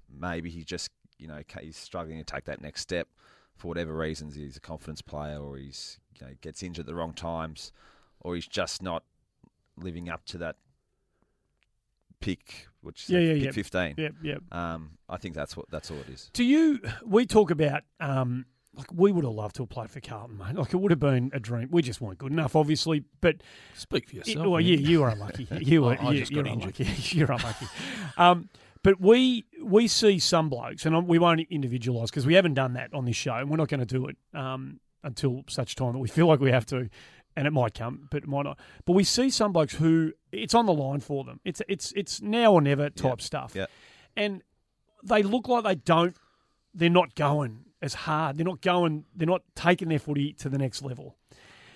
maybe 0.10 0.50
he 0.50 0.64
just, 0.64 0.90
you 1.20 1.28
know, 1.28 1.42
he's 1.62 1.78
struggling 1.78 2.18
to 2.18 2.24
take 2.24 2.46
that 2.46 2.62
next 2.62 2.82
step 2.82 3.08
for 3.56 3.68
whatever 3.68 3.96
reasons. 3.96 4.36
He's 4.36 4.58
a 4.58 4.62
confidence 4.62 5.02
player 5.02 5.40
or 5.40 5.58
he's, 5.58 6.00
you 6.20 6.26
know, 6.28 6.34
gets 6.42 6.62
injured 6.64 6.84
at 6.84 6.88
the 6.88 6.96
wrong 6.96 7.14
times. 7.14 7.72
or 8.22 8.34
he's 8.36 8.48
just 8.48 8.82
not 8.82 9.04
living 9.78 10.10
up 10.10 10.26
to 10.26 10.38
that 10.40 10.56
pick, 12.20 12.68
which 12.82 13.04
is 13.04 13.10
Yeah, 13.10 13.20
yeah, 13.20 13.34
pick 13.36 13.44
yeah. 13.44 13.52
fifteen. 13.52 13.94
Yeah, 13.98 14.10
yeah. 14.24 14.38
Um, 14.52 14.98
I 15.08 15.18
think 15.18 15.36
that's 15.36 15.56
what 15.56 15.70
that's 15.70 15.92
all 15.92 15.98
it 15.98 16.10
is. 16.10 16.30
Do 16.34 16.44
you? 16.44 16.80
We 17.06 17.26
talk 17.26 17.52
about 17.52 17.84
um, 18.00 18.46
like 18.76 18.88
we 18.94 19.12
would 19.12 19.24
have 19.24 19.34
loved 19.34 19.56
to 19.56 19.64
have 19.64 19.70
played 19.70 19.90
for 19.90 20.00
Carlton, 20.00 20.38
mate. 20.38 20.56
Like 20.56 20.74
it 20.74 20.78
would 20.78 20.92
have 20.92 21.00
been 21.00 21.32
a 21.34 21.40
dream. 21.40 21.70
We 21.72 21.82
just 21.82 22.02
weren't 22.02 22.18
good 22.18 22.32
enough, 22.32 22.56
obviously. 22.56 23.04
But 23.22 23.38
Speak 23.76 24.10
for 24.10 24.18
it- 24.18 24.28
yourself. 24.28 24.46
well, 24.48 24.56
man. 24.60 24.66
you 24.66 24.76
you 24.78 25.02
were 25.02 25.10
unlucky. 25.10 25.48
You 25.62 25.84
were. 25.84 25.98
I 26.02 26.12
you, 26.12 26.20
just 26.20 26.32
you're 26.32 26.44
got 26.44 26.54
injured. 26.54 26.80
unlucky. 26.80 27.02
you're 27.18 27.32
unlucky. 27.32 27.68
Um, 28.18 28.50
but 28.84 29.00
we 29.02 29.46
we 29.64 29.88
see 29.88 30.20
some 30.20 30.50
blokes, 30.50 30.86
and 30.86 31.08
we 31.08 31.18
won't 31.20 31.42
individualise 31.50 32.10
because 32.10 32.26
we 32.26 32.34
haven't 32.36 32.54
done 32.56 32.74
that 32.74 32.94
on 32.94 33.06
this 33.06 33.16
show, 33.16 33.34
and 33.36 33.50
we're 33.50 33.58
not 33.58 33.68
going 33.70 33.80
to 33.80 33.86
do 33.86 34.08
it 34.08 34.18
um, 34.34 34.80
until 35.04 35.44
such 35.50 35.76
time 35.76 35.94
that 35.94 36.00
we 36.00 36.08
feel 36.18 36.28
like 36.28 36.40
we 36.40 36.52
have 36.52 36.66
to. 36.68 36.90
And 37.38 37.48
it 37.48 37.52
might 37.52 37.74
come, 37.74 38.08
but 38.12 38.24
it 38.24 38.28
might 38.30 38.44
not. 38.44 38.58
But 38.86 38.94
we 38.94 39.04
see 39.04 39.30
some 39.30 39.52
blokes 39.52 39.76
who 39.76 40.14
it's 40.32 40.54
on 40.54 40.68
the 40.68 40.74
line 40.74 41.02
for 41.02 41.26
them. 41.26 41.42
It's 41.44 41.62
it's 41.68 41.92
it's 41.94 42.22
now 42.22 42.54
or 42.54 42.62
never 42.62 42.90
type 42.90 43.22
stuff. 43.22 43.52
yeah. 43.56 43.66
And 44.16 44.42
they 45.04 45.22
look 45.22 45.48
like 45.50 45.66
they 45.66 45.76
don't. 45.76 46.16
They're 46.74 46.90
not 46.90 47.14
going 47.16 47.66
as 47.86 47.94
hard. 47.94 48.38
They're 48.38 48.46
not 48.46 48.62
going. 48.62 49.06
They're 49.16 49.28
not 49.28 49.44
taking 49.56 49.88
their 49.88 50.00
footy 50.00 50.34
to 50.34 50.50
the 50.50 50.58
next 50.58 50.82
level. 50.82 51.16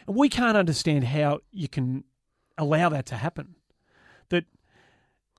And 0.07 0.15
we 0.15 0.27
can't 0.27 0.57
understand 0.57 1.05
how 1.05 1.39
you 1.51 1.69
can 1.69 2.03
allow 2.57 2.89
that 2.89 3.05
to 3.07 3.15
happen. 3.15 3.55
That 4.29 4.45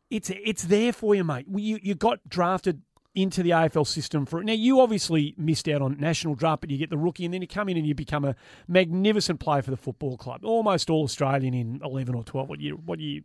it's 0.09 0.31
it's 0.31 0.63
there 0.63 0.93
for 0.93 1.15
you, 1.15 1.25
mate. 1.25 1.47
You 1.55 1.79
you 1.83 1.95
got 1.95 2.27
drafted 2.29 2.83
into 3.13 3.43
the 3.43 3.51
AFL 3.51 3.87
system 3.87 4.25
for 4.25 4.41
it. 4.41 4.45
now. 4.45 4.53
You 4.53 4.81
obviously 4.81 5.35
missed 5.37 5.69
out 5.69 5.83
on 5.83 5.99
national 5.99 6.37
draft, 6.37 6.61
but 6.61 6.71
you 6.71 6.79
get 6.79 6.91
the 6.91 6.97
rookie, 6.97 7.25
and 7.25 7.35
then 7.35 7.43
you 7.43 7.49
come 7.49 7.69
in 7.69 7.77
and 7.77 7.85
you 7.85 7.95
become 7.95 8.25
a 8.25 8.37
magnificent 8.69 9.41
player 9.41 9.63
for 9.63 9.73
the 9.73 9.77
football 9.77 10.17
club, 10.17 10.45
almost 10.45 10.89
all 10.89 11.03
Australian 11.03 11.53
in 11.53 11.81
eleven 11.85 12.15
or 12.15 12.23
twelve. 12.23 12.49
What 12.49 12.61
year? 12.61 12.77
What 12.77 13.01
year? 13.01 13.23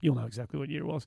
You'll 0.00 0.16
know 0.16 0.26
exactly 0.26 0.58
what 0.58 0.68
year 0.68 0.80
it 0.80 0.86
was. 0.86 1.06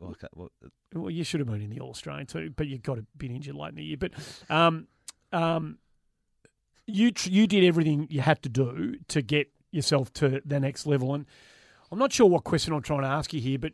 Well, 0.00 0.10
okay, 0.12 0.28
well, 0.34 0.50
Well, 0.94 1.10
you 1.10 1.22
should 1.24 1.40
have 1.40 1.48
been 1.48 1.60
in 1.60 1.70
the 1.70 1.80
All 1.80 1.90
Australian 1.90 2.26
too, 2.26 2.52
but 2.56 2.66
you've 2.66 2.82
got 2.82 2.98
a 2.98 3.04
bit 3.16 3.30
injured 3.30 3.54
late 3.54 3.70
in 3.70 3.74
the 3.76 3.84
year. 3.84 3.96
But 3.98 4.12
um, 4.48 4.88
um, 5.32 5.78
you 6.86 7.12
tr- 7.12 7.28
you 7.28 7.46
did 7.46 7.64
everything 7.64 8.06
you 8.10 8.22
had 8.22 8.42
to 8.42 8.48
do 8.48 8.96
to 9.08 9.22
get 9.22 9.50
yourself 9.70 10.12
to 10.14 10.40
the 10.44 10.58
next 10.58 10.86
level, 10.86 11.14
and 11.14 11.26
I'm 11.92 11.98
not 11.98 12.12
sure 12.12 12.26
what 12.26 12.44
question 12.44 12.72
I'm 12.72 12.82
trying 12.82 13.02
to 13.02 13.08
ask 13.08 13.32
you 13.32 13.40
here, 13.40 13.58
but 13.58 13.72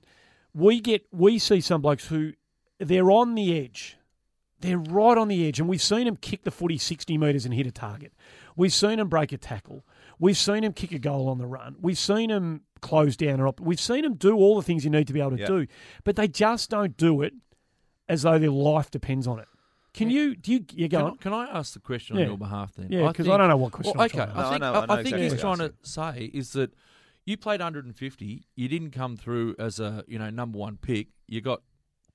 we 0.53 0.81
get 0.81 1.07
we 1.13 1.39
see 1.39 1.61
some 1.61 1.81
blokes 1.81 2.09
who 2.09 2.33
they're 2.79 3.11
on 3.11 3.35
the 3.35 3.59
edge. 3.59 3.97
They're 4.61 4.79
right 4.79 5.19
on 5.19 5.29
the 5.29 5.47
edge, 5.47 5.61
and 5.61 5.69
we've 5.69 5.83
seen 5.83 6.07
them 6.07 6.17
kick 6.17 6.45
the 6.45 6.51
footy 6.51 6.79
60 6.79 7.19
metres 7.19 7.45
and 7.45 7.53
hit 7.53 7.67
a 7.67 7.71
target. 7.71 8.15
We've 8.57 8.73
seen 8.73 8.97
them 8.97 9.09
break 9.09 9.33
a 9.33 9.37
tackle. 9.37 9.85
We've 10.19 10.37
seen 10.37 10.63
them 10.63 10.73
kick 10.73 10.93
a 10.93 10.99
goal 10.99 11.29
on 11.29 11.37
the 11.37 11.47
run. 11.47 11.77
We've 11.79 11.99
seen 11.99 12.31
them 12.31 12.63
close 12.81 13.17
down 13.17 13.41
or 13.41 13.49
up. 13.49 13.61
We've 13.61 13.81
seen 13.81 14.03
them 14.03 14.15
do 14.15 14.35
all 14.37 14.57
the 14.57 14.63
things 14.63 14.85
you 14.85 14.91
need 14.91 15.07
to 15.07 15.13
be 15.13 15.21
able 15.21 15.33
to 15.33 15.39
Yeah. 15.41 15.47
do, 15.47 15.67
but 16.05 16.17
they 16.17 16.29
just 16.29 16.71
don't 16.71 16.97
do 16.97 17.23
it 17.23 17.33
as 18.09 18.23
though 18.23 18.39
their 18.39 18.51
life 18.51 18.91
depends 18.91 19.27
on 19.27 19.39
it. 19.39 19.49
Can 19.95 20.11
you? 20.11 20.37
Do 20.37 20.53
you? 20.53 20.65
You 20.75 20.89
go 20.89 20.99
Can, 20.99 21.07
on? 21.07 21.13
I- 21.13 21.17
can 21.17 21.33
I 21.33 21.59
ask 21.59 21.73
the 21.73 21.81
question 21.81 22.17
Yeah. 22.17 22.23
on 22.25 22.29
your 22.29 22.39
behalf 22.39 22.75
then? 22.75 22.89
Yeah, 22.91 23.09
because 23.09 23.27
I, 23.27 23.31
think- 23.33 23.39
don't 23.41 23.49
know 23.49 23.57
what 23.57 23.73
question. 23.73 23.93
Well, 23.97 24.03
I'm 24.03 24.07
okay, 24.07 24.17
trying 24.19 24.29
to 24.29 24.35
No. 24.35 24.41
I 24.41 24.51
think, 24.51 24.55
I 24.55 24.59
know- 24.59 24.73
I, 24.73 24.83
I 24.83 24.87
know 24.87 24.93
I 24.93 24.97
think 24.97 25.07
exactly 25.07 25.31
he's 25.31 25.41
trying 25.41 25.59
to 25.59 25.75
say 25.83 26.31
is 26.35 26.53
that 26.53 26.75
you 27.25 27.37
played 27.37 27.61
150. 27.61 28.47
You 28.55 28.69
didn't 28.69 28.91
come 28.91 29.17
through 29.17 29.57
as 29.59 29.81
a 29.81 30.05
you 30.07 30.19
know 30.19 30.29
number 30.31 30.59
one 30.59 30.77
pick. 30.77 31.09
You 31.27 31.41
got 31.41 31.63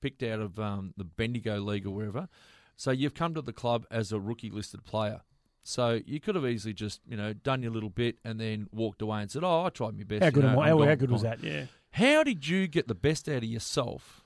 picked 0.00 0.22
out 0.22 0.40
of 0.40 0.58
um, 0.60 0.94
the 0.96 1.04
Bendigo 1.04 1.58
League 1.60 1.86
or 1.86 1.90
wherever. 1.90 2.28
So 2.76 2.90
you've 2.92 3.14
come 3.14 3.34
to 3.34 3.42
the 3.42 3.52
club 3.52 3.84
as 3.90 4.10
a 4.12 4.18
rookie 4.20 4.50
listed 4.50 4.84
player. 4.84 5.20
So 5.64 6.00
you 6.04 6.20
could 6.20 6.34
have 6.34 6.46
easily 6.46 6.74
just 6.74 7.00
you 7.06 7.16
know 7.16 7.32
done 7.32 7.62
your 7.62 7.72
little 7.72 7.90
bit 7.90 8.18
and 8.24 8.40
then 8.40 8.68
walked 8.72 9.00
away 9.02 9.22
and 9.22 9.30
said, 9.30 9.44
"Oh, 9.44 9.64
I 9.64 9.70
tried 9.70 9.96
my 9.96 10.04
best." 10.04 10.22
How 10.22 10.26
you 10.26 10.32
good, 10.32 10.44
know, 10.44 10.60
I? 10.60 10.68
How, 10.68 10.78
gone, 10.78 10.96
good 10.96 11.10
was 11.10 11.22
gone." 11.22 11.30
that? 11.40 11.44
Yeah. 11.44 11.66
How 11.92 12.24
did 12.24 12.48
you 12.48 12.66
get 12.66 12.88
the 12.88 12.94
best 12.94 13.28
out 13.28 13.38
of 13.38 13.44
yourself, 13.44 14.24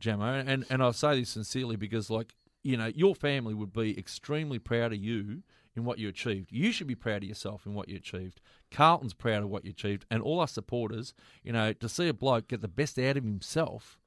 Jamo? 0.00 0.44
And 0.46 0.64
and 0.70 0.82
I 0.82 0.90
say 0.92 1.20
this 1.20 1.30
sincerely 1.30 1.76
because 1.76 2.08
like 2.08 2.34
you 2.62 2.76
know 2.76 2.86
your 2.86 3.14
family 3.14 3.54
would 3.54 3.72
be 3.72 3.98
extremely 3.98 4.58
proud 4.58 4.92
of 4.92 4.98
you 4.98 5.42
in 5.74 5.84
what 5.84 5.98
you 5.98 6.08
achieved. 6.08 6.52
You 6.52 6.72
should 6.72 6.86
be 6.86 6.94
proud 6.94 7.22
of 7.22 7.28
yourself 7.28 7.66
in 7.66 7.74
what 7.74 7.88
you 7.88 7.96
achieved. 7.96 8.40
Carlton's 8.70 9.12
proud 9.14 9.42
of 9.42 9.50
what 9.50 9.64
you 9.64 9.70
achieved, 9.70 10.06
and 10.10 10.22
all 10.22 10.40
our 10.40 10.48
supporters, 10.48 11.14
you 11.42 11.52
know, 11.52 11.72
to 11.72 11.88
see 11.88 12.08
a 12.08 12.14
bloke 12.14 12.48
get 12.48 12.60
the 12.62 12.68
best 12.68 12.98
out 12.98 13.16
of 13.16 13.24
himself. 13.24 13.98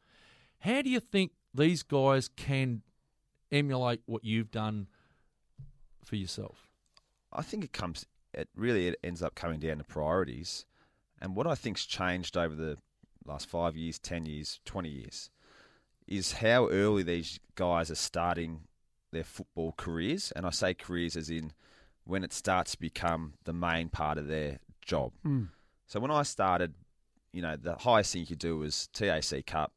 How 0.60 0.82
do 0.82 0.90
you 0.90 1.00
think 1.00 1.32
these 1.54 1.84
guys 1.84 2.30
can 2.30 2.82
emulate 3.52 4.02
what 4.06 4.24
you've 4.24 4.52
done 4.52 4.88
for 6.04 6.16
yourself? 6.16 6.69
I 7.32 7.42
think 7.42 7.64
it 7.64 7.74
comes. 7.74 8.06
It 8.34 8.50
really 8.56 8.88
it 8.88 9.00
ends 9.04 9.24
up 9.24 9.36
coming 9.36 9.60
down 9.60 9.78
to 9.78 9.84
priorities, 9.84 10.66
and 11.22 11.36
what 11.36 11.48
I 11.48 11.56
think's 11.56 11.86
changed 11.86 12.38
over 12.38 12.56
the 12.56 12.78
last 13.26 13.48
five 13.48 13.76
years, 13.76 14.00
ten 14.00 14.26
years, 14.26 14.60
twenty 14.66 14.90
years, 14.90 15.30
is 16.08 16.34
how 16.34 16.70
early 16.70 17.04
these 17.04 17.40
guys 17.56 17.92
are 17.92 17.96
starting 17.96 18.62
their 19.12 19.24
football 19.24 19.74
careers, 19.78 20.32
and 20.36 20.46
I 20.46 20.52
say 20.52 20.74
careers 20.74 21.16
as 21.16 21.30
in 21.30 21.54
when 22.06 22.24
it 22.24 22.34
starts 22.34 22.72
to 22.72 22.80
become 22.80 23.34
the 23.44 23.54
main 23.54 23.90
part 23.90 24.18
of 24.18 24.28
their 24.28 24.60
job. 24.82 25.14
Mm. 25.26 25.50
So 25.86 26.00
when 26.00 26.12
I 26.12 26.24
started, 26.24 26.74
you 27.32 27.42
know, 27.42 27.56
the 27.56 27.76
highest 27.76 28.14
thing 28.14 28.22
you 28.22 28.28
could 28.28 28.40
do 28.40 28.58
was 28.58 28.88
TAC 28.94 29.46
Cup. 29.46 29.74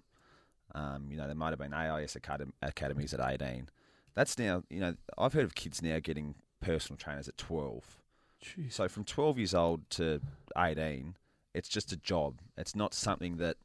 Um, 0.75 1.09
you 1.11 1.19
know, 1.19 1.27
there 1.27 1.35
might 1.35 1.51
have 1.51 1.59
been 1.59 1.75
AIS 1.75 2.17
academ- 2.17 2.53
academies 2.62 3.12
at 3.12 3.21
18. 3.21 3.69
That's 4.15 4.38
now, 4.38 4.62
you 4.71 4.81
know, 4.81 4.95
I've 5.19 5.35
heard 5.35 5.45
of 5.45 5.55
kids 5.55 5.83
now 5.83 5.99
getting 5.99 6.35
personal 6.62 6.96
trainers 6.96 7.29
at 7.29 7.37
12. 7.37 7.98
Jeez. 8.42 8.72
So 8.72 8.88
from 8.88 9.05
12 9.05 9.38
years 9.38 9.55
old 9.55 9.88
to 9.90 10.20
18, 10.57 11.14
it's 11.55 11.68
just 11.68 11.92
a 11.92 11.96
job. 11.96 12.40
It's 12.57 12.75
not 12.75 12.94
something 12.94 13.37
that 13.37 13.57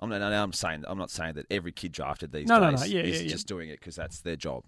I'm 0.00 0.08
not, 0.08 0.22
I'm 0.22 0.52
saying 0.52 0.84
I'm 0.88 0.98
not 0.98 1.10
saying 1.10 1.34
that 1.34 1.46
every 1.50 1.72
kid 1.72 1.92
drafted 1.92 2.32
these 2.32 2.48
No, 2.48 2.58
no, 2.58 2.70
days 2.70 2.80
no. 2.80 2.86
Yeah, 2.86 3.02
is 3.02 3.18
yeah, 3.18 3.22
yeah. 3.24 3.30
just 3.30 3.46
doing 3.46 3.68
it 3.68 3.78
because 3.80 3.96
that's 3.96 4.20
their 4.20 4.36
job. 4.36 4.64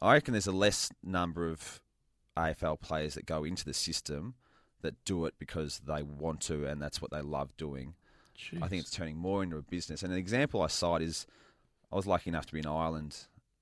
I 0.00 0.14
reckon 0.14 0.32
there's 0.32 0.46
a 0.46 0.52
less 0.52 0.90
number 1.02 1.48
of 1.48 1.80
AFL 2.36 2.80
players 2.80 3.14
that 3.14 3.26
go 3.26 3.44
into 3.44 3.64
the 3.64 3.74
system 3.74 4.34
that 4.82 5.04
do 5.04 5.24
it 5.26 5.34
because 5.38 5.80
they 5.86 6.02
want 6.02 6.40
to 6.42 6.66
and 6.66 6.80
that's 6.82 7.00
what 7.00 7.10
they 7.10 7.20
love 7.20 7.56
doing. 7.56 7.94
I 8.60 8.66
think 8.68 8.82
it's 8.82 8.90
turning 8.90 9.16
more 9.16 9.42
into 9.42 9.56
a 9.56 9.62
business. 9.62 10.02
And 10.02 10.12
an 10.12 10.18
example 10.18 10.60
I 10.60 10.66
cite 10.66 11.02
is 11.02 11.26
I 11.92 11.96
was 11.96 12.06
lucky 12.06 12.30
enough 12.30 12.46
to 12.46 12.52
be 12.52 12.58
in 12.58 12.66
Ireland 12.66 13.16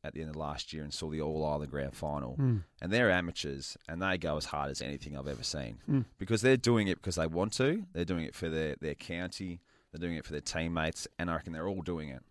at 0.05 0.15
the 0.15 0.21
end 0.21 0.31
of 0.31 0.37
last 0.37 0.73
year 0.73 0.83
and 0.83 0.93
saw 0.93 1.09
the 1.09 1.21
All 1.21 1.45
Ireland 1.47 1.71
Grand 1.71 1.95
Final. 1.95 2.37
Mm. 2.37 2.65
And 2.81 2.93
they're 2.93 3.11
amateurs 3.11 3.77
and 3.89 4.03
they 4.03 4.19
go 4.19 4.37
as 4.37 4.47
hard 4.47 4.71
as 4.71 4.83
anything 4.83 5.17
I've 5.17 5.29
ever 5.29 5.45
seen 5.45 5.79
Mm. 5.89 6.05
because 6.19 6.43
they're 6.43 6.57
doing 6.57 6.89
it 6.89 6.97
because 6.97 7.15
they 7.17 7.27
want 7.27 7.53
to. 7.55 7.85
They're 7.93 8.05
doing 8.05 8.25
it 8.25 8.35
for 8.35 8.49
their, 8.49 8.75
their 8.81 8.95
county. 8.97 9.61
They're 9.93 10.01
doing 10.01 10.17
it 10.17 10.25
for 10.25 10.33
their 10.33 10.41
teammates. 10.41 11.07
And 11.19 11.31
I 11.31 11.35
reckon 11.35 11.53
they're 11.53 11.69
all 11.69 11.83
doing 11.83 12.09
it. 12.09 12.23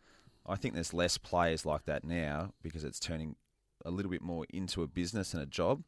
I 0.46 0.56
think 0.56 0.74
there's 0.74 0.94
less 0.94 1.18
players 1.18 1.66
like 1.66 1.86
that 1.86 2.04
now 2.04 2.54
because 2.62 2.84
it's 2.84 3.00
turning 3.00 3.36
a 3.86 3.92
little 3.92 4.12
bit 4.12 4.22
more 4.22 4.46
into 4.52 4.84
a 4.84 4.88
business 4.88 5.34
and 5.34 5.42
a 5.42 5.46
job 5.46 5.84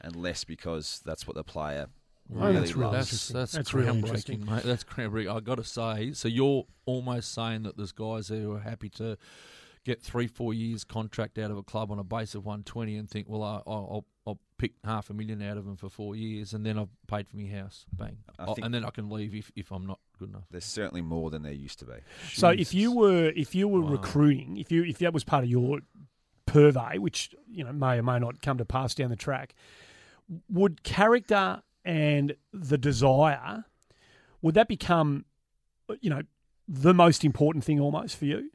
and 0.00 0.14
less 0.16 0.44
because 0.44 1.00
that's 1.04 1.26
what 1.26 1.34
the 1.36 1.44
player 1.44 1.86
Oh, 2.34 2.46
really 2.46 2.60
that's 2.60 2.76
really 2.76 2.92
loves. 2.92 3.10
That's 3.10 3.28
that's, 3.28 3.52
That's 3.52 3.74
really 3.74 3.88
groundbreaking, 3.88 3.96
interesting. 4.06 4.44
mate. 4.46 4.62
That's 4.62 4.84
groundbreaking. 4.84 5.34
I 5.36 5.40
got 5.40 5.56
to 5.56 5.64
say. 5.64 6.12
So 6.12 6.28
you're 6.28 6.64
almost 6.86 7.32
saying 7.34 7.64
that 7.64 7.76
there's 7.76 7.90
guys 7.92 8.28
there 8.28 8.40
who 8.40 8.52
are 8.54 8.60
happy 8.60 8.88
to 8.90 9.18
get 9.84 10.00
three, 10.00 10.26
four 10.26 10.54
years 10.54 10.84
contract 10.84 11.38
out 11.38 11.50
of 11.50 11.56
a 11.58 11.62
club 11.62 11.90
on 11.90 11.98
a 11.98 12.04
base 12.04 12.34
of 12.34 12.44
120 12.44 12.96
and 12.96 13.10
think, 13.10 13.28
well, 13.28 13.42
I, 13.42 13.56
I'll, 13.66 13.88
I'll 13.90 14.04
I'll 14.24 14.38
pick 14.56 14.74
half 14.84 15.10
a 15.10 15.14
million 15.14 15.42
out 15.42 15.56
of 15.56 15.64
them 15.64 15.74
for 15.74 15.88
four 15.88 16.14
years, 16.14 16.52
and 16.54 16.64
then 16.64 16.78
I've 16.78 16.90
paid 17.08 17.26
for 17.26 17.36
my 17.36 17.48
house, 17.48 17.84
bang, 17.92 18.18
I 18.38 18.44
Oh, 18.44 18.54
think- 18.54 18.64
and 18.64 18.72
then 18.72 18.84
I 18.84 18.90
can 18.90 19.10
leave 19.10 19.34
if, 19.34 19.50
if 19.56 19.72
I'm 19.72 19.84
not 19.84 19.98
good 20.16 20.28
enough. 20.28 20.44
There's 20.48 20.64
certainly 20.64 21.02
more 21.02 21.28
than 21.30 21.42
there 21.42 21.50
used 21.52 21.80
to 21.80 21.84
be. 21.86 21.94
So 22.32 22.50
if 22.50 22.72
you 22.72 22.92
were 22.92 23.32
if 23.34 23.52
you 23.56 23.66
were 23.66 23.80
Wow. 23.80 23.90
recruiting, 23.90 24.58
if 24.58 24.70
you 24.70 24.84
if 24.84 24.98
that 24.98 25.12
was 25.12 25.24
part 25.24 25.42
of 25.42 25.50
your 25.50 25.80
purvey, 26.46 26.98
which 26.98 27.34
you 27.50 27.64
know 27.64 27.72
may 27.72 27.98
or 27.98 28.04
may 28.04 28.20
not 28.20 28.40
come 28.42 28.58
to 28.58 28.64
pass 28.64 28.94
down 28.94 29.10
the 29.10 29.16
track, 29.16 29.56
would 30.48 30.84
character 30.84 31.62
and 31.84 32.36
the 32.52 32.78
desire 32.78 33.64
would 34.40 34.54
that 34.54 34.68
become 34.68 35.24
you 36.00 36.10
know 36.10 36.22
the 36.68 36.94
most 36.94 37.24
important 37.24 37.64
thing 37.64 37.80
almost 37.80 38.14
for 38.16 38.26
you? 38.26 38.51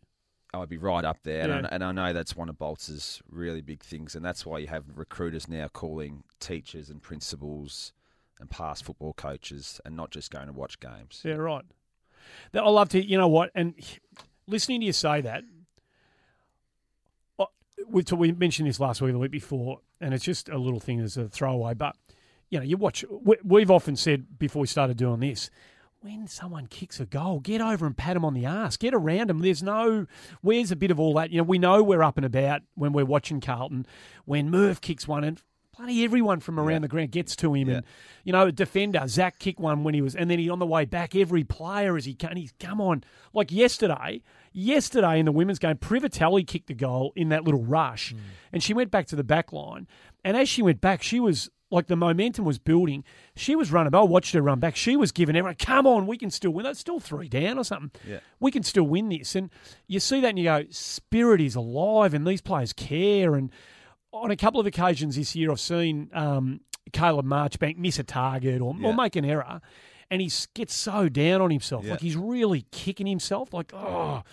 I 0.54 0.58
would 0.60 0.70
be 0.70 0.78
right 0.78 1.04
up 1.04 1.18
there, 1.24 1.50
and, 1.52 1.66
I, 1.68 1.70
and 1.72 1.84
I 1.84 1.92
know 1.92 2.14
that's 2.14 2.36
one 2.36 2.48
of 2.50 2.58
Boltz's 2.58 3.22
really 3.30 3.62
big 3.62 3.84
things, 3.84 4.16
and 4.16 4.24
that's 4.24 4.46
why 4.46 4.60
you 4.60 4.68
have 4.68 4.86
recruiters 4.96 5.48
now 5.48 5.68
calling 5.68 6.24
teachers 6.40 6.90
and 6.90 7.02
principals 7.02 7.92
and 8.40 8.50
past 8.50 8.86
football 8.86 9.14
coaches, 9.14 9.82
and 9.86 9.96
not 9.96 10.10
just 10.12 10.32
going 10.32 10.48
to 10.48 10.54
watch 10.54 10.80
games. 10.80 11.22
Yeah, 11.26 11.34
right. 11.34 11.66
That 12.54 12.64
I 12.64 12.70
love 12.70 12.90
to, 12.90 13.04
you 13.06 13.18
know 13.18 13.28
what, 13.28 13.52
and 13.56 13.74
listening 14.48 14.80
to 14.82 14.86
you 14.86 14.94
say 14.94 15.22
that, 15.22 15.44
I- 17.40 17.46
we 17.90 18.04
we 18.16 18.32
mentioned 18.32 18.68
this 18.70 18.80
last 18.80 19.02
week, 19.02 19.12
the 19.14 19.20
week 19.20 19.32
before, 19.32 19.82
and 20.02 20.14
it's 20.14 20.24
just 20.24 20.50
a 20.50 20.58
little 20.58 20.80
thing 20.80 21.00
as 21.00 21.18
a 21.18 21.28
throwaway. 21.28 21.74
But 21.74 21.96
you 22.50 22.60
know, 22.60 22.66
you 22.66 22.78
watch. 22.78 23.04
We, 23.10 23.36
we've 23.44 23.72
often 23.72 23.96
said 23.96 24.40
before 24.40 24.62
we 24.62 24.68
started 24.68 24.98
doing 24.98 25.20
this, 25.20 25.50
when 26.02 26.28
someone 26.28 26.68
kicks 26.68 27.00
a 27.00 27.06
goal, 27.06 27.40
get 27.40 27.60
over 27.60 27.86
and 27.86 27.98
pat 27.98 28.14
them 28.14 28.24
on 28.24 28.34
the 28.34 28.46
ass, 28.46 28.78
get 28.78 28.94
around 28.94 29.30
them. 29.30 29.40
There's 29.40 29.64
no, 29.64 30.06
where's 30.42 30.72
a 30.72 30.76
bit 30.76 30.92
of 30.92 31.00
all 31.00 31.14
that? 31.16 31.32
You 31.32 31.38
know, 31.40 31.44
we 31.44 31.58
know 31.58 31.82
we're 31.84 32.04
up 32.04 32.18
and 32.18 32.26
about 32.26 32.62
when 32.76 32.94
we're 32.94 33.06
watching 33.06 33.42
Carlton. 33.42 33.86
When 34.26 34.50
Murph 34.52 34.80
kicks 34.80 35.08
one, 35.08 35.24
and 35.24 35.42
bloody 35.76 36.04
everyone 36.04 36.40
from 36.40 36.60
around 36.60 36.72
Yeah. 36.78 36.80
the 36.80 36.88
ground 36.88 37.12
gets 37.12 37.36
to 37.38 37.54
him. 37.54 37.68
Yeah. 37.70 37.76
And, 37.78 37.86
you 38.24 38.32
know, 38.34 38.48
a 38.48 38.52
defender, 38.52 39.04
Zach 39.08 39.38
kicked 39.40 39.60
one 39.60 39.84
when 39.84 39.94
he 39.94 40.02
was, 40.02 40.16
and 40.16 40.30
then 40.30 40.40
he 40.40 40.50
on 40.50 40.60
the 40.60 40.66
way 40.66 40.86
back, 40.86 41.16
every 41.16 41.44
player 41.44 41.96
as 41.98 42.06
he 42.06 42.14
can, 42.14 42.38
he's 42.38 42.54
come 42.60 42.80
on. 42.82 43.04
Like 43.34 43.52
yesterday, 43.52 44.22
yesterday 44.54 45.20
in 45.20 45.26
the 45.26 45.32
women's 45.32 45.60
game, 45.60 45.76
Privatelli 45.78 46.46
kicked 46.46 46.70
a 46.70 46.74
goal 46.74 47.14
in 47.16 47.30
that 47.30 47.44
little 47.44 47.64
rush, 47.64 48.12
Hmm. 48.12 48.18
and 48.54 48.64
she 48.64 48.74
went 48.74 48.92
back 48.92 49.08
to 49.08 49.16
the 49.16 49.24
back 49.24 49.52
line. 49.54 49.88
And 50.24 50.36
as 50.38 50.48
she 50.50 50.62
went 50.62 50.82
back, 50.82 51.02
she 51.04 51.20
was 51.20 51.50
like 51.70 51.88
the 51.88 51.96
momentum 51.96 52.46
was 52.46 52.58
building. 52.60 53.04
She 53.36 53.56
was 53.56 53.72
running. 53.72 53.94
I 53.94 54.02
watched 54.02 54.34
her 54.34 54.42
run 54.42 54.60
back. 54.60 54.76
She 54.76 54.96
was 54.96 55.12
giving 55.12 55.36
everyone, 55.36 55.56
come 55.56 55.86
on, 55.86 56.08
we 56.08 56.18
can 56.18 56.32
still 56.32 56.52
win. 56.52 56.64
That's 56.64 56.80
still 56.80 57.00
three 57.00 57.28
down 57.28 57.58
or 57.58 57.64
something. 57.66 57.92
Yeah. 58.08 58.20
We 58.40 58.52
can 58.52 58.64
still 58.64 58.86
win 58.86 59.10
this. 59.10 59.36
And 59.36 59.50
you 59.88 60.00
see 60.00 60.22
that 60.22 60.30
and 60.30 60.40
you 60.40 60.46
go, 60.46 60.64
spirit 60.70 61.42
is 61.42 61.56
alive 61.56 62.14
and 62.14 62.26
these 62.26 62.42
players 62.42 62.72
care. 62.74 63.36
And 63.36 63.52
on 64.14 64.32
a 64.32 64.38
couple 64.38 64.60
of 64.62 64.66
occasions 64.66 65.18
this 65.18 65.36
year, 65.36 65.52
I've 65.52 65.60
seen 65.60 66.10
um, 66.14 66.62
Caleb 66.94 67.26
Marchbank 67.26 67.78
miss 67.78 68.00
a 68.00 68.04
target 68.04 68.62
or, 68.62 68.74
Yeah. 68.80 68.88
or 68.88 68.94
make 68.96 69.16
an 69.18 69.26
error. 69.26 69.60
And 70.10 70.22
he 70.22 70.32
gets 70.54 70.74
so 70.74 71.10
down 71.10 71.42
on 71.42 71.52
himself. 71.52 71.84
Yeah. 71.84 71.92
Like 71.92 72.02
he's 72.02 72.16
really 72.16 72.66
kicking 72.72 73.08
himself. 73.08 73.54
Like, 73.54 73.74
oh, 73.74 74.24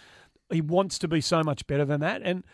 he 0.50 0.60
wants 0.60 1.00
to 1.00 1.08
be 1.08 1.20
so 1.20 1.42
much 1.42 1.66
better 1.66 1.84
than 1.84 1.98
that. 2.00 2.22
And 2.22 2.44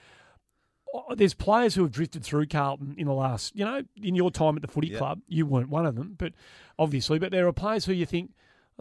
there's 1.14 1.34
players 1.34 1.74
who 1.74 1.82
have 1.82 1.93
drifted 1.93 2.24
through 2.24 2.47
Carlton 2.47 2.95
in 2.99 3.07
the 3.07 3.12
last, 3.12 3.55
you 3.55 3.64
know, 3.64 3.82
in 4.03 4.14
your 4.14 4.30
time 4.30 4.57
at 4.57 4.62
the 4.62 4.68
footy 4.68 4.88
Yeah. 4.88 4.99
club. 4.99 5.20
You 5.28 5.47
weren't 5.47 5.68
one 5.68 5.86
of 5.86 5.95
them, 5.95 6.14
but 6.18 6.32
obviously, 6.78 7.18
but 7.18 7.30
there 7.30 7.47
are 7.47 7.53
players 7.53 7.84
who 7.84 7.93
you 7.93 8.07
think 8.07 8.32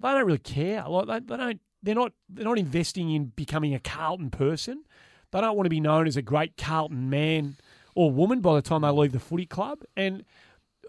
they 0.02 0.10
don't 0.10 0.26
really 0.26 0.38
care. 0.40 0.84
Like 0.88 1.08
they, 1.08 1.36
they 1.36 1.38
don't, 1.38 1.62
they're 1.84 1.96
not, 1.96 2.14
they're 2.30 2.46
not 2.46 2.58
investing 2.58 3.12
in 3.12 3.26
becoming 3.36 3.74
a 3.76 3.80
Carlton 3.80 4.30
person. 4.32 4.84
They 5.32 5.42
don't 5.42 5.56
want 5.56 5.66
to 5.66 5.70
be 5.70 5.80
known 5.80 6.08
as 6.08 6.18
a 6.18 6.22
great 6.22 6.58
Carlton 6.58 7.10
man 7.10 7.58
or 7.96 8.12
woman 8.12 8.40
by 8.42 8.56
the 8.56 8.62
time 8.62 8.82
they 8.82 8.90
leave 8.90 9.12
the 9.12 9.20
footy 9.20 9.46
club. 9.46 9.82
And 9.96 10.26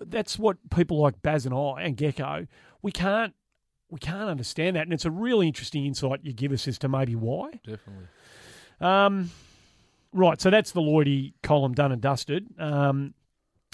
that's 0.00 0.38
what 0.38 0.56
people 0.70 0.98
like 1.00 1.20
Baz 1.22 1.44
and 1.44 1.54
I 1.54 1.82
and 1.82 1.96
Gecko, 1.96 2.46
we 2.82 2.92
can't, 2.92 3.34
we 3.90 3.98
can't 3.98 4.30
understand 4.30 4.76
that. 4.76 4.82
And 4.84 4.92
it's 4.92 5.04
a 5.04 5.10
really 5.10 5.46
interesting 5.48 5.84
insight 5.84 6.20
you 6.22 6.32
give 6.32 6.52
us 6.52 6.66
as 6.68 6.78
to 6.78 6.88
maybe 6.88 7.14
why. 7.14 7.50
Definitely. 7.66 8.06
Um, 8.80 9.30
right, 10.12 10.40
so 10.40 10.50
that's 10.50 10.72
the 10.72 10.80
Lloydie 10.80 11.34
column 11.42 11.74
done 11.74 11.92
and 11.92 12.00
dusted. 12.00 12.46
Um, 12.58 13.14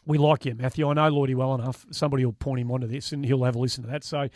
we 0.07 0.19
like 0.19 0.45
you, 0.45 0.55
Matthew. 0.55 0.89
I 0.89 0.95
know 0.95 1.11
Lloydie 1.11 1.35
well 1.35 1.55
enough. 1.55 1.85
Somebody 1.91 2.25
will 2.25 2.33
point 2.33 2.61
him 2.61 2.71
onto 2.71 2.87
this, 2.87 3.13
and 3.13 3.25
he'll 3.25 3.43
have 3.45 3.57
a 3.57 3.59
listen 3.59 3.83
to 3.85 3.91
that. 3.91 4.05
So, 4.05 4.29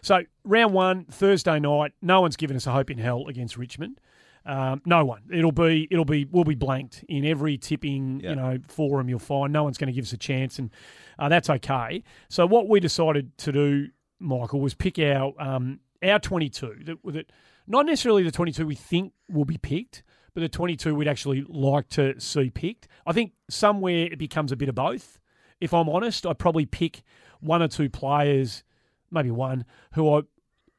so 0.00 0.22
round 0.44 0.72
one, 0.72 1.04
Thursday 1.04 1.60
night. 1.60 1.92
No 2.00 2.22
one's 2.22 2.36
given 2.36 2.56
us 2.56 2.66
a 2.66 2.72
hope 2.72 2.90
in 2.90 2.98
hell 2.98 3.26
against 3.28 3.56
Richmond. 3.56 4.00
Um, 4.46 4.80
no 4.86 5.04
one. 5.04 5.22
It'll 5.30 5.52
be. 5.52 5.86
It'll 5.90 6.06
be. 6.06 6.24
We'll 6.24 6.44
be 6.44 6.54
blanked 6.54 7.04
in 7.08 7.26
every 7.26 7.58
tipping. 7.58 8.20
Yeah. 8.20 8.30
You 8.30 8.36
know, 8.36 8.58
forum 8.68 9.10
you'll 9.10 9.18
find. 9.18 9.52
No 9.52 9.64
one's 9.64 9.76
going 9.76 9.88
to 9.88 9.92
give 9.92 10.04
us 10.04 10.12
a 10.14 10.18
chance, 10.18 10.58
and 10.58 10.70
uh, 11.18 11.28
that's 11.28 11.50
okay. 11.50 12.02
So 12.30 12.46
what 12.46 12.66
we 12.66 12.80
decided 12.80 13.36
to 13.38 13.52
do, 13.52 13.88
Michael, 14.18 14.60
was 14.60 14.74
pick 14.74 14.98
our 14.98 15.34
um, 15.38 15.80
our 16.02 16.18
twenty 16.18 16.48
two. 16.48 16.76
That, 16.84 16.98
that 17.12 17.32
not 17.66 17.84
necessarily 17.84 18.22
the 18.22 18.30
twenty 18.30 18.52
two 18.52 18.66
we 18.66 18.74
think 18.76 19.12
will 19.28 19.44
be 19.44 19.58
picked, 19.58 20.02
but 20.34 20.40
the 20.40 20.48
22 20.48 20.94
we'd 20.94 21.08
actually 21.08 21.44
like 21.48 21.88
to 21.90 22.18
see 22.20 22.50
picked. 22.50 22.88
I 23.06 23.12
think 23.12 23.32
somewhere 23.48 24.06
it 24.12 24.18
becomes 24.18 24.52
a 24.52 24.56
bit 24.56 24.68
of 24.68 24.74
both. 24.74 25.18
If 25.60 25.74
I'm 25.74 25.88
honest, 25.88 26.26
I'd 26.26 26.38
probably 26.38 26.66
pick 26.66 27.02
one 27.40 27.62
or 27.62 27.68
two 27.68 27.88
players, 27.88 28.62
maybe 29.10 29.30
one, 29.30 29.64
who 29.94 30.14
I 30.14 30.22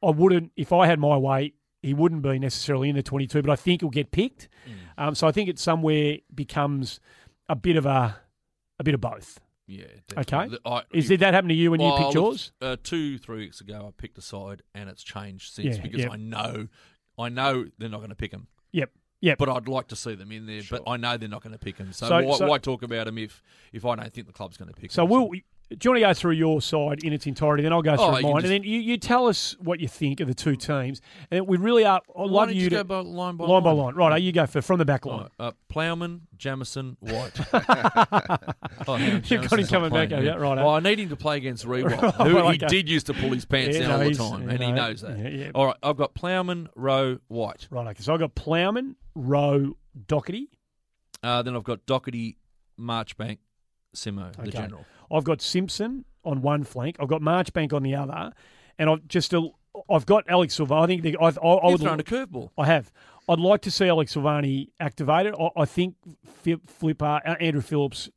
I 0.01 0.11
wouldn't, 0.11 0.51
if 0.55 0.71
I 0.71 0.87
had 0.87 0.97
my 0.99 1.17
way, 1.17 1.53
he 1.81 1.93
wouldn't 1.93 2.21
be 2.21 2.39
necessarily 2.39 2.89
in 2.89 2.95
the 2.95 3.03
22, 3.03 3.41
but 3.41 3.51
I 3.51 3.55
think 3.55 3.81
he'll 3.81 3.89
get 3.89 4.11
picked. 4.11 4.47
Um, 4.97 5.15
so 5.15 5.27
I 5.27 5.31
think 5.31 5.49
it 5.49 5.59
somewhere 5.59 6.17
becomes 6.33 6.99
a 7.47 7.55
bit 7.55 7.75
of 7.75 7.85
a 7.85 8.17
a 8.79 8.83
bit 8.83 8.93
of 8.93 9.01
both. 9.01 9.39
Yeah. 9.67 9.85
Okay. 10.17 10.49
I, 10.65 10.81
Is 10.91 11.07
did 11.07 11.19
that 11.19 11.33
happen 11.33 11.49
to 11.49 11.53
you 11.53 11.71
when 11.71 11.79
you 11.79 11.93
picked 11.95 12.15
yours? 12.15 12.51
Uh, 12.59 12.75
two, 12.81 13.19
three 13.19 13.37
weeks 13.37 13.61
ago, 13.61 13.85
I 13.87 13.91
picked 13.95 14.17
a 14.17 14.21
side, 14.21 14.63
and 14.73 14.89
it's 14.89 15.03
changed 15.03 15.53
since 15.53 15.77
Yeah, 15.77 15.83
because 15.83 16.01
yeah. 16.01 16.09
I 16.09 16.15
know, 16.15 16.67
I 17.19 17.29
know 17.29 17.65
they're 17.77 17.89
not 17.89 17.99
going 17.99 18.09
to 18.09 18.15
pick 18.15 18.31
him. 18.31 18.47
Yep. 18.71 18.91
Yep. 19.21 19.37
But 19.37 19.49
I'd 19.49 19.67
like 19.67 19.87
to 19.89 19.95
see 19.95 20.15
them 20.15 20.31
in 20.31 20.45
there. 20.45 20.61
But 20.69 20.83
I 20.87 20.95
know 20.97 21.17
they're 21.17 21.27
not 21.27 21.43
going 21.43 21.53
to 21.53 21.59
pick 21.59 21.77
them. 21.77 21.91
So, 21.91 22.07
So- 22.07 22.23
why, 22.23 22.37
so- 22.37 22.47
why 22.47 22.57
talk 22.57 22.83
about 22.83 23.05
them 23.05 23.17
if 23.17 23.41
if 23.73 23.85
I 23.85 23.95
don't 23.95 24.13
think 24.13 24.27
the 24.27 24.33
club's 24.33 24.57
going 24.57 24.73
to 24.73 24.79
pick 24.79 24.91
So 24.91 25.01
them? 25.03 25.09
we'll. 25.09 25.29
Do 25.71 25.75
you 25.83 25.91
want 25.91 25.97
to 26.01 26.07
go 26.07 26.13
through 26.15 26.31
your 26.31 26.61
side 26.63 27.03
in 27.03 27.13
its 27.13 27.27
entirety? 27.27 27.61
Then 27.61 27.71
I'll 27.73 27.83
go 27.83 27.95
through 27.95 28.05
Oh, 28.05 28.11
mine, 28.13 28.23
can 28.23 28.35
and 28.37 28.45
then 28.45 28.63
you, 28.63 28.79
you 28.79 28.97
tell 28.97 29.27
us 29.27 29.55
what 29.59 29.79
you 29.79 29.87
think 29.87 30.19
of 30.19 30.27
the 30.27 30.33
two 30.33 30.55
teams. 30.55 30.99
And 31.29 31.45
we 31.47 31.57
really 31.57 31.85
are. 31.85 32.01
I'd 32.17 32.27
love 32.27 32.49
you 32.51 32.63
you 32.63 32.69
to 32.71 32.77
go 32.77 32.83
by 32.85 32.99
line 33.01 33.35
by 33.35 33.45
line 33.45 33.61
by 33.61 33.71
line. 33.73 33.93
Right, 33.93 34.19
you 34.19 34.31
go 34.31 34.47
for 34.47 34.63
from 34.63 34.79
the 34.79 34.85
back 34.85 35.05
line. 35.05 35.19
Right, 35.19 35.29
uh, 35.39 35.51
Plowman, 35.71 36.21
Jamison, 36.35 36.97
White. 37.01 37.39
oh, 38.87 38.95
You've 38.97 39.47
got 39.47 39.59
him 39.59 39.67
coming 39.67 39.91
back, 39.91 40.09
you? 40.09 40.17
Right, 40.31 40.39
Well, 40.57 40.69
I 40.69 40.79
need 40.79 40.99
him 40.99 41.09
to 41.09 41.15
play 41.15 41.37
against 41.37 41.65
Riewoldt, 41.67 42.15
Oh, 42.19 42.25
who 42.25 42.37
he 42.49 42.55
okay. 42.55 42.67
did 42.67 42.89
used 42.89 43.05
to 43.05 43.13
pull 43.13 43.29
his 43.31 43.45
pants 43.45 43.77
Yeah, 43.77 43.87
down 43.89 43.99
no, 43.99 44.05
all 44.05 44.09
the 44.09 44.15
time, 44.39 44.49
and 44.49 44.63
he 44.63 44.71
knows 44.71 45.01
that. 45.01 45.19
yeah, 45.19 45.27
yeah. 45.27 45.51
All 45.53 45.67
right, 45.67 45.75
I've 45.83 45.97
got 45.97 46.15
Plowman, 46.15 46.69
Rowe, 46.75 47.19
White. 47.27 47.67
Right, 47.69 47.85
okay. 47.89 48.01
So 48.01 48.11
I've 48.13 48.19
got 48.19 48.33
Plowman, 48.33 48.95
Rowe, 49.19 49.77
Docherty. 50.07 50.47
Uh, 51.21 51.41
then 51.41 51.55
I've 51.55 51.63
got 51.63 51.85
Docherty, 51.85 52.37
Marchbank, 52.79 53.39
Simo, 53.95 54.33
the 54.35 54.51
general. 54.51 54.85
I've 55.11 55.23
got 55.23 55.41
Simpson 55.41 56.05
on 56.23 56.41
one 56.41 56.63
flank. 56.63 56.97
I've 56.99 57.07
got 57.07 57.21
Marchbank 57.21 57.73
on 57.73 57.83
the 57.83 57.95
other, 57.95 58.31
and 58.77 58.89
I've 58.89 59.07
just 59.07 59.33
I've 59.89 60.05
got 60.05 60.25
Alex 60.27 60.55
Silva. 60.55 60.75
I 60.75 60.87
think 60.87 61.03
the, 61.03 61.17
I, 61.17 61.27
I, 61.27 61.71
would 61.71 61.81
thrown 61.81 61.99
a 61.99 62.03
curveball. 62.03 62.49
I 62.57 62.65
have. 62.65 62.91
I'd 63.27 63.39
like 63.39 63.61
to 63.61 63.71
see 63.71 63.87
Alex 63.87 64.15
Silvagni 64.15 64.69
activated. 64.79 65.35
I, 65.39 65.49
I 65.61 65.65
think 65.65 65.95
Flipper, 66.43 67.21
uh, 67.25 67.35
Andrew 67.39 67.61
Phillips 67.61 68.09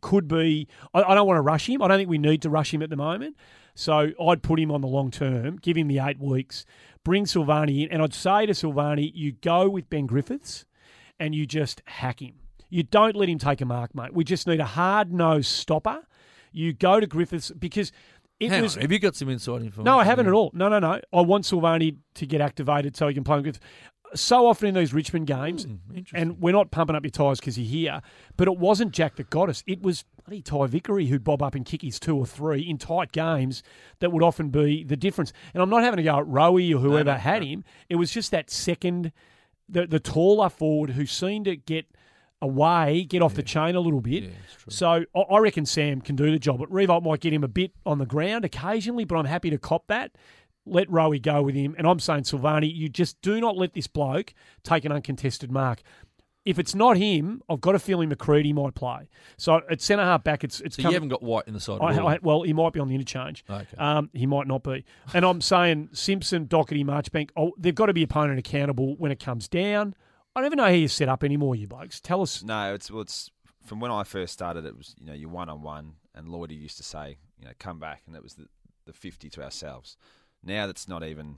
could 0.00 0.28
be. 0.28 0.68
I, 0.94 1.02
I 1.02 1.14
don't 1.14 1.26
want 1.26 1.38
to 1.38 1.42
rush 1.42 1.68
him. 1.68 1.82
I 1.82 1.88
don't 1.88 1.98
think 1.98 2.10
we 2.10 2.18
need 2.18 2.42
to 2.42 2.50
rush 2.50 2.72
him 2.72 2.82
at 2.82 2.90
the 2.90 2.96
moment. 2.96 3.36
So 3.74 4.10
I'd 4.20 4.42
put 4.42 4.58
him 4.58 4.70
on 4.70 4.80
the 4.80 4.88
long 4.88 5.10
term, 5.10 5.56
give 5.56 5.76
him 5.76 5.88
the 5.88 5.98
eight 6.00 6.18
weeks, 6.18 6.66
bring 7.04 7.24
Silvagni 7.24 7.84
in, 7.84 7.92
and 7.92 8.02
I'd 8.02 8.14
say 8.14 8.46
to 8.46 8.52
Silvagni, 8.52 9.10
you 9.14 9.32
go 9.32 9.68
with 9.68 9.88
Ben 9.90 10.06
Griffiths 10.06 10.64
and 11.18 11.34
you 11.34 11.46
just 11.46 11.82
hack 11.86 12.20
him. 12.20 12.34
You 12.68 12.82
don't 12.82 13.16
let 13.16 13.28
him 13.28 13.38
take 13.38 13.60
a 13.60 13.66
mark, 13.66 13.94
mate. 13.94 14.14
We 14.14 14.24
just 14.24 14.46
need 14.46 14.60
a 14.60 14.64
hard 14.64 15.12
nosed 15.12 15.48
stopper. 15.48 16.02
You 16.52 16.72
go 16.72 17.00
to 17.00 17.06
Griffiths 17.06 17.50
because 17.50 17.92
it 18.40 18.50
Hang 18.50 18.62
was. 18.62 18.76
on, 18.76 18.82
have 18.82 18.92
you 18.92 18.98
got 18.98 19.14
some 19.14 19.28
inside 19.28 19.62
information? 19.62 19.84
No, 19.84 19.98
I 19.98 20.04
haven't 20.04 20.26
at 20.26 20.32
all. 20.32 20.50
No, 20.54 20.68
no, 20.68 20.78
no. 20.78 21.00
I 21.12 21.20
want 21.20 21.44
Silvagni 21.44 21.96
to 22.14 22.26
get 22.26 22.40
activated 22.40 22.96
so 22.96 23.08
he 23.08 23.14
can 23.14 23.24
play 23.24 23.40
with. 23.40 23.58
So 24.14 24.46
often 24.46 24.68
in 24.68 24.74
these 24.74 24.92
Richmond 24.92 25.26
games, 25.26 25.64
hmm, 25.64 25.74
interesting. 25.94 26.20
and 26.20 26.40
we're 26.40 26.52
not 26.52 26.70
pumping 26.70 26.96
up 26.96 27.04
your 27.04 27.10
tyres 27.10 27.40
because 27.40 27.58
you're 27.58 27.66
here, 27.66 28.02
but 28.36 28.48
it 28.48 28.58
wasn't 28.58 28.92
Jack 28.92 29.16
that 29.16 29.30
got 29.30 29.48
us. 29.48 29.62
It 29.66 29.82
was 29.82 30.04
bloody 30.24 30.42
Ty 30.42 30.66
Vickery 30.66 31.06
who'd 31.06 31.24
bob 31.24 31.42
up 31.42 31.54
and 31.54 31.64
kick 31.64 31.82
his 31.82 31.98
two 31.98 32.16
or 32.16 32.26
three 32.26 32.60
in 32.60 32.78
tight 32.78 33.12
games 33.12 33.62
that 34.00 34.12
would 34.12 34.22
often 34.22 34.50
be 34.50 34.84
the 34.84 34.96
difference. 34.96 35.32
And 35.54 35.62
I'm 35.62 35.70
not 35.70 35.82
having 35.82 35.96
to 35.98 36.02
go 36.02 36.18
at 36.18 36.26
Rowie 36.26 36.74
or 36.74 36.78
whoever 36.78 37.14
had 37.14 37.42
him. 37.42 37.64
It 37.88 37.96
was 37.96 38.10
just 38.10 38.30
that 38.30 38.50
second, 38.50 39.12
the, 39.68 39.86
the 39.86 40.00
taller 40.00 40.48
forward 40.48 40.90
who 40.90 41.06
seemed 41.06 41.46
to 41.46 41.56
get 41.56 41.86
away, 42.42 43.04
get 43.04 43.22
off 43.22 43.34
the 43.34 43.42
chain 43.42 43.76
a 43.76 43.80
little 43.80 44.00
bit. 44.00 44.24
Yeah. 44.24 44.30
So 44.68 45.04
I 45.14 45.38
reckon 45.38 45.64
Sam 45.64 46.00
can 46.00 46.16
do 46.16 46.30
the 46.30 46.38
job. 46.38 46.58
But 46.58 46.70
Riewoldt 46.70 47.02
might 47.04 47.20
get 47.20 47.32
him 47.32 47.44
a 47.44 47.48
bit 47.48 47.72
on 47.86 47.98
the 47.98 48.06
ground 48.06 48.44
occasionally, 48.44 49.04
but 49.04 49.16
I'm 49.16 49.24
happy 49.24 49.48
to 49.50 49.58
cop 49.58 49.86
that. 49.86 50.12
Let 50.64 50.88
Rowie 50.88 51.20
go 51.20 51.42
with 51.42 51.54
him. 51.54 51.74
And 51.76 51.86
I'm 51.86 51.98
saying, 51.98 52.22
Silvagni, 52.22 52.72
you 52.72 52.88
just 52.88 53.20
do 53.22 53.40
not 53.40 53.56
let 53.56 53.74
this 53.74 53.86
bloke 53.86 54.32
take 54.62 54.84
an 54.84 54.92
uncontested 54.92 55.50
mark. 55.50 55.82
If 56.44 56.58
it's 56.58 56.74
not 56.74 56.96
him, 56.96 57.40
I've 57.48 57.60
got 57.60 57.76
a 57.76 57.78
feeling 57.78 58.10
Macreadie 58.10 58.52
might 58.52 58.74
play. 58.74 59.08
So 59.36 59.60
at 59.70 59.80
centre 59.80 60.04
half 60.04 60.24
back, 60.24 60.42
it's 60.42 60.60
it's 60.60 60.74
So 60.76 60.82
come- 60.82 60.90
you 60.90 60.94
haven't 60.94 61.08
got 61.10 61.22
White 61.22 61.44
in 61.46 61.54
the 61.54 61.60
side. 61.60 61.78
I. 61.80 61.96
I, 62.14 62.18
well, 62.20 62.42
he 62.42 62.52
might 62.52 62.72
be 62.72 62.80
on 62.80 62.88
the 62.88 62.94
interchange. 62.96 63.44
Okay. 63.48 63.64
Um, 63.78 64.10
he 64.12 64.26
might 64.26 64.48
not 64.48 64.64
be. 64.64 64.84
And 65.14 65.24
I'm 65.24 65.40
saying 65.40 65.90
Simpson, 65.92 66.46
Docherty, 66.46 66.84
Marchbank, 66.84 67.30
oh, 67.36 67.52
they've 67.58 67.74
got 67.74 67.86
to 67.86 67.92
be 67.92 68.02
opponent 68.02 68.40
accountable 68.40 68.96
when 68.96 69.12
it 69.12 69.20
comes 69.20 69.46
down. 69.46 69.94
I 70.34 70.40
don't 70.40 70.46
even 70.46 70.56
know 70.56 70.64
how 70.64 70.70
you 70.70 70.88
set 70.88 71.08
up 71.08 71.22
anymore, 71.22 71.54
you 71.54 71.68
blokes. 71.68 72.00
Tell 72.00 72.22
us. 72.22 72.42
No, 72.42 72.74
it's 72.74 72.90
well, 72.90 73.02
it's 73.02 73.30
from 73.64 73.78
when 73.78 73.90
I 73.92 74.02
first 74.02 74.32
started. 74.32 74.64
It 74.64 74.76
was 74.76 74.96
you 74.98 75.06
know 75.06 75.12
you 75.14 75.28
one 75.28 75.48
on 75.48 75.62
one, 75.62 75.94
and 76.14 76.26
Lloydie 76.26 76.60
used 76.60 76.76
to 76.78 76.82
say 76.82 77.18
you 77.38 77.44
know 77.44 77.52
come 77.60 77.78
back, 77.78 78.02
and 78.06 78.16
it 78.16 78.22
was 78.22 78.34
the 78.34 78.46
the 78.84 78.92
fifty 78.92 79.30
to 79.30 79.44
ourselves. 79.44 79.96
Now 80.44 80.66
that's 80.66 80.88
not 80.88 81.04
even 81.04 81.36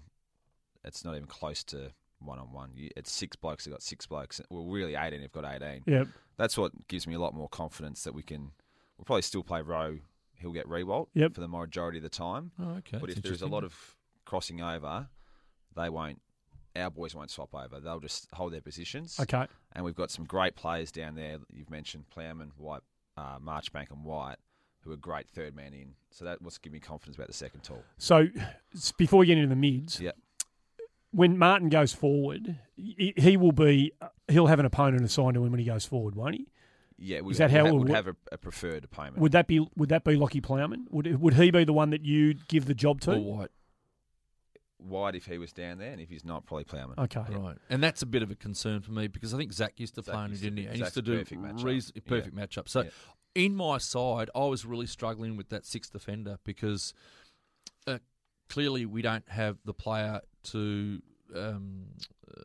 it's 0.85 1.05
not 1.05 1.15
even 1.15 1.27
close 1.27 1.65
to 1.65 1.93
one 2.21 2.39
on 2.39 2.53
one. 2.53 2.71
It's 2.97 3.11
six 3.13 3.37
blokes. 3.37 3.65
They've 3.65 3.73
got 3.73 3.83
six 3.83 4.07
blokes. 4.07 4.41
Well, 4.51 4.65
really 4.67 4.95
eighteen. 4.95 5.21
They've 5.21 5.33
got 5.33 5.45
eighteen. 5.45 5.83
Yeah, 5.87 6.05
That's 6.37 6.57
what 6.57 6.89
gives 6.89 7.07
me 7.07 7.15
a 7.15 7.19
lot 7.21 7.35
more 7.35 7.49
confidence 7.49 8.05
that 8.05 8.15
we 8.15 8.23
can. 8.23 8.51
We'll 8.97 9.05
probably 9.05 9.23
still 9.23 9.43
play 9.43 9.61
row. 9.61 9.99
He'll 10.37 10.53
get 10.53 10.69
Riewoldt 10.69 11.09
Yep. 11.15 11.35
for 11.35 11.41
the 11.41 11.49
majority 11.49 11.99
of 11.99 12.03
the 12.03 12.09
time. 12.11 12.53
Oh, 12.59 12.71
okay. 12.79 12.99
but 12.99 13.07
that's 13.07 13.19
if 13.19 13.23
there's 13.23 13.43
a 13.43 13.47
lot 13.47 13.65
of 13.65 13.97
crossing 14.25 14.61
over, 14.61 15.09
they 15.77 15.89
won't. 15.89 16.21
Our 16.77 16.91
boys 16.91 17.15
won't 17.15 17.31
swap 17.31 17.55
over. 17.55 17.79
They'll 17.81 18.01
just 18.01 18.27
hold 18.33 18.53
their 18.53 18.61
positions 18.61 19.17
okay. 19.21 19.47
and 19.73 19.85
we've 19.85 19.95
got 19.95 20.11
some 20.11 20.25
great 20.25 20.57
players 20.57 20.91
down 20.91 21.15
there. 21.15 21.39
You've 21.53 21.71
mentioned 21.71 22.07
Plowman, 22.11 22.51
White, 22.57 22.83
uh, 23.17 23.39
Marchbank, 23.39 23.93
and 23.93 24.05
White, 24.05 24.39
who 24.85 24.93
are 24.93 24.97
great 24.97 25.29
third 25.29 25.55
man 25.57 25.73
in. 25.73 25.95
So 26.11 26.25
that 26.25 26.41
was 26.43 26.59
giving 26.59 26.75
me 26.75 26.81
confidence 26.81 27.17
about 27.17 27.27
the 27.29 27.33
second 27.35 27.63
tall. 27.63 27.83
So 27.99 28.29
before 28.99 29.21
we 29.21 29.27
get 29.27 29.37
into 29.39 29.49
the 29.49 29.57
mids, 29.57 30.01
Yeah. 30.01 30.13
when 31.11 31.37
Martin 31.39 31.69
goes 31.69 31.93
forward, 31.93 32.59
he, 32.77 33.15
he 33.17 33.37
will 33.37 33.53
be. 33.53 33.93
Uh, 34.01 34.09
he'll 34.29 34.47
have 34.47 34.61
an 34.61 34.67
opponent 34.67 35.05
assigned 35.05 35.35
to 35.35 35.45
him 35.45 35.51
when 35.51 35.59
he 35.61 35.67
goes 35.67 35.85
forward, 35.85 36.15
won't 36.15 36.37
he? 36.37 36.47
Yeah, 36.97 37.23
we 37.23 37.33
Is 37.33 37.39
that 37.39 37.51
how 37.51 37.65
would, 37.65 37.67
it 37.67 37.69
ha- 37.69 37.73
would 37.75 37.89
would 37.89 37.95
have 37.97 38.07
a, 38.07 38.17
a 38.33 38.39
preferred 38.39 38.85
opponent. 38.85 39.19
Would 39.19 39.33
that 39.33 39.49
be 39.49 39.67
would 39.77 39.89
that 39.89 40.05
be 40.05 40.13
Lachie 40.17 40.41
Plowman? 40.43 40.87
Would 40.91 41.21
would 41.21 41.35
he 41.35 41.51
be 41.51 41.65
the 41.65 41.73
one 41.73 41.91
that 41.91 42.05
you'd 42.05 42.47
give 42.47 42.67
the 42.67 42.75
job 42.75 43.01
to? 43.03 43.15
Or 43.15 43.19
White. 43.39 43.51
White 44.79 45.15
if 45.15 45.25
he 45.27 45.39
was 45.39 45.53
down 45.53 45.79
there, 45.79 45.93
and 45.93 46.01
if 46.01 46.09
he's 46.11 46.25
not, 46.25 46.45
probably 46.47 46.65
Plowman. 46.65 46.99
Okay. 46.99 47.23
Right, 47.31 47.57
and 47.71 47.83
that's 47.83 48.03
a 48.03 48.07
bit 48.07 48.23
of 48.23 48.31
a 48.31 48.35
concern 48.35 48.81
for 48.83 48.93
me 48.93 49.09
because 49.09 49.33
I 49.33 49.39
think 49.39 49.53
Zach 49.53 49.81
used 49.81 49.95
to 49.95 50.03
Zach 50.03 50.13
play 50.13 50.23
on 50.23 50.27
it, 50.27 50.31
used 50.33 50.43
didn't 50.43 50.59
he? 50.59 50.65
And 50.67 50.75
he 50.75 50.81
used 50.83 50.95
to 50.95 51.03
do 51.03 51.19
perfect 51.19 51.41
matchup. 51.43 51.65
reas- 51.65 51.93
Yeah. 51.95 52.01
perfect 52.07 52.37
matchup. 52.37 52.69
So, 52.69 52.83
Yeah. 52.83 52.91
In 53.35 53.55
my 53.57 53.79
side, 53.79 54.31
I 54.35 54.45
was 54.47 54.65
really 54.65 54.87
struggling 54.87 55.37
with 55.37 55.49
that 55.51 55.67
sixth 55.67 55.93
defender 55.93 56.39
because 56.45 56.95
uh, 57.87 57.99
clearly 58.49 58.87
we 58.87 59.03
don't 59.03 59.29
have 59.29 59.59
the 59.65 59.75
player 59.75 60.21
to 60.45 61.03
um, 61.35 61.87
uh, 62.31 62.43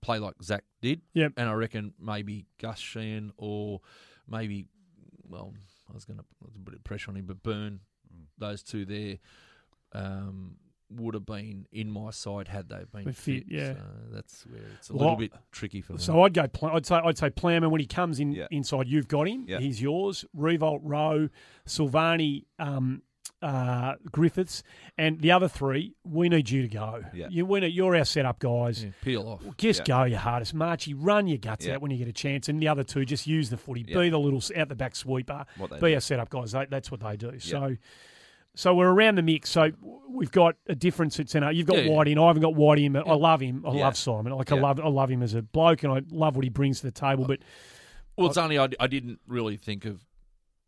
play 0.00 0.18
like 0.18 0.34
Zach 0.42 0.64
did. 0.80 1.02
Yep. 1.14 1.32
and 1.36 1.48
I 1.48 1.52
reckon 1.52 1.92
maybe 2.00 2.46
Gus 2.58 2.78
Sheehan 2.78 3.32
or 3.36 3.80
maybe, 4.28 4.66
well, 5.28 5.52
I 5.90 5.92
was 5.94 6.04
going 6.04 6.18
to 6.18 6.24
put 6.42 6.50
a 6.54 6.58
bit 6.58 6.74
of 6.74 6.84
pressure 6.84 7.10
on 7.10 7.16
him, 7.16 7.26
but 7.26 7.42
Burn, 7.42 7.80
Mm. 8.12 8.24
those 8.38 8.64
two 8.64 8.84
there. 8.84 9.18
Um, 9.92 10.56
would 10.90 11.14
have 11.14 11.24
been 11.26 11.66
in 11.72 11.90
my 11.90 12.10
side 12.10 12.48
had 12.48 12.68
they 12.68 12.82
been 12.92 13.04
Been 13.04 13.12
fit, 13.12 13.44
yeah. 13.48 13.74
So 13.74 13.80
that's 14.12 14.44
where 14.46 14.62
it's 14.78 14.90
a 14.90 14.92
Well, 14.94 15.02
little 15.02 15.16
bit 15.16 15.32
tricky 15.52 15.80
for 15.80 15.92
me. 15.94 15.98
So 16.00 16.22
I'd 16.22 16.34
go. 16.34 16.46
Pl- 16.48 16.70
I'd 16.70 16.86
say 16.86 16.96
I'd 16.96 17.18
say 17.18 17.30
Plowman 17.30 17.70
when 17.70 17.80
he 17.80 17.86
comes 17.86 18.18
in 18.20 18.32
Yeah. 18.32 18.46
inside. 18.50 18.88
You've 18.88 19.08
got 19.08 19.28
him. 19.28 19.44
Yeah. 19.48 19.58
He's 19.60 19.80
yours. 19.80 20.24
Riewoldt 20.36 20.80
Rowe, 20.82 21.28
Silvagni, 21.66 22.44
um, 22.58 23.02
uh, 23.42 23.94
Griffiths, 24.10 24.62
and 24.98 25.20
the 25.20 25.30
other 25.32 25.48
three. 25.48 25.94
We 26.04 26.28
need 26.28 26.50
you 26.50 26.62
to 26.62 26.68
go. 26.68 27.02
Yeah. 27.14 27.28
You, 27.30 27.46
we 27.46 27.60
need, 27.60 27.68
you're 27.72 27.96
our 27.96 28.04
setup 28.04 28.38
guys. 28.38 28.84
yeah, 28.84 28.90
peel 29.02 29.26
off. 29.28 29.42
Just 29.56 29.80
Yeah. 29.80 29.84
go 29.86 30.04
your 30.04 30.18
hardest, 30.18 30.54
Marchie. 30.54 30.94
Run 30.96 31.26
your 31.26 31.38
guts 31.38 31.64
Yeah. 31.64 31.74
out 31.76 31.80
when 31.82 31.90
you 31.90 31.96
get 31.96 32.08
a 32.08 32.12
chance, 32.12 32.48
and 32.50 32.60
the 32.60 32.68
other 32.68 32.84
two 32.84 33.04
just 33.06 33.26
use 33.26 33.48
the 33.48 33.56
footy. 33.56 33.84
Yeah. 33.88 33.98
Be 34.00 34.08
the 34.10 34.18
little 34.18 34.42
out 34.56 34.68
the 34.68 34.74
back 34.74 34.94
sweeper. 34.94 35.46
What 35.56 35.70
they 35.70 35.76
Be 35.80 35.88
do. 35.90 35.94
our 35.94 36.00
setup 36.00 36.28
guys. 36.28 36.52
They, 36.52 36.66
that's 36.66 36.90
what 36.90 37.00
they 37.00 37.16
do. 37.16 37.38
So, 37.38 37.76
so 38.60 38.74
we're 38.74 38.90
around 38.90 39.16
the 39.16 39.22
mix. 39.22 39.48
So 39.50 39.70
we've 40.08 40.30
got 40.30 40.56
a 40.68 40.74
difference 40.74 41.18
at 41.18 41.30
centre. 41.30 41.50
You've 41.50 41.66
got 41.66 41.76
Yeah, 41.78 41.82
yeah. 41.84 41.90
Whitey, 41.92 42.10
and 42.12 42.20
I 42.20 42.26
haven't 42.26 42.42
got 42.42 42.52
Whitey. 42.54 42.84
in, 42.84 42.92
but 42.92 43.08
I 43.08 43.14
love 43.14 43.40
him. 43.40 43.64
I 43.66 43.72
Yeah. 43.74 43.84
love 43.84 43.96
Simon. 43.96 44.32
Like 44.34 44.52
I 44.52 44.56
love, 44.58 44.78
I 44.80 44.88
love 44.88 45.10
him 45.10 45.22
as 45.22 45.34
a 45.34 45.42
bloke, 45.42 45.82
and 45.82 45.92
I 45.92 46.02
love 46.10 46.36
what 46.36 46.44
he 46.44 46.50
brings 46.50 46.80
to 46.80 46.86
the 46.86 46.92
table. 46.92 47.24
But 47.26 47.38
Well, 48.16 48.28
it's 48.28 48.36
only 48.36 48.58
I, 48.58 48.68
I 48.78 48.86
didn't 48.86 49.20
really 49.26 49.56
think 49.56 49.84
of 49.86 50.04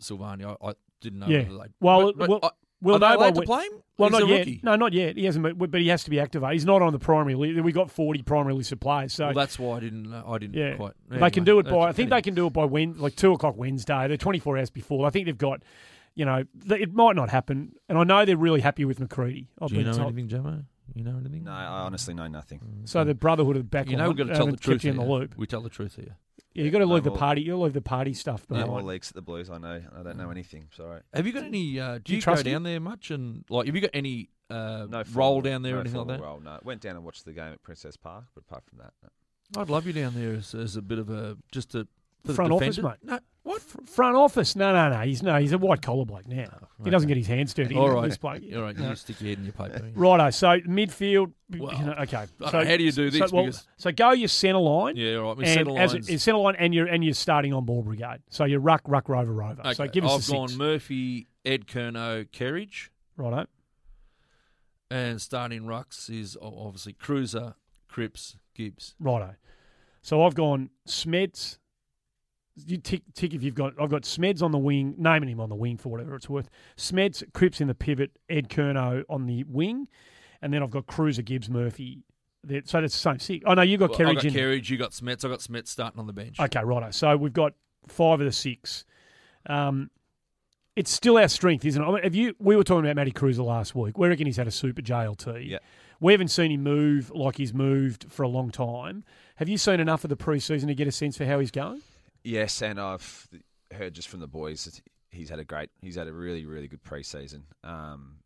Silvagni. 0.00 0.44
I, 0.44 0.68
I 0.70 0.72
didn't 1.00 1.18
know 1.20 1.26
Yeah. 1.28 1.44
Well, 1.80 2.12
but, 2.12 2.18
but 2.18 2.28
well, 2.30 2.40
I, 2.42 2.50
we'll 2.80 2.96
are 2.96 2.98
they 2.98 3.08
know 3.10 3.16
by 3.18 3.24
allowed 3.26 3.34
to 3.34 3.42
play 3.42 3.64
him? 3.64 3.72
Well, 3.98 4.08
He's 4.08 4.18
not 4.20 4.22
a 4.28 4.32
yet. 4.32 4.38
rookie. 4.38 4.60
No, 4.62 4.76
not 4.76 4.92
yet. 4.94 5.16
He 5.16 5.24
hasn't, 5.26 5.58
but 5.58 5.70
but 5.70 5.80
he 5.80 5.88
has 5.88 6.02
to 6.04 6.10
be 6.10 6.18
activated. 6.18 6.54
He's 6.54 6.64
not 6.64 6.80
on 6.82 6.92
the 6.92 6.98
primary 6.98 7.34
list. 7.34 7.60
We 7.62 7.72
got 7.72 7.90
forty 7.90 8.22
primary 8.22 8.54
listed 8.54 8.80
players, 8.80 9.12
so 9.12 9.26
Well, 9.26 9.34
that's 9.34 9.58
why 9.58 9.76
I 9.76 9.80
didn't. 9.80 10.12
I 10.14 10.38
didn't 10.38 10.54
yeah, 10.54 10.76
quite. 10.76 10.92
they 11.08 11.30
can 11.30 11.44
do 11.44 11.58
it 11.58 11.64
by. 11.66 11.88
I 11.88 11.92
think 11.92 12.10
they 12.10 12.22
can 12.22 12.34
do 12.34 12.46
it 12.46 12.52
by 12.52 12.64
when, 12.64 12.96
like 12.96 13.16
two 13.16 13.32
o'clock 13.32 13.56
Wednesday. 13.56 14.08
They're 14.08 14.16
twenty 14.16 14.38
four 14.38 14.56
hours 14.56 14.70
before. 14.70 15.06
I 15.06 15.10
think 15.10 15.26
they've 15.26 15.36
got. 15.36 15.62
You 16.14 16.24
know, 16.26 16.44
th- 16.68 16.80
it 16.80 16.92
might 16.92 17.16
not 17.16 17.30
happen, 17.30 17.72
and 17.88 17.96
I 17.98 18.04
know 18.04 18.24
they're 18.24 18.36
really 18.36 18.60
happy 18.60 18.84
with 18.84 18.98
Macreadie. 19.00 19.46
I've 19.60 19.68
Do 19.70 19.76
you 19.76 19.80
been 19.82 19.92
know 19.92 19.98
told. 19.98 20.12
anything, 20.18 20.28
Jamo? 20.28 20.64
You 20.94 21.04
know 21.04 21.16
anything? 21.18 21.44
No, 21.44 21.52
I 21.52 21.64
honestly 21.64 22.12
know 22.12 22.26
nothing. 22.28 22.60
So 22.84 23.02
the 23.04 23.14
brotherhood 23.14 23.56
of 23.56 23.62
the 23.62 23.68
back 23.68 23.88
You 23.88 23.96
know 23.96 24.08
we've 24.08 24.16
got 24.18 24.28
to 24.28 24.34
tell 24.34 24.46
the 24.46 24.56
truth. 24.58 24.84
you 24.84 24.90
in 24.90 24.96
the 24.98 25.04
here. 25.04 25.10
loop. 25.12 25.34
We 25.38 25.46
tell 25.46 25.62
the 25.62 25.70
truth 25.70 25.96
here. 25.96 26.16
Yeah, 26.52 26.64
you 26.64 26.70
got 26.70 26.80
to 26.80 26.86
No 26.86 26.94
leave 26.94 27.04
the 27.04 27.10
more- 27.10 27.18
party. 27.18 27.40
You 27.40 27.56
leave 27.56 27.72
the 27.72 27.80
party 27.80 28.12
stuff 28.12 28.44
No 28.50 28.56
behind. 28.56 28.70
more 28.70 28.82
leaks 28.82 29.08
at 29.08 29.14
the 29.14 29.22
Blues. 29.22 29.48
I 29.48 29.56
know. 29.56 29.80
I 29.98 30.02
don't 30.02 30.18
know 30.18 30.30
anything. 30.30 30.68
Sorry. 30.76 31.00
Have 31.14 31.26
you 31.26 31.32
got 31.32 31.44
any? 31.44 31.80
Uh, 31.80 31.98
do 32.04 32.12
you 32.12 32.16
you, 32.16 32.20
go 32.20 32.24
trust 32.24 32.44
me? 32.44 32.50
down 32.52 32.62
there 32.64 32.78
much? 32.78 33.10
And 33.10 33.44
like, 33.48 33.64
have 33.66 33.74
you 33.74 33.80
got 33.80 33.90
any 33.94 34.28
uh, 34.50 34.86
No 34.90 34.98
roll 34.98 35.36
formal- 35.36 35.40
down 35.40 35.62
there 35.62 35.72
no 35.72 35.78
or 35.78 35.80
anything 35.80 35.98
like 36.00 36.06
formal 36.08 36.16
that? 36.18 36.22
Roll, 36.22 36.40
no. 36.40 36.60
Went 36.62 36.82
down 36.82 36.96
and 36.96 37.04
watched 37.06 37.24
the 37.24 37.32
game 37.32 37.52
at 37.54 37.62
Princes 37.62 37.96
Park, 37.96 38.24
but 38.34 38.42
apart 38.42 38.64
from 38.66 38.78
that, 38.80 38.92
no. 39.02 39.62
I'd 39.62 39.70
love 39.70 39.86
you 39.86 39.94
down 39.94 40.12
there 40.14 40.34
as, 40.34 40.54
as 40.54 40.76
a 40.76 40.82
bit 40.82 40.98
of 40.98 41.08
a 41.08 41.38
just 41.52 41.74
a 41.74 41.86
for 42.26 42.34
Front 42.34 42.50
the 42.50 42.56
office, 42.56 42.76
defender. 42.76 42.98
mate. 43.02 43.10
No, 43.12 43.18
what? 43.52 43.88
Front 43.88 44.16
office? 44.16 44.56
No, 44.56 44.72
no, 44.72 44.90
no. 44.90 45.00
He's 45.00 45.22
no. 45.22 45.36
He's 45.38 45.52
a 45.52 45.58
white 45.58 45.82
collar 45.82 46.04
bloke 46.04 46.26
now. 46.26 46.46
Oh, 46.62 46.84
he 46.84 46.90
doesn't 46.90 47.08
get 47.08 47.16
his 47.16 47.26
hands 47.26 47.54
dirty. 47.54 47.74
All 47.76 47.90
right. 47.90 48.08
This 48.08 48.18
bloke. 48.18 48.42
All 48.54 48.62
right, 48.62 48.76
No. 48.76 48.90
you 48.90 48.96
stick 48.96 49.20
your 49.20 49.28
head 49.30 49.38
in 49.38 49.44
your 49.44 49.52
paper. 49.52 49.90
Righto. 49.94 50.30
So 50.30 50.46
midfield. 50.60 51.32
Well, 51.56 51.72
you 51.78 51.84
know, 51.84 51.92
okay. 52.00 52.26
So 52.40 52.64
how 52.64 52.76
do 52.76 52.82
you 52.82 52.92
do 52.92 53.10
so, 53.10 53.18
this? 53.18 53.32
well, 53.32 53.44
Because- 53.44 53.66
so 53.76 53.92
go 53.92 54.12
your 54.12 54.28
centre 54.28 54.58
line. 54.58 54.96
Yeah, 54.96 55.16
all 55.16 55.28
right. 55.34 55.38
My 55.38 55.44
centre 55.44 55.78
as 55.78 55.94
a, 55.94 56.18
centre 56.18 56.38
line, 56.38 56.56
and 56.58 56.74
you're 56.74 56.86
and 56.86 57.04
you're 57.04 57.14
starting 57.14 57.52
on 57.52 57.64
ball 57.64 57.82
brigade. 57.82 58.20
So 58.30 58.44
you're 58.44 58.60
ruck, 58.60 58.82
ruck, 58.86 59.08
rover, 59.08 59.32
rover. 59.32 59.60
So 59.74 59.84
Okay, 59.84 59.92
give 59.92 60.04
us 60.04 60.12
I've 60.12 60.18
a 60.20 60.22
six. 60.22 60.32
gone 60.32 60.56
Murphy, 60.58 61.28
Ed 61.44 61.66
Curnow, 61.66 62.26
Kerridge, 62.30 62.88
Righto. 63.16 63.46
and 64.90 65.20
starting 65.20 65.62
rucks 65.64 66.10
is 66.10 66.36
obviously 66.40 66.92
Kreuzer, 66.94 67.54
Cripps, 67.88 68.36
Gibbs. 68.54 68.94
Righto. 68.98 69.34
So 70.02 70.24
I've 70.24 70.34
gone 70.34 70.70
Smedts. 70.88 71.58
You 72.54 72.76
tick 72.76 73.02
tick 73.14 73.32
if 73.34 73.42
you've 73.42 73.54
got. 73.54 73.72
I've 73.80 73.90
got 73.90 74.02
Smedts 74.02 74.42
on 74.42 74.52
the 74.52 74.58
wing, 74.58 74.94
naming 74.98 75.28
him 75.30 75.40
on 75.40 75.48
the 75.48 75.54
wing 75.54 75.78
for 75.78 75.88
whatever 75.88 76.14
it's 76.14 76.28
worth. 76.28 76.50
Smedts, 76.76 77.22
Cripps 77.32 77.60
in 77.60 77.68
the 77.68 77.74
pivot, 77.74 78.10
Ed 78.28 78.48
Curnow 78.50 79.04
on 79.08 79.26
the 79.26 79.44
wing, 79.44 79.88
and 80.42 80.52
then 80.52 80.62
I've 80.62 80.70
got 80.70 80.86
Kreuzer, 80.86 81.24
Gibbs, 81.24 81.48
Murphy. 81.48 82.02
There- 82.44 82.60
So 82.64 82.80
that's 82.80 82.92
the 82.94 82.98
same 83.00 83.18
six. 83.18 83.44
Oh 83.46 83.54
no, 83.54 83.62
you 83.62 83.78
got 83.78 83.90
Well, 83.90 83.98
Kerridge 84.00 84.10
I 84.10 84.14
got 84.14 84.24
in. 84.26 84.34
Kerridge, 84.34 84.68
you 84.70 84.76
got 84.76 84.90
Smedts, 84.90 85.24
I've 85.24 85.30
got 85.30 85.40
Smedts 85.40 85.68
starting 85.68 85.98
on 85.98 86.06
the 86.06 86.12
bench. 86.12 86.38
Okay, 86.38 86.62
righto. 86.62 86.90
So 86.90 87.16
we've 87.16 87.32
got 87.32 87.54
five 87.88 88.20
of 88.20 88.26
the 88.26 88.32
six. 88.32 88.84
Um, 89.46 89.90
it's 90.76 90.90
still 90.90 91.18
our 91.18 91.28
strength, 91.28 91.64
isn't 91.64 91.82
it? 91.82 91.86
I 91.86 91.90
mean, 91.92 92.02
have 92.02 92.14
you? 92.14 92.34
We 92.38 92.56
were 92.56 92.64
talking 92.64 92.84
about 92.84 92.96
Matty 92.96 93.12
Kreuzer 93.12 93.44
last 93.44 93.74
week. 93.74 93.96
We 93.98 94.08
reckon 94.08 94.26
he's 94.26 94.36
had 94.38 94.46
a 94.46 94.50
super 94.52 94.82
JLT. 94.82 95.48
Yeah. 95.48 95.58
We 96.00 96.12
haven't 96.12 96.28
seen 96.28 96.50
him 96.50 96.62
move 96.62 97.10
like 97.14 97.36
he's 97.36 97.54
moved 97.54 98.06
for 98.10 98.22
a 98.24 98.28
long 98.28 98.50
time. 98.50 99.04
Have 99.36 99.48
you 99.48 99.56
seen 99.58 99.80
enough 99.80 100.02
of 100.04 100.10
the 100.10 100.16
preseason 100.16 100.66
to 100.66 100.74
get 100.74 100.88
a 100.88 100.92
sense 100.92 101.16
for 101.16 101.24
how 101.26 101.38
he's 101.38 101.50
going? 101.50 101.80
Yes, 102.24 102.62
and 102.62 102.80
I've 102.80 103.28
heard 103.72 103.94
just 103.94 104.08
from 104.08 104.20
the 104.20 104.26
boys 104.28 104.64
that 104.66 104.80
he's 105.10 105.28
had 105.28 105.38
a 105.38 105.44
great, 105.44 105.70
he's 105.80 105.96
had 105.96 106.06
a 106.08 106.12
really, 106.12 106.46
really 106.46 106.68
good 106.68 106.82
preseason. 106.82 107.42
Um, 107.64 108.16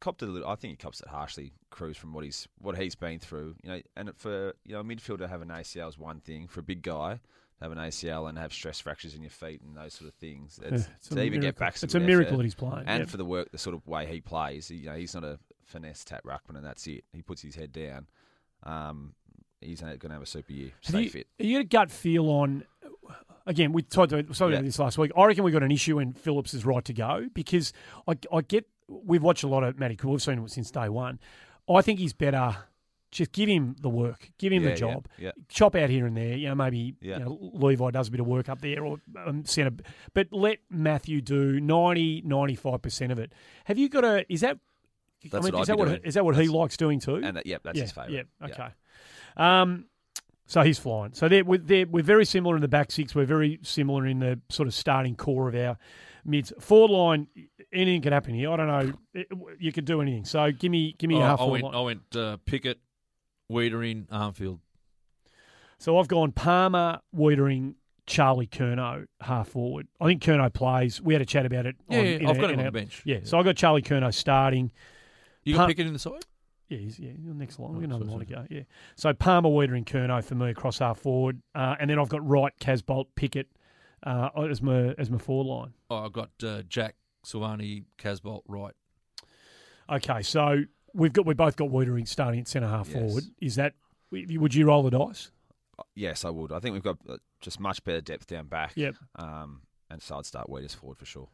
copped 0.00 0.22
it 0.22 0.28
a 0.28 0.32
little, 0.32 0.48
I 0.48 0.54
think 0.56 0.72
he 0.72 0.76
cops 0.76 1.00
it 1.00 1.08
harshly, 1.08 1.52
Cruz, 1.70 1.96
from 1.96 2.12
what 2.12 2.24
he's 2.24 2.46
what 2.58 2.76
he's 2.78 2.94
been 2.94 3.18
through. 3.18 3.54
You 3.62 3.70
know, 3.70 3.80
and 3.96 4.10
for 4.16 4.52
you 4.64 4.74
know 4.74 4.80
a 4.80 4.84
midfielder 4.84 5.18
to 5.18 5.28
have 5.28 5.42
an 5.42 5.48
ACL 5.48 5.88
is 5.88 5.98
one 5.98 6.20
thing. 6.20 6.46
For 6.48 6.60
a 6.60 6.62
big 6.64 6.82
guy 6.82 7.14
to 7.14 7.64
have 7.64 7.72
an 7.72 7.78
ACL 7.78 8.28
and 8.28 8.36
have 8.38 8.52
stress 8.52 8.80
fractures 8.80 9.14
in 9.14 9.22
your 9.22 9.30
feet 9.30 9.60
and 9.62 9.76
those 9.76 9.94
sort 9.94 10.08
of 10.08 10.14
things, 10.14 10.58
it's, 10.62 10.88
It's 10.98 11.10
a 11.10 11.14
to 11.16 11.22
even 11.22 11.40
get 11.40 11.56
miracle. 11.56 11.60
back. 11.60 11.82
It's 11.82 11.94
a 11.94 12.00
miracle 12.00 12.36
that 12.38 12.44
he's 12.44 12.54
playing. 12.54 12.84
and 12.86 13.00
Yep. 13.02 13.08
for 13.08 13.16
the 13.16 13.24
work, 13.24 13.50
the 13.52 13.58
sort 13.58 13.74
of 13.76 13.86
way 13.86 14.06
he 14.06 14.20
plays, 14.20 14.70
you 14.70 14.86
know, 14.86 14.96
he's 14.96 15.14
not 15.14 15.24
a 15.24 15.38
finesse 15.64 16.04
tap 16.04 16.24
ruckman, 16.24 16.56
and 16.56 16.64
that's 16.64 16.86
it. 16.86 17.04
He 17.12 17.22
puts 17.22 17.40
his 17.42 17.54
head 17.54 17.72
down. 17.72 18.06
Um, 18.64 19.14
he's 19.62 19.80
going 19.80 19.98
to 19.98 20.08
have 20.10 20.22
a 20.22 20.26
super 20.26 20.52
year. 20.52 20.70
Have 20.84 20.90
Stay 20.90 21.02
you, 21.02 21.10
fit. 21.10 21.26
You 21.38 21.56
got 21.58 21.60
a 21.60 21.64
gut 21.64 21.90
feel 21.90 22.28
on. 22.28 22.64
Again, 23.46 23.72
we 23.72 23.82
talked 23.82 24.12
about, 24.12 24.38
Yeah. 24.40 24.46
about 24.46 24.64
this 24.64 24.78
last 24.78 24.98
week. 24.98 25.10
I 25.16 25.24
reckon 25.24 25.42
we 25.42 25.50
got 25.50 25.64
an 25.64 25.72
issue 25.72 25.96
when 25.96 26.12
Phillips 26.12 26.54
is 26.54 26.64
right 26.64 26.84
to 26.84 26.92
go 26.92 27.26
because 27.34 27.72
I, 28.06 28.16
I 28.32 28.40
get 28.42 28.66
we've 28.88 29.22
watched 29.22 29.42
a 29.42 29.48
lot 29.48 29.64
of 29.64 29.78
Matty 29.78 29.96
Cool. 29.96 30.12
We've 30.12 30.22
seen 30.22 30.38
him 30.38 30.46
since 30.48 30.70
day 30.70 30.88
one. 30.88 31.18
I 31.68 31.82
think 31.82 31.98
he's 31.98 32.12
better. 32.12 32.56
Just 33.10 33.32
give 33.32 33.48
him 33.48 33.74
the 33.80 33.88
work. 33.88 34.30
Give 34.38 34.52
him 34.52 34.62
Yeah, 34.62 34.70
the 34.70 34.76
job. 34.76 35.08
Yeah, 35.18 35.32
Chop 35.48 35.74
out 35.74 35.90
here 35.90 36.06
and 36.06 36.16
there. 36.16 36.36
You 36.36 36.48
know, 36.48 36.54
maybe 36.54 36.94
Yeah. 37.00 37.18
you 37.18 37.24
know, 37.24 37.38
Levi 37.52 37.90
does 37.90 38.08
a 38.08 38.10
bit 38.10 38.20
of 38.20 38.26
work 38.26 38.48
up 38.48 38.60
there 38.62 38.84
or 38.84 38.98
um, 39.26 39.44
centre, 39.44 39.82
but 40.14 40.28
let 40.32 40.58
Matthew 40.70 41.20
do 41.20 41.58
90, 41.60 42.22
95 42.24 42.80
percent 42.80 43.12
of 43.12 43.18
it. 43.18 43.32
Have 43.64 43.76
you 43.76 43.88
got 43.88 44.04
a? 44.04 44.24
Is 44.32 44.40
that? 44.42 44.58
That's 45.30 45.34
I 45.34 45.38
mean, 45.50 45.52
what 45.54 45.62
is 45.62 45.68
I'd 45.70 45.72
that 45.72 45.78
what 45.78 45.88
doing. 45.88 46.00
is 46.04 46.14
that 46.14 46.24
what 46.24 46.36
he 46.36 46.48
likes 46.48 46.76
doing 46.76 47.00
too? 47.00 47.16
and 47.16 47.36
that, 47.36 47.46
yeah, 47.46 47.58
that's 47.62 47.78
his 47.80 47.92
favourite. 47.92 48.12
Yeah, 48.40 48.46
okay. 48.46 48.68
Um, 49.36 49.86
so 50.46 50.62
he's 50.62 50.78
flying. 50.78 51.14
So 51.14 51.28
they're, 51.28 51.44
we're, 51.44 51.58
they're, 51.58 51.86
we're 51.86 52.02
very 52.02 52.24
similar 52.26 52.56
in 52.56 52.62
the 52.62 52.68
back 52.68 52.90
six. 52.90 53.14
We're 53.14 53.24
very 53.24 53.58
similar 53.62 54.06
in 54.06 54.18
the 54.18 54.40
sort 54.50 54.66
of 54.68 54.74
starting 54.74 55.14
core 55.16 55.48
of 55.48 55.54
our 55.54 55.78
mids. 56.24 56.52
Forward 56.60 56.90
line, 56.90 57.26
anything 57.72 58.02
can 58.02 58.12
happen 58.12 58.34
here. 58.34 58.50
I 58.50 58.56
don't 58.56 58.66
know. 58.66 58.92
It- 59.14 59.28
you 59.58 59.72
could 59.72 59.84
do 59.86 60.00
anything. 60.02 60.24
So 60.24 60.50
give 60.52 60.70
me 60.70 60.94
give 60.98 61.08
me 61.08 61.16
Oh, 61.16 61.22
a 61.22 61.24
half 61.26 61.40
I 61.40 61.44
went, 61.44 61.64
line. 61.64 61.74
I 61.74 61.80
went 61.80 62.16
uh, 62.16 62.36
Pickett, 62.44 62.78
Weitering, 63.50 64.06
Armfield. 64.08 64.58
So 65.78 65.98
I've 65.98 66.08
gone 66.08 66.32
Palmer, 66.32 67.00
Weitering, 67.16 67.74
Charlie 68.06 68.46
Curnow, 68.46 69.06
half 69.20 69.48
forward. 69.48 69.88
I 70.00 70.06
think 70.06 70.22
Curnow 70.22 70.52
plays. 70.52 71.00
We 71.00 71.14
had 71.14 71.22
a 71.22 71.26
chat 71.26 71.46
about 71.46 71.66
it. 71.66 71.76
Yeah, 71.88 71.98
on- 71.98 72.04
yeah, 72.06 72.12
I've 72.14 72.26
our- 72.28 72.34
got 72.34 72.50
him 72.50 72.58
on 72.58 72.66
our- 72.66 72.70
the 72.72 72.78
bench. 72.78 73.02
Yeah, 73.04 73.20
so 73.24 73.38
I 73.38 73.42
got 73.42 73.56
Charlie 73.56 73.82
Curnow 73.82 74.12
starting. 74.12 74.70
You 75.44 75.56
got 75.56 75.68
Pickett 75.68 75.86
in 75.86 75.92
the 75.92 75.98
side? 75.98 76.24
Yeah, 76.72 76.78
he's, 76.78 76.98
yeah, 76.98 77.10
the 77.26 77.34
next 77.34 77.58
line. 77.58 77.70
Oh, 77.70 77.78
We've 77.78 77.88
got 77.88 77.96
another 77.96 78.04
sorry, 78.10 78.18
line 78.18 78.26
to 78.26 78.34
go. 78.34 78.46
Yeah. 78.56 78.62
So 78.96 79.12
Palmer, 79.12 79.48
Weeder, 79.50 79.74
and 79.74 79.84
Curnow 79.86 80.24
for 80.24 80.34
me 80.34 80.50
across 80.50 80.78
half 80.78 80.98
forward, 81.00 81.42
uh, 81.54 81.76
and 81.78 81.90
then 81.90 81.98
I've 81.98 82.08
got 82.08 82.26
Wright, 82.26 82.52
Casboult, 82.60 83.06
Pickett 83.14 83.48
uh, 84.04 84.30
as 84.50 84.62
my 84.62 84.94
as 84.98 85.10
my 85.10 85.18
forward 85.18 85.52
line. 85.52 85.72
Oh, 85.90 86.04
I've 86.06 86.12
got 86.12 86.30
uh, 86.42 86.62
Jack, 86.62 86.94
Silvagni, 87.26 87.84
Casboult, 87.98 88.42
right. 88.48 88.74
Okay, 89.90 90.22
so 90.22 90.62
we've 90.94 91.12
got 91.12 91.26
we 91.26 91.34
both 91.34 91.56
got 91.56 91.68
Weitering 91.68 92.08
starting 92.08 92.40
at 92.40 92.48
centre 92.48 92.68
half 92.68 92.88
Yes. 92.88 92.96
forward. 92.98 93.24
Is 93.40 93.56
that 93.56 93.74
would 94.10 94.54
you 94.54 94.66
roll 94.66 94.82
the 94.82 94.90
dice? 94.90 95.30
Yes, 95.94 96.24
I 96.24 96.30
would. 96.30 96.52
I 96.52 96.60
think 96.60 96.74
we've 96.74 96.82
got 96.82 96.98
uh, 97.08 97.16
just 97.40 97.58
much 97.58 97.82
better 97.84 98.00
depth 98.00 98.26
down 98.26 98.46
back. 98.46 98.72
Yep. 98.76 98.94
Um, 99.16 99.62
and 99.90 100.00
so 100.00 100.16
I'd 100.16 100.26
start 100.26 100.48
Weeders 100.48 100.74
forward 100.74 100.98
for 100.98 101.04
sure. 101.06 101.28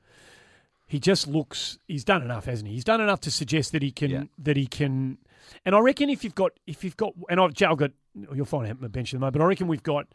He 0.88 0.98
just 0.98 1.28
looks. 1.28 1.78
He's 1.86 2.02
done 2.04 2.22
enough, 2.22 2.46
hasn't 2.46 2.66
he? 2.68 2.74
He's 2.74 2.84
done 2.84 3.00
enough 3.00 3.20
to 3.20 3.30
suggest 3.30 3.72
that 3.72 3.82
he 3.82 3.90
can. 3.92 4.10
Yeah. 4.10 4.22
That 4.38 4.56
he 4.56 4.66
can. 4.66 5.18
And 5.64 5.74
I 5.74 5.78
reckon 5.80 6.08
if 6.10 6.24
you've 6.24 6.34
got, 6.34 6.52
if 6.66 6.82
you've 6.82 6.96
got, 6.96 7.12
and 7.30 7.38
I've, 7.38 7.52
I've 7.62 7.76
got, 7.76 7.90
you'll 8.34 8.44
find 8.46 8.66
out 8.68 8.80
my 8.80 8.88
bench 8.88 9.12
at 9.12 9.16
the 9.16 9.20
moment. 9.20 9.34
But 9.34 9.42
I 9.42 9.46
reckon 9.46 9.68
we've 9.68 9.82
got, 9.82 10.06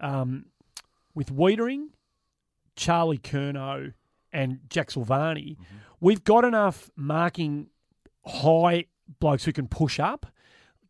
um, 0.00 0.46
with 1.14 1.32
Weitering, 1.34 1.86
Charlie 2.76 3.18
Curnow, 3.18 3.94
and 4.32 4.60
Jack 4.68 4.90
Silvagni, 4.90 5.56
Mm-hmm. 5.56 5.76
we've 6.00 6.22
got 6.24 6.44
enough 6.44 6.90
marking 6.96 7.68
high 8.24 8.84
blokes 9.18 9.44
who 9.44 9.52
can 9.52 9.66
push 9.68 9.98
up. 9.98 10.26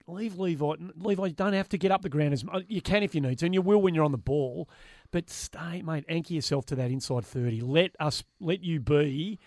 Leave 0.06 0.38
Levi. 0.38 0.74
Levi, 0.96 1.26
you 1.26 1.32
don't 1.32 1.52
have 1.52 1.68
to 1.68 1.78
get 1.78 1.90
up 1.92 2.02
the 2.02 2.08
ground 2.08 2.32
as 2.32 2.42
much. 2.44 2.64
You 2.68 2.82
can 2.82 3.02
if 3.02 3.14
you 3.14 3.20
need 3.20 3.38
to, 3.38 3.46
and 3.46 3.54
you 3.54 3.62
will 3.62 3.80
when 3.80 3.94
you're 3.94 4.04
on 4.04 4.10
the 4.12 4.18
ball. 4.18 4.68
But 5.12 5.28
stay, 5.30 5.82
mate. 5.82 6.04
Anchor 6.08 6.34
yourself 6.34 6.66
to 6.66 6.74
that 6.76 6.90
inside 6.90 7.24
thirty. 7.24 7.60
Let 7.60 7.92
us, 7.98 8.22
let 8.40 8.62
you 8.62 8.78
be 8.80 9.38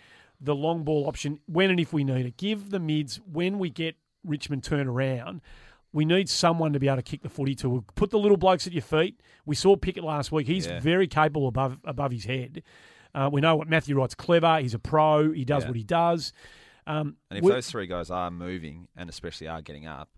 the 0.42 0.54
long 0.56 0.84
ball 0.84 1.08
option 1.08 1.40
when 1.46 1.70
and 1.70 1.80
if 1.80 1.94
we 1.94 2.04
need 2.04 2.26
it. 2.26 2.38
Give 2.38 2.70
the 2.70 2.80
mids 2.80 3.20
when 3.32 3.60
we 3.60 3.70
get 3.70 3.96
Richmond 4.26 4.64
turn 4.64 4.88
around. 4.88 5.42
We 5.94 6.06
need 6.06 6.28
someone 6.28 6.74
to 6.74 6.80
be 6.80 6.88
able 6.88 6.98
to 6.98 7.02
kick 7.04 7.22
the 7.22 7.30
footy 7.30 7.54
to. 7.56 7.70
We'll 7.70 7.86
put 7.96 8.10
the 8.10 8.18
little 8.20 8.36
blokes 8.36 8.66
at 8.68 8.74
your 8.74 8.82
feet. 8.82 9.22
We 9.46 9.56
saw 9.56 9.76
Pickett 9.76 10.04
last 10.04 10.32
week. 10.32 10.48
He's 10.48 10.66
Yeah. 10.66 10.80
very 10.80 11.08
capable 11.08 11.48
above 11.48 11.78
above 11.86 12.12
his 12.12 12.26
head. 12.26 12.64
Uh, 13.16 13.30
we 13.32 13.42
know 13.42 13.56
what 13.56 13.70
Matthew 13.70 13.96
Wright's 13.96 14.16
clever. 14.16 14.60
He's 14.60 14.74
a 14.74 14.80
pro. 14.80 15.32
He 15.32 15.46
does 15.46 15.64
Yeah. 15.64 15.70
what 15.70 15.78
he 15.78 15.84
does. 15.84 16.34
Um, 16.88 17.16
And 17.30 17.40
if 17.40 17.46
those 17.46 17.70
three 17.70 17.88
guys 17.88 18.10
are 18.10 18.30
moving 18.32 18.88
and 18.98 19.08
especially 19.08 19.48
are 19.48 19.62
getting 19.62 19.86
up, 19.86 20.10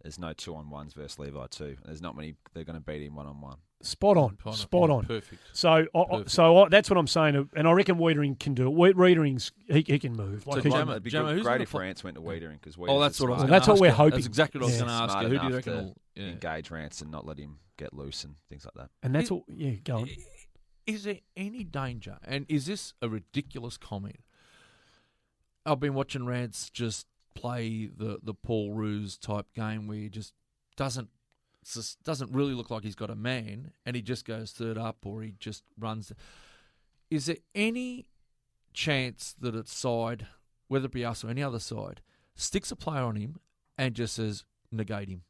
there's 0.00 0.18
no 0.18 0.32
two 0.32 0.54
on 0.54 0.70
ones 0.70 0.94
versus 0.94 1.18
Levi 1.18 1.46
too. 1.48 1.76
There's 1.84 2.00
not 2.00 2.14
many 2.16 2.36
they're 2.54 2.64
going 2.64 2.78
to 2.78 2.84
beat 2.84 3.02
him 3.02 3.16
one 3.16 3.26
on 3.26 3.40
one. 3.40 3.58
Spot 3.82 4.16
on, 4.16 4.30
Kind 4.36 4.54
of- 4.54 4.56
spot 4.56 4.90
oh, 4.90 4.94
on. 4.98 5.04
Perfect. 5.04 5.40
So, 5.52 5.68
I- 5.70 5.80
I, 5.94 6.04
Perfect. 6.10 6.30
so 6.30 6.56
I, 6.64 6.68
that's 6.70 6.88
what 6.90 6.98
I'm 6.98 7.06
saying, 7.06 7.48
and 7.54 7.68
I 7.68 7.72
reckon 7.72 7.96
Weitering 7.96 8.38
can 8.40 8.54
do 8.54 8.66
it. 8.66 8.72
We- 8.72 8.92
Weitering's 8.94 9.52
he, 9.68 9.84
he 9.86 9.98
can 9.98 10.14
move. 10.14 10.46
Like 10.46 10.56
So 10.56 10.62
he- 10.62 10.70
Gemma- 10.70 10.92
It'd 10.92 11.02
be 11.02 11.10
Gemma, 11.10 11.34
good- 11.34 11.44
great 11.44 11.60
if 11.60 11.70
play- 11.70 11.82
Rance 11.84 12.02
went 12.02 12.16
to 12.16 12.22
Weitering 12.22 12.54
because 12.60 12.76
Oh, 12.78 12.98
that's 12.98 13.20
what 13.20 13.26
I 13.26 13.30
was. 13.30 13.38
Well, 13.38 13.38
gonna 13.38 13.50
that's 13.50 13.68
what 13.68 13.78
we're 13.78 13.92
hoping. 13.92 14.12
That's 14.12 14.26
exactly 14.26 14.60
what 14.60 14.66
I 14.66 14.70
was 14.70 14.76
going 14.78 14.88
to 14.88 14.94
ask 14.94 15.10
Smart 15.12 15.24
you. 15.24 15.28
Who 15.30 15.34
do 15.38 15.42
you 15.42 15.48
enough 15.48 15.66
reckon? 15.66 15.72
to 15.72 15.82
will- 15.84 15.96
yeah. 16.16 16.28
engage 16.28 16.70
Rance 16.70 17.00
and 17.02 17.10
not 17.10 17.26
let 17.26 17.38
him 17.38 17.58
get 17.76 17.92
loose 17.92 18.24
and 18.24 18.36
things 18.48 18.64
like 18.64 18.74
that. 18.74 18.90
and 19.02 19.14
that's 19.14 19.24
Is- 19.26 19.30
what. 19.32 19.42
Yeah, 19.48 19.70
go 19.84 19.96
on. 19.98 20.08
Is 20.86 21.04
there 21.04 21.18
any 21.36 21.62
danger? 21.64 22.16
And 22.24 22.46
is 22.48 22.66
this 22.66 22.94
a 23.02 23.08
ridiculous 23.08 23.76
comment? 23.76 24.20
I've 25.66 25.80
been 25.80 25.94
watching 25.94 26.24
Rance 26.26 26.70
just 26.70 27.06
play 27.34 27.86
the, 27.86 28.18
the 28.22 28.34
Paul 28.34 28.72
Roos 28.72 29.18
type 29.18 29.46
game 29.54 29.86
where 29.88 29.98
he 29.98 30.08
just 30.08 30.32
doesn't 30.76 31.08
just 31.08 31.15
doesn't 32.04 32.32
really 32.32 32.54
look 32.54 32.70
like 32.70 32.82
he's 32.82 32.94
got 32.94 33.10
a 33.10 33.16
man, 33.16 33.72
and 33.84 33.96
he 33.96 34.02
just 34.02 34.24
goes 34.24 34.52
third 34.52 34.78
up 34.78 35.04
or 35.04 35.22
he 35.22 35.34
just 35.38 35.64
runs. 35.78 36.12
Is 37.10 37.26
there 37.26 37.36
any 37.54 38.06
chance 38.72 39.34
that 39.40 39.54
its 39.54 39.74
side, 39.76 40.26
whether 40.68 40.86
it 40.86 40.92
be 40.92 41.04
us 41.04 41.24
or 41.24 41.30
any 41.30 41.42
other 41.42 41.58
side, 41.58 42.00
sticks 42.34 42.70
a 42.70 42.76
player 42.76 43.02
on 43.02 43.16
him 43.16 43.40
and 43.78 43.94
just 43.94 44.14
says 44.14 44.44
negate 44.70 45.08
him? 45.08 45.22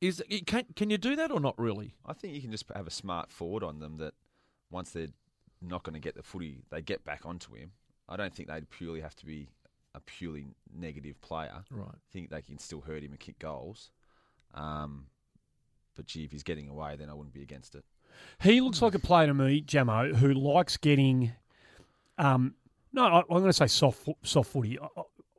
Is 0.00 0.22
can 0.46 0.64
can 0.74 0.90
you 0.90 0.98
do 0.98 1.14
that 1.16 1.30
or 1.30 1.38
not 1.38 1.58
really? 1.58 1.94
I 2.04 2.12
think 2.12 2.34
you 2.34 2.40
can 2.40 2.50
just 2.50 2.64
have 2.74 2.86
a 2.86 2.90
smart 2.90 3.30
forward 3.30 3.62
on 3.62 3.78
them 3.78 3.98
that 3.98 4.14
once 4.70 4.90
they're 4.90 5.08
not 5.60 5.84
going 5.84 5.94
to 5.94 6.00
get 6.00 6.16
the 6.16 6.22
footy, 6.22 6.64
they 6.70 6.82
get 6.82 7.04
back 7.04 7.24
onto 7.24 7.54
him. 7.54 7.70
I 8.08 8.16
don't 8.16 8.34
think 8.34 8.48
they'd 8.48 8.68
purely 8.68 9.00
have 9.00 9.14
to 9.16 9.26
be 9.26 9.48
a 9.94 10.00
purely 10.00 10.46
negative 10.74 11.20
player. 11.20 11.64
Right. 11.70 11.86
I 11.88 11.98
think 12.12 12.30
they 12.30 12.42
can 12.42 12.58
still 12.58 12.80
hurt 12.80 13.04
him 13.04 13.12
and 13.12 13.20
kick 13.20 13.38
goals. 13.38 13.92
Um, 14.54 15.06
but 15.94 16.06
gee, 16.06 16.24
if 16.24 16.32
he's 16.32 16.42
getting 16.42 16.68
away, 16.68 16.96
then 16.96 17.10
I 17.10 17.14
wouldn't 17.14 17.34
be 17.34 17.42
against 17.42 17.74
it. 17.74 17.84
He 18.42 18.60
looks 18.60 18.82
like 18.82 18.94
a 18.94 18.98
player 18.98 19.26
to 19.26 19.34
me, 19.34 19.62
Jamo, 19.62 20.16
who 20.16 20.32
likes 20.32 20.76
getting. 20.76 21.32
Um, 22.18 22.54
no, 22.92 23.04
I, 23.04 23.18
I'm 23.20 23.26
going 23.28 23.44
to 23.46 23.52
say 23.52 23.66
soft 23.66 24.08
soft 24.22 24.50
footy. 24.50 24.78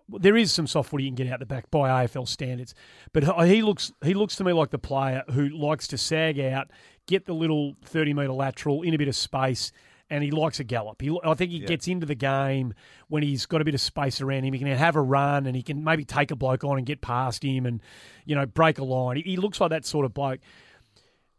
There 0.10 0.36
is 0.36 0.52
some 0.52 0.68
soft 0.68 0.90
footy 0.90 1.06
you 1.06 1.10
can 1.10 1.16
get 1.16 1.32
out 1.32 1.40
the 1.40 1.46
back 1.46 1.72
by 1.72 2.06
AFL 2.06 2.28
standards, 2.28 2.74
but 3.14 3.24
he 3.48 3.62
looks 3.62 3.92
he 4.04 4.14
looks 4.14 4.36
to 4.38 4.44
me 4.44 4.54
like 4.54 4.72
the 4.72 4.80
player 4.80 5.24
who 5.32 5.50
likes 5.50 5.88
to 5.90 5.98
sag 5.98 6.40
out, 6.40 6.72
get 7.08 7.26
the 7.26 7.34
little 7.34 7.76
thirty 7.84 8.14
metre 8.14 8.32
lateral 8.32 8.82
in 8.82 8.94
a 8.94 8.98
bit 8.98 9.08
of 9.08 9.16
space, 9.16 9.72
and 10.14 10.24
he 10.24 10.32
likes 10.32 10.60
a 10.60 10.64
gallop. 10.64 11.02
He, 11.02 11.18
I 11.24 11.34
think 11.34 11.52
he 11.52 11.58
Yeah. 11.58 11.68
gets 11.68 11.88
into 11.88 12.06
the 12.06 12.16
game 12.16 12.74
when 13.08 13.24
he's 13.24 13.46
got 13.46 13.62
a 13.62 13.66
bit 13.66 13.74
of 13.74 13.82
space 13.82 14.22
around 14.22 14.44
him. 14.44 14.54
He 14.54 14.60
can 14.60 14.68
have 14.68 14.96
a 14.96 15.02
run 15.02 15.46
and 15.46 15.56
he 15.56 15.64
can 15.64 15.84
maybe 15.84 16.06
take 16.06 16.32
a 16.32 16.36
bloke 16.36 16.64
on 16.64 16.78
and 16.78 16.86
get 16.86 17.02
past 17.02 17.44
him 17.44 17.66
and 17.66 17.82
you 18.26 18.36
know 18.36 18.46
break 18.46 18.78
a 18.80 18.84
line. 18.84 19.18
He, 19.18 19.24
he 19.24 19.38
looks 19.38 19.60
like 19.60 19.72
that 19.72 19.86
sort 19.86 20.06
of 20.06 20.14
bloke 20.14 20.40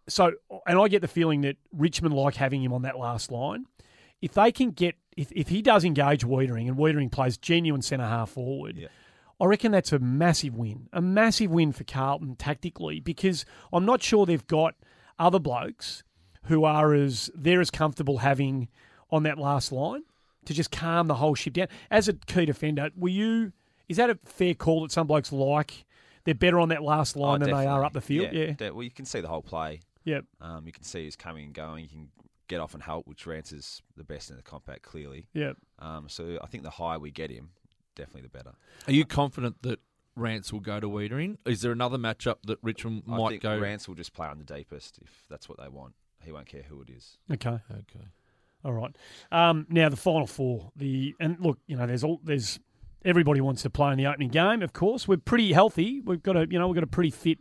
so 0.09 0.33
and 0.67 0.79
I 0.79 0.89
get 0.89 1.01
the 1.03 1.09
feeling 1.09 1.41
that 1.43 1.57
Richmond 1.73 2.15
like 2.15 2.35
having 2.37 2.63
him 2.63 2.73
on 2.73 2.83
that 2.83 2.99
last 2.99 3.31
line. 3.33 3.67
If 4.21 4.33
they 4.35 4.53
can 4.53 4.71
get 4.71 4.97
if, 5.17 5.31
if 5.33 5.49
he 5.49 5.63
does 5.63 5.85
engage 5.85 6.25
Weitering 6.25 6.67
and 6.69 6.77
Weitering 6.77 7.11
plays 7.11 7.37
genuine 7.39 7.83
centre 7.83 8.05
half 8.07 8.31
forward, 8.31 8.77
Yeah. 8.77 8.89
I 9.41 9.47
reckon 9.47 9.73
that's 9.73 9.93
a 9.93 9.99
massive 9.99 10.55
win. 10.55 10.89
A 10.93 11.01
massive 11.03 11.51
win 11.51 11.73
for 11.73 11.85
Carlton 11.85 12.37
tactically 12.37 13.01
because 13.01 13.45
I'm 13.73 13.85
not 13.85 14.03
sure 14.03 14.27
they've 14.27 14.47
got 14.47 14.75
other 15.19 15.39
blokes 15.39 16.03
who 16.45 16.65
are 16.65 16.95
as 16.95 17.31
they're 17.35 17.61
as 17.61 17.71
comfortable 17.71 18.19
having 18.19 18.69
on 19.11 19.23
that 19.25 19.39
last 19.39 19.73
line 19.73 20.03
to 20.47 20.55
just 20.55 20.71
calm 20.71 21.07
the 21.07 21.15
whole 21.15 21.35
ship 21.35 21.55
down. 21.55 21.69
As 21.91 22.09
a 22.09 22.13
key 22.13 22.45
defender, 22.47 22.91
were 22.97 23.09
you 23.09 23.53
is 23.89 23.97
that 23.99 24.11
a 24.11 24.19
fair 24.25 24.55
call 24.55 24.83
that 24.83 24.93
some 24.93 25.07
blokes 25.07 25.31
like 25.33 25.85
they're 26.25 26.35
better 26.35 26.59
on 26.59 26.71
that 26.71 26.83
last 26.83 27.17
line 27.17 27.43
Oh, 27.43 27.45
than 27.47 27.55
they 27.55 27.67
are 27.67 27.85
up 27.85 27.93
the 27.93 28.01
field? 28.01 28.33
Yeah. 28.33 28.53
de- 28.53 28.71
well, 28.73 28.83
you 28.83 28.91
can 28.91 29.05
see 29.05 29.21
the 29.21 29.29
whole 29.29 29.43
play. 29.43 29.81
Yep. 30.05 30.25
Um, 30.41 30.67
you 30.67 30.73
can 30.73 30.85
see 30.85 31.05
who's 31.05 31.17
coming 31.17 31.45
and 31.45 31.55
going. 31.55 31.85
You 31.85 31.91
can 31.91 32.09
get 32.49 32.61
off 32.61 32.73
and 32.75 32.83
help, 32.83 33.07
which 33.07 33.27
Rance 33.27 33.53
is 33.53 33.83
the 33.97 34.05
best 34.05 34.31
in 34.31 34.37
the 34.37 34.43
compact, 34.43 34.83
clearly. 34.83 35.27
Yep. 35.35 35.57
Um, 35.79 36.09
so 36.09 36.39
I 36.43 36.47
think 36.47 36.63
the 36.63 36.71
higher 36.71 36.99
we 36.99 37.11
get 37.11 37.31
him, 37.31 37.51
definitely 37.95 38.23
the 38.23 38.29
better. 38.29 38.53
Are 38.87 38.93
you 38.93 39.05
confident 39.05 39.63
that 39.63 39.81
Rance 40.17 40.53
will 40.53 40.61
go 40.61 40.79
to 40.81 40.89
Weitering? 40.89 41.37
Is 41.47 41.61
there 41.63 41.73
another 41.73 41.99
matchup 41.99 42.37
that 42.47 42.59
Richmond 42.63 43.03
I 43.11 43.17
might 43.19 43.29
think 43.31 43.43
go? 43.43 43.59
Rance 43.59 43.89
will 43.89 43.95
just 43.95 44.13
play 44.15 44.29
on 44.29 44.39
the 44.39 44.45
deepest 44.45 44.99
if 45.03 45.11
that's 45.31 45.49
what 45.49 45.59
they 45.59 45.69
want. 45.69 45.95
He 46.25 46.33
won't 46.33 46.47
care 46.47 46.63
who 46.69 46.83
it 46.83 46.91
is. 46.91 47.19
Okay. 47.33 47.59
Okay. 47.71 48.07
All 48.65 48.73
right. 48.73 48.97
Um, 49.31 49.67
now 49.69 49.89
the 49.89 49.97
final 49.97 50.27
four. 50.27 50.71
The 50.77 51.15
and 51.21 51.39
look, 51.41 51.59
you 51.67 51.77
know, 51.77 51.87
there's 51.87 52.05
all 52.05 52.21
there's 52.25 52.59
everybody 53.05 53.41
wants 53.41 53.63
to 53.63 53.71
play 53.71 53.93
in 53.93 53.99
the 53.99 54.07
opening 54.07 54.31
game. 54.31 54.63
Of 54.63 54.73
course, 54.73 55.07
we're 55.07 55.19
pretty 55.19 55.53
healthy. 55.53 56.01
We've 56.01 56.23
got 56.23 56.37
a 56.37 56.47
you 56.49 56.59
know 56.59 56.69
we've 56.69 56.75
got 56.75 56.85
a 56.85 56.89
pretty 56.89 57.11
fit. 57.11 57.39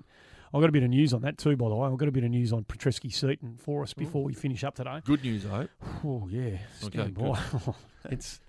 I've 0.54 0.62
got 0.62 0.70
a 0.70 0.74
bit 0.74 0.84
of 0.84 0.90
news 0.90 1.14
on 1.14 1.22
that 1.22 1.40
too, 1.40 1.56
by 1.56 1.68
the 1.68 1.76
way. 1.76 1.88
I've 1.88 1.98
got 1.98 2.08
a 2.08 2.12
bit 2.12 2.24
of 2.24 2.30
news 2.30 2.54
on 2.54 2.64
Petrevski-Seton 2.66 3.58
for 3.58 3.82
us 3.82 3.96
before 3.96 4.24
we 4.24 4.34
finish 4.34 4.64
up 4.64 4.76
today. 4.76 5.02
Good 5.04 5.24
news, 5.24 5.48
I 5.48 5.50
hope. 5.50 5.70
Oh 6.06 6.28
yeah, 6.30 6.58
Okay, 6.84 6.98
stand 7.00 7.16
by. 7.16 7.40
it's 8.12 8.40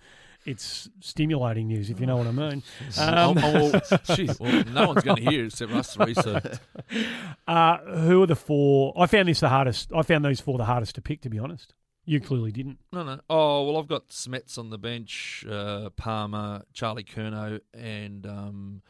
it's 0.44 0.88
stimulating 1.00 1.68
news 1.68 1.90
if 1.90 2.00
you 2.00 2.06
know 2.06 2.16
what 2.16 2.26
I 2.26 2.32
mean. 2.32 2.62
Um, 2.98 3.38
oh, 3.38 3.42
oh, 3.42 3.70
well, 3.90 4.00
geez, 4.16 4.38
well, 4.38 4.64
no 4.66 4.88
one's 4.88 5.02
going 5.02 5.24
to 5.24 5.30
hear 5.30 5.42
it 5.44 5.46
except 5.46 5.72
us 5.72 5.94
three. 5.94 6.14
So 6.14 6.40
Uh, 7.48 7.78
who 7.78 8.22
are 8.22 8.26
the 8.26 8.36
four? 8.36 8.92
I 8.96 9.06
found 9.06 9.28
this 9.28 9.40
the 9.40 9.48
hardest. 9.48 9.90
I 9.94 10.02
found 10.02 10.24
these 10.24 10.40
four 10.40 10.58
the 10.58 10.64
hardest 10.64 10.94
to 10.96 11.00
pick, 11.02 11.20
to 11.22 11.28
be 11.28 11.38
honest. 11.38 11.74
You 12.06 12.20
clearly 12.20 12.52
didn't. 12.52 12.78
no, 12.92 13.02
no. 13.02 13.20
Oh 13.30 13.64
well, 13.64 13.78
I've 13.78 13.88
got 13.88 14.10
Smedts 14.10 14.58
on 14.58 14.68
the 14.70 14.76
bench, 14.78 15.44
uh, 15.50 15.88
Palmer, 15.96 16.62
Charlie 16.74 17.04
Curnow, 17.04 17.60
and 17.72 18.26
um, 18.26 18.82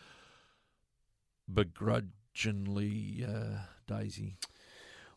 begrudgingly 1.53 3.25
uh, 3.27 3.59
Daisy. 3.87 4.37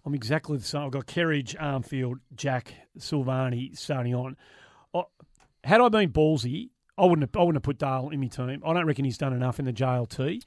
I'm 0.05 0.13
exactly 0.13 0.57
the 0.57 0.63
same. 0.63 0.83
I've 0.83 0.91
got 0.91 1.07
Kerridge, 1.07 1.55
Armfield, 1.57 2.19
Jack, 2.35 2.73
Silvagni 2.97 3.77
starting 3.77 4.15
on. 4.15 4.37
Had 5.67 5.81
I 5.81 5.89
been 5.89 6.13
ballsy, 6.13 6.69
I 6.97 7.03
wouldn't 7.03 7.23
have, 7.23 7.35
I 7.35 7.43
wouldn't 7.43 7.57
have 7.57 7.63
put 7.63 7.77
Dale 7.77 8.09
in 8.13 8.21
my 8.21 8.27
team. 8.27 8.63
I 8.65 8.73
don't 8.73 8.85
reckon 8.85 9.03
he's 9.03 9.17
done 9.17 9.33
enough 9.33 9.59
in 9.59 9.65
the 9.65 9.73
JLT. 9.73 10.41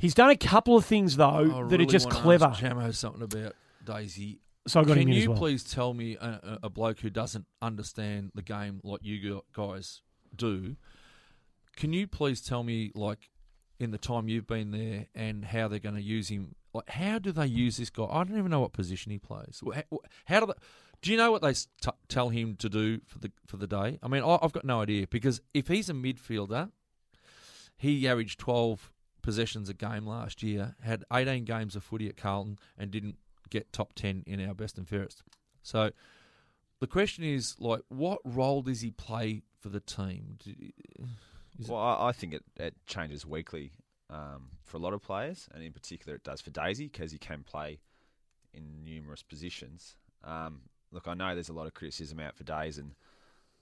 He's 0.00 0.12
done 0.12 0.30
a 0.30 0.36
couple 0.36 0.76
of 0.76 0.84
things 0.84 1.16
though 1.16 1.28
I 1.28 1.44
that 1.44 1.64
really 1.66 1.84
are 1.84 1.86
just 1.86 2.06
wanna 2.06 2.20
clever. 2.20 2.44
Ask 2.46 2.60
Jamo 2.60 2.92
something 2.92 3.22
about 3.22 3.54
Daisy. 3.84 4.40
So 4.66 4.80
I 4.80 4.82
got 4.82 4.94
Can 4.94 5.02
him 5.02 5.08
in 5.10 5.14
you 5.14 5.22
as 5.22 5.28
well. 5.28 5.38
please 5.38 5.62
tell 5.62 5.94
me 5.94 6.16
a, 6.16 6.58
a, 6.64 6.68
bloke 6.68 6.98
who 6.98 7.10
doesn't 7.10 7.46
understand 7.62 8.32
the 8.34 8.42
game 8.42 8.80
like 8.82 9.04
you 9.04 9.40
guys 9.52 10.02
do? 10.34 10.74
Can 11.76 11.92
you 11.92 12.08
please 12.08 12.40
tell 12.40 12.64
me, 12.64 12.90
like, 12.96 13.30
in 13.78 13.92
the 13.92 13.98
time 13.98 14.28
you've 14.28 14.48
been 14.48 14.72
there, 14.72 15.06
and 15.14 15.44
how 15.44 15.68
they're 15.68 15.78
going 15.78 15.94
to 15.94 16.02
use 16.02 16.28
him? 16.28 16.56
Like, 16.74 16.90
how 16.90 17.20
do 17.20 17.30
they 17.30 17.46
use 17.46 17.76
this 17.76 17.88
guy? 17.88 18.04
I 18.04 18.24
don't 18.24 18.36
even 18.36 18.50
know 18.50 18.60
what 18.60 18.72
position 18.72 19.12
he 19.12 19.18
plays. 19.18 19.62
How, 19.74 19.98
how 20.24 20.40
do 20.40 20.46
they? 20.46 20.52
Do 21.02 21.10
you 21.10 21.16
know 21.16 21.32
what 21.32 21.42
they 21.42 21.54
t- 21.54 21.90
tell 22.08 22.28
him 22.28 22.56
to 22.56 22.68
do 22.68 23.00
for 23.06 23.18
the 23.18 23.30
for 23.46 23.56
the 23.56 23.66
day? 23.66 23.98
I 24.02 24.08
mean, 24.08 24.22
I, 24.22 24.38
I've 24.42 24.52
got 24.52 24.64
no 24.64 24.82
idea 24.82 25.06
because 25.06 25.40
if 25.54 25.68
he's 25.68 25.88
a 25.88 25.94
midfielder, 25.94 26.70
he 27.76 28.06
averaged 28.06 28.38
twelve 28.38 28.92
possessions 29.22 29.68
a 29.68 29.74
game 29.74 30.06
last 30.06 30.42
year, 30.42 30.76
had 30.82 31.04
eighteen 31.12 31.44
games 31.44 31.74
of 31.74 31.84
footy 31.84 32.08
at 32.08 32.16
Carlton, 32.16 32.58
and 32.78 32.90
didn't 32.90 33.16
get 33.50 33.72
top 33.72 33.92
10 33.94 34.22
in 34.26 34.46
our 34.46 34.54
best 34.54 34.78
and 34.78 34.88
fairest. 34.88 35.22
So 35.62 35.90
the 36.78 36.86
question 36.86 37.24
is 37.24 37.56
like 37.58 37.82
what 37.88 38.20
role 38.24 38.62
does 38.62 38.80
he 38.80 38.90
play 38.90 39.42
for 39.58 39.68
the 39.68 39.80
team? 39.80 40.38
Is 41.58 41.68
Well, 41.68 41.80
I, 41.80 42.08
I 42.08 42.12
think 42.12 42.32
it, 42.32 42.44
it 42.56 42.74
changes 42.86 43.26
weekly 43.26 43.72
um, 44.08 44.50
for 44.62 44.78
a 44.78 44.80
lot 44.80 44.94
of 44.94 45.02
players, 45.02 45.48
and 45.52 45.62
in 45.62 45.72
particular, 45.72 46.16
it 46.16 46.24
does 46.24 46.40
for 46.40 46.50
Daisy 46.50 46.88
because 46.88 47.12
he 47.12 47.18
can 47.18 47.42
play 47.42 47.80
in 48.54 48.82
numerous 48.82 49.22
positions. 49.22 49.96
Um, 50.24 50.62
look, 50.92 51.06
I 51.08 51.14
know 51.14 51.34
there's 51.34 51.48
a 51.48 51.52
lot 51.54 51.66
of 51.66 51.74
criticism 51.74 52.20
out 52.20 52.36
for 52.36 52.44
Days, 52.44 52.78
and 52.78 52.92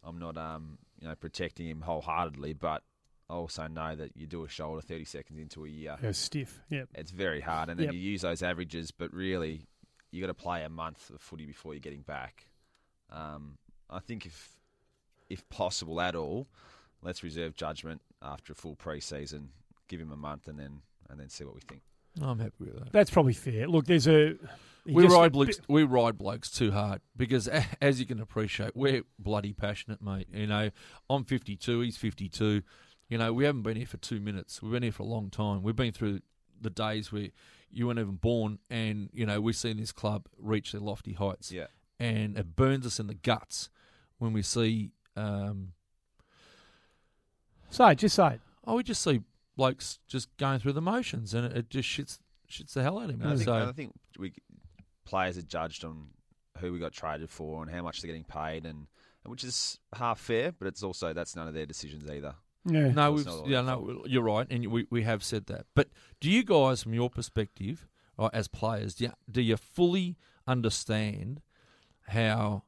I'm 0.05 0.18
not, 0.18 0.37
um, 0.37 0.79
you 1.01 1.09
know, 1.09 1.14
protecting 1.14 1.66
him 1.68 1.81
wholeheartedly, 1.83 2.55
but 2.55 2.83
I 3.31 3.35
also 3.35 3.66
know 3.66 3.95
that 3.95 4.16
you 4.16 4.26
do 4.26 4.45
a 4.45 4.49
shoulder 4.49 4.81
30 4.81 5.05
seconds 5.05 5.39
into 5.39 5.64
a 5.64 5.68
year, 5.68 5.97
Yeah, 6.03 6.12
stiff. 6.12 6.61
Yep. 6.70 6.89
it's 6.95 7.11
very 7.11 7.41
hard, 7.41 7.68
and 7.68 7.79
then 7.79 7.87
Yep. 7.87 7.95
you 7.95 8.01
use 8.01 8.22
those 8.22 8.43
averages, 8.43 8.91
but 8.91 9.12
really, 9.12 9.66
you 10.11 10.20
got 10.20 10.29
to 10.29 10.35
play 10.35 10.64
a 10.64 10.68
month 10.70 11.11
of 11.11 11.20
footy 11.20 11.45
before 11.45 11.74
you're 11.74 11.81
getting 11.81 12.01
back. 12.03 12.47
Um, 13.11 13.59
I 13.91 13.99
think 14.01 14.26
if 14.26 14.55
if 15.31 15.47
possible 15.51 16.01
at 16.01 16.14
all, 16.14 16.47
let's 17.03 17.22
reserve 17.22 17.55
judgment 17.55 18.01
after 18.22 18.53
a 18.55 18.57
full 18.57 18.74
pre-season. 18.76 19.51
Give 19.89 20.01
him 20.01 20.11
a 20.11 20.16
month 20.16 20.49
and 20.49 20.59
then 20.59 20.81
and 21.11 21.20
then 21.20 21.29
see 21.29 21.45
what 21.45 21.55
we 21.55 21.61
think. 21.61 21.83
I'm 22.22 22.39
happy 22.39 22.55
with 22.61 22.79
that. 22.79 22.93
That's 22.93 23.11
probably 23.11 23.35
fair. 23.35 23.66
Look, 23.68 23.85
there's 23.87 24.07
a. 24.09 24.37
he 24.89 24.95
We 24.95 25.03
just- 25.05 25.14
ride 25.14 25.32
blokes. 25.32 25.61
We 25.68 25.82
ride 25.84 26.18
blokes 26.18 26.51
too 26.51 26.72
hard 26.72 27.01
because, 27.16 27.49
as 27.80 28.01
you 28.01 28.07
can 28.07 28.20
appreciate, 28.20 28.74
we're 28.76 29.03
bloody 29.18 29.53
passionate, 29.53 30.03
mate. 30.03 30.28
You 30.32 30.47
know, 30.47 30.70
I'm 31.11 31.24
52. 31.24 31.80
He's 31.80 31.97
52. 31.97 32.62
You 33.09 33.18
know, 33.18 33.32
we 33.32 33.45
haven't 33.45 33.62
been 33.62 33.76
here 33.76 33.86
for 33.86 33.97
two 33.99 34.20
minutes. 34.20 34.61
We've 34.62 34.72
been 34.72 34.82
here 34.82 34.93
for 34.93 35.03
a 35.03 35.07
long 35.07 35.30
time. 35.30 35.62
We've 35.62 35.76
been 35.76 35.93
through 35.93 36.20
the 36.61 36.70
days 36.70 37.12
where 37.12 37.28
you 37.70 37.86
weren't 37.86 37.99
even 37.99 38.16
born, 38.16 38.59
and 38.70 39.11
you 39.12 39.24
know 39.26 39.41
we've 39.41 39.55
seen 39.57 39.76
this 39.76 39.93
club 39.93 40.26
reach 40.39 40.72
their 40.72 40.80
lofty 40.80 41.12
heights. 41.12 41.53
Yeah. 41.53 41.66
and 42.01 42.36
it 42.39 42.55
burns 42.57 42.86
us 42.86 42.99
in 43.01 43.07
the 43.09 43.14
guts 43.14 43.70
when 44.18 44.32
we 44.32 44.43
see. 44.43 44.93
Um, 45.16 45.72
Say 47.70 47.95
just 47.95 48.14
say 48.16 48.34
it. 48.34 48.41
oh, 48.66 48.76
we 48.76 48.82
just 48.82 49.03
see 49.03 49.20
blokes 49.57 49.99
just 50.09 50.34
going 50.39 50.59
through 50.61 50.72
the 50.72 50.80
motions, 50.80 51.34
and 51.34 51.45
it, 51.47 51.57
it 51.57 51.70
just 51.70 51.89
shits 51.89 52.18
shits 52.51 52.72
the 52.72 52.82
hell 52.82 52.99
out 52.99 53.11
of 53.11 53.16
him. 53.16 53.20
And 53.22 53.30
I 53.32 53.34
think, 53.34 53.45
so 53.45 53.53
I 53.55 53.72
think 53.72 53.93
we 54.18 54.32
players 55.09 55.38
are 55.38 55.42
judged 55.42 55.84
on 55.84 56.09
who 56.59 56.72
we 56.72 56.78
got 56.78 56.92
traded 56.92 57.30
for 57.30 57.62
and 57.62 57.70
how 57.70 57.82
much 57.82 58.02
they're 58.02 58.09
getting 58.09 58.24
paid, 58.24 58.66
and, 58.66 58.86
and 59.24 59.30
which 59.30 59.42
is 59.42 59.78
half 59.94 60.20
fair, 60.20 60.52
but 60.52 60.68
it's 60.68 60.82
also 60.82 61.12
that's 61.14 61.34
none 61.34 61.48
of 61.48 61.54
their 61.54 61.66
decisions 61.66 62.11
either. 62.11 62.34
Yeah. 62.64 62.88
No, 62.88 63.12
we've, 63.12 63.26
yeah, 63.46 63.62
no, 63.62 64.02
you're 64.06 64.22
right, 64.22 64.46
and 64.50 64.66
we, 64.66 64.86
we 64.90 65.02
have 65.04 65.24
said 65.24 65.46
that. 65.46 65.64
But 65.74 65.88
do 66.20 66.30
you 66.30 66.44
guys, 66.44 66.82
from 66.82 66.92
your 66.92 67.09
perspective, 67.09 67.88
right, 68.18 68.30
as 68.34 68.48
players, 68.48 68.94
do 68.96 69.04
you, 69.04 69.12
do 69.30 69.40
you 69.40 69.56
fully 69.56 70.18
understand 70.46 71.40
how 72.09 72.64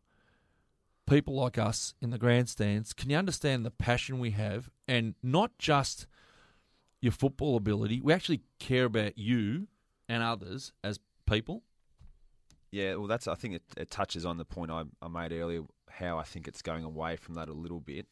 people 1.07 1.35
like 1.35 1.59
us 1.59 1.95
in 2.01 2.11
the 2.11 2.19
grandstands 2.19 2.93
can 2.93 3.11
you 3.11 3.17
understand 3.17 3.67
the 3.67 3.71
passion 3.71 4.19
we 4.19 4.31
have, 4.31 4.71
and 4.89 5.15
not 5.23 5.59
just 5.59 6.07
your 7.03 7.13
football 7.13 7.57
ability? 7.57 8.01
We 8.01 8.15
actually 8.15 8.41
care 8.59 8.87
about 8.87 9.19
you 9.19 9.67
and 10.09 10.23
others 10.23 10.73
as 10.83 11.01
people. 11.29 11.65
Yeah, 12.71 12.95
well, 12.97 13.07
that's 13.09 13.27
I 13.29 13.35
think 13.35 13.55
it, 13.55 13.63
it 13.77 13.91
touches 13.91 14.25
on 14.25 14.37
the 14.39 14.45
point 14.45 14.71
I, 14.71 14.85
I 15.03 15.09
made 15.09 15.33
earlier. 15.33 15.63
How 15.89 16.19
I 16.19 16.23
think 16.23 16.47
it's 16.49 16.63
going 16.63 16.85
away 16.85 17.17
from 17.17 17.35
that 17.35 17.49
a 17.49 17.53
little 17.53 17.81
bit. 17.81 18.07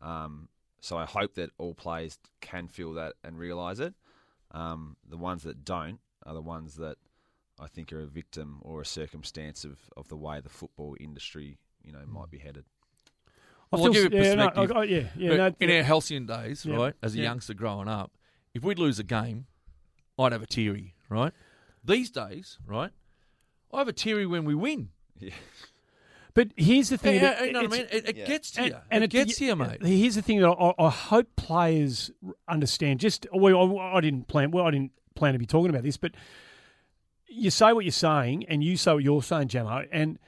Um, 0.00 0.48
so 0.80 0.96
I 0.96 1.04
hope 1.04 1.34
that 1.34 1.50
all 1.58 1.74
players 1.74 2.18
can 2.40 2.68
feel 2.68 2.94
that 2.94 3.14
and 3.22 3.38
realise 3.38 3.80
it. 3.80 3.94
Um, 4.52 4.96
the 5.08 5.16
ones 5.18 5.42
that 5.42 5.64
don't 5.64 5.98
are 6.24 6.32
the 6.34 6.40
ones 6.40 6.76
that 6.76 6.96
I 7.60 7.66
think 7.66 7.92
are 7.92 8.00
a 8.00 8.06
victim 8.06 8.60
or 8.62 8.80
a 8.80 8.86
circumstance 8.86 9.64
of, 9.64 9.78
of 9.96 10.08
the 10.08 10.16
way 10.16 10.40
the 10.40 10.48
football 10.48 10.96
industry, 11.00 11.58
you 11.82 11.92
know, 11.92 12.00
might 12.06 12.30
be 12.30 12.38
headed. 12.38 12.64
I 13.70 13.76
Well, 13.76 13.86
I'll 13.86 13.92
give 13.92 14.10
you 14.12 14.18
a 14.18 14.22
yeah, 14.24 14.34
no, 14.34 14.48
perspective. 14.48 14.76
I- 14.76 14.80
I- 14.80 14.84
yeah, 14.84 15.08
yeah. 15.16 15.36
No, 15.36 15.54
in 15.60 15.70
our 15.70 15.82
halcyon 15.82 16.24
days, 16.26 16.64
Yeah, 16.64 16.76
right, 16.76 16.94
as 17.02 17.14
a 17.14 17.18
yeah. 17.18 17.24
youngster 17.24 17.52
growing 17.54 17.88
up, 17.88 18.12
if 18.54 18.62
we'd 18.62 18.78
lose 18.78 18.98
a 18.98 19.04
game, 19.04 19.46
I'd 20.18 20.32
have 20.32 20.42
a 20.42 20.46
teary, 20.46 20.94
right? 21.10 21.32
These 21.84 22.10
days, 22.10 22.58
right, 22.66 22.90
I 23.72 23.78
have 23.78 23.88
a 23.88 23.92
teary 23.92 24.26
when 24.26 24.44
we 24.44 24.54
win. 24.54 24.90
Yeah. 25.18 25.30
but 26.34 26.48
here's 26.56 26.88
the 26.88 26.98
thing. 26.98 27.16
Yeah, 27.16 27.34
that 27.34 27.46
you 27.46 27.52
know 27.52 27.62
what 27.62 27.72
I 27.72 27.76
mean? 27.76 27.86
It, 27.90 28.08
it 28.08 28.16
yeah. 28.16 28.26
gets 28.26 28.50
to 28.52 28.60
and, 28.60 28.70
you. 28.70 28.76
and 28.90 29.04
it 29.04 29.10
gets 29.10 29.36
to 29.36 29.44
you, 29.44 29.56
mate. 29.56 29.82
Here's 29.82 30.14
the 30.14 30.22
thing 30.22 30.40
that 30.40 30.48
I, 30.48 30.74
I 30.78 30.90
hope 30.90 31.28
players 31.36 32.10
understand. 32.48 33.00
Just 33.00 33.26
well, 33.32 33.78
I, 33.78 33.96
I 33.96 34.00
didn't 34.00 34.28
plan. 34.28 34.50
Well, 34.50 34.66
I 34.66 34.70
didn't 34.70 34.92
plan 35.14 35.32
to 35.32 35.38
be 35.38 35.46
talking 35.46 35.70
about 35.70 35.82
this, 35.82 35.96
but 35.96 36.12
you 37.26 37.50
say 37.50 37.72
what 37.72 37.84
you're 37.84 37.92
saying, 37.92 38.46
and 38.48 38.64
you 38.64 38.76
say 38.76 38.94
what 38.94 39.04
you're 39.04 39.22
saying, 39.22 39.48
Jamo. 39.48 39.86
And 39.92 40.18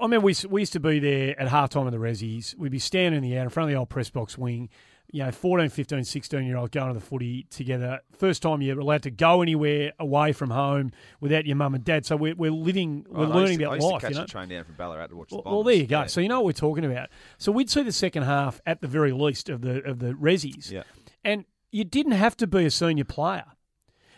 I 0.00 0.06
mean, 0.06 0.22
we 0.22 0.34
we 0.48 0.62
used 0.62 0.72
to 0.74 0.80
be 0.80 0.98
there 0.98 1.38
at 1.40 1.48
halftime 1.48 1.86
of 1.86 1.92
the 1.92 1.98
Rezzies. 1.98 2.56
We'd 2.56 2.72
be 2.72 2.78
standing 2.78 3.22
in 3.22 3.30
the 3.30 3.38
out 3.38 3.44
in 3.44 3.50
front 3.50 3.70
of 3.70 3.72
the 3.72 3.78
old 3.78 3.88
press 3.88 4.10
box 4.10 4.36
wing. 4.36 4.68
You 5.14 5.22
know, 5.22 5.30
14, 5.30 5.68
15, 5.68 6.02
16 6.02 6.44
year 6.44 6.56
old 6.56 6.72
going 6.72 6.88
to 6.88 6.94
the 6.94 6.98
footy 6.98 7.46
together. 7.48 8.00
First 8.18 8.42
time 8.42 8.60
you're 8.62 8.80
allowed 8.80 9.04
to 9.04 9.12
go 9.12 9.42
anywhere 9.42 9.92
away 10.00 10.32
from 10.32 10.50
home 10.50 10.90
without 11.20 11.46
your 11.46 11.54
mum 11.54 11.76
and 11.76 11.84
dad. 11.84 12.04
So 12.04 12.16
we're, 12.16 12.34
we're 12.34 12.50
living, 12.50 13.06
we're 13.08 13.26
learning 13.26 13.58
to, 13.60 13.66
about 13.70 13.78
life. 13.78 14.02
You 14.02 14.16
know? 14.16 14.24
a 14.24 14.26
train 14.26 14.48
down 14.48 14.64
from 14.64 14.74
Ballarat 14.74 15.06
to 15.06 15.16
watch 15.16 15.28
the 15.28 15.36
Well, 15.36 15.42
Bombers. 15.44 15.54
well, 15.54 15.62
there 15.62 15.74
you 15.74 15.86
go. 15.86 16.00
Yeah. 16.00 16.06
So 16.06 16.20
you 16.20 16.26
know 16.26 16.40
what 16.40 16.46
we're 16.46 16.52
talking 16.52 16.84
about. 16.84 17.10
So 17.38 17.52
we'd 17.52 17.70
see 17.70 17.84
the 17.84 17.92
second 17.92 18.24
half 18.24 18.60
at 18.66 18.80
the 18.80 18.88
very 18.88 19.12
least 19.12 19.48
of 19.48 19.60
the 19.60 19.84
of 19.84 20.00
the 20.00 20.14
Rezzies, 20.14 20.72
Yeah. 20.72 20.82
and 21.24 21.44
you 21.70 21.84
didn't 21.84 22.12
have 22.12 22.36
to 22.38 22.48
be 22.48 22.64
a 22.64 22.70
senior 22.72 23.04
player. 23.04 23.44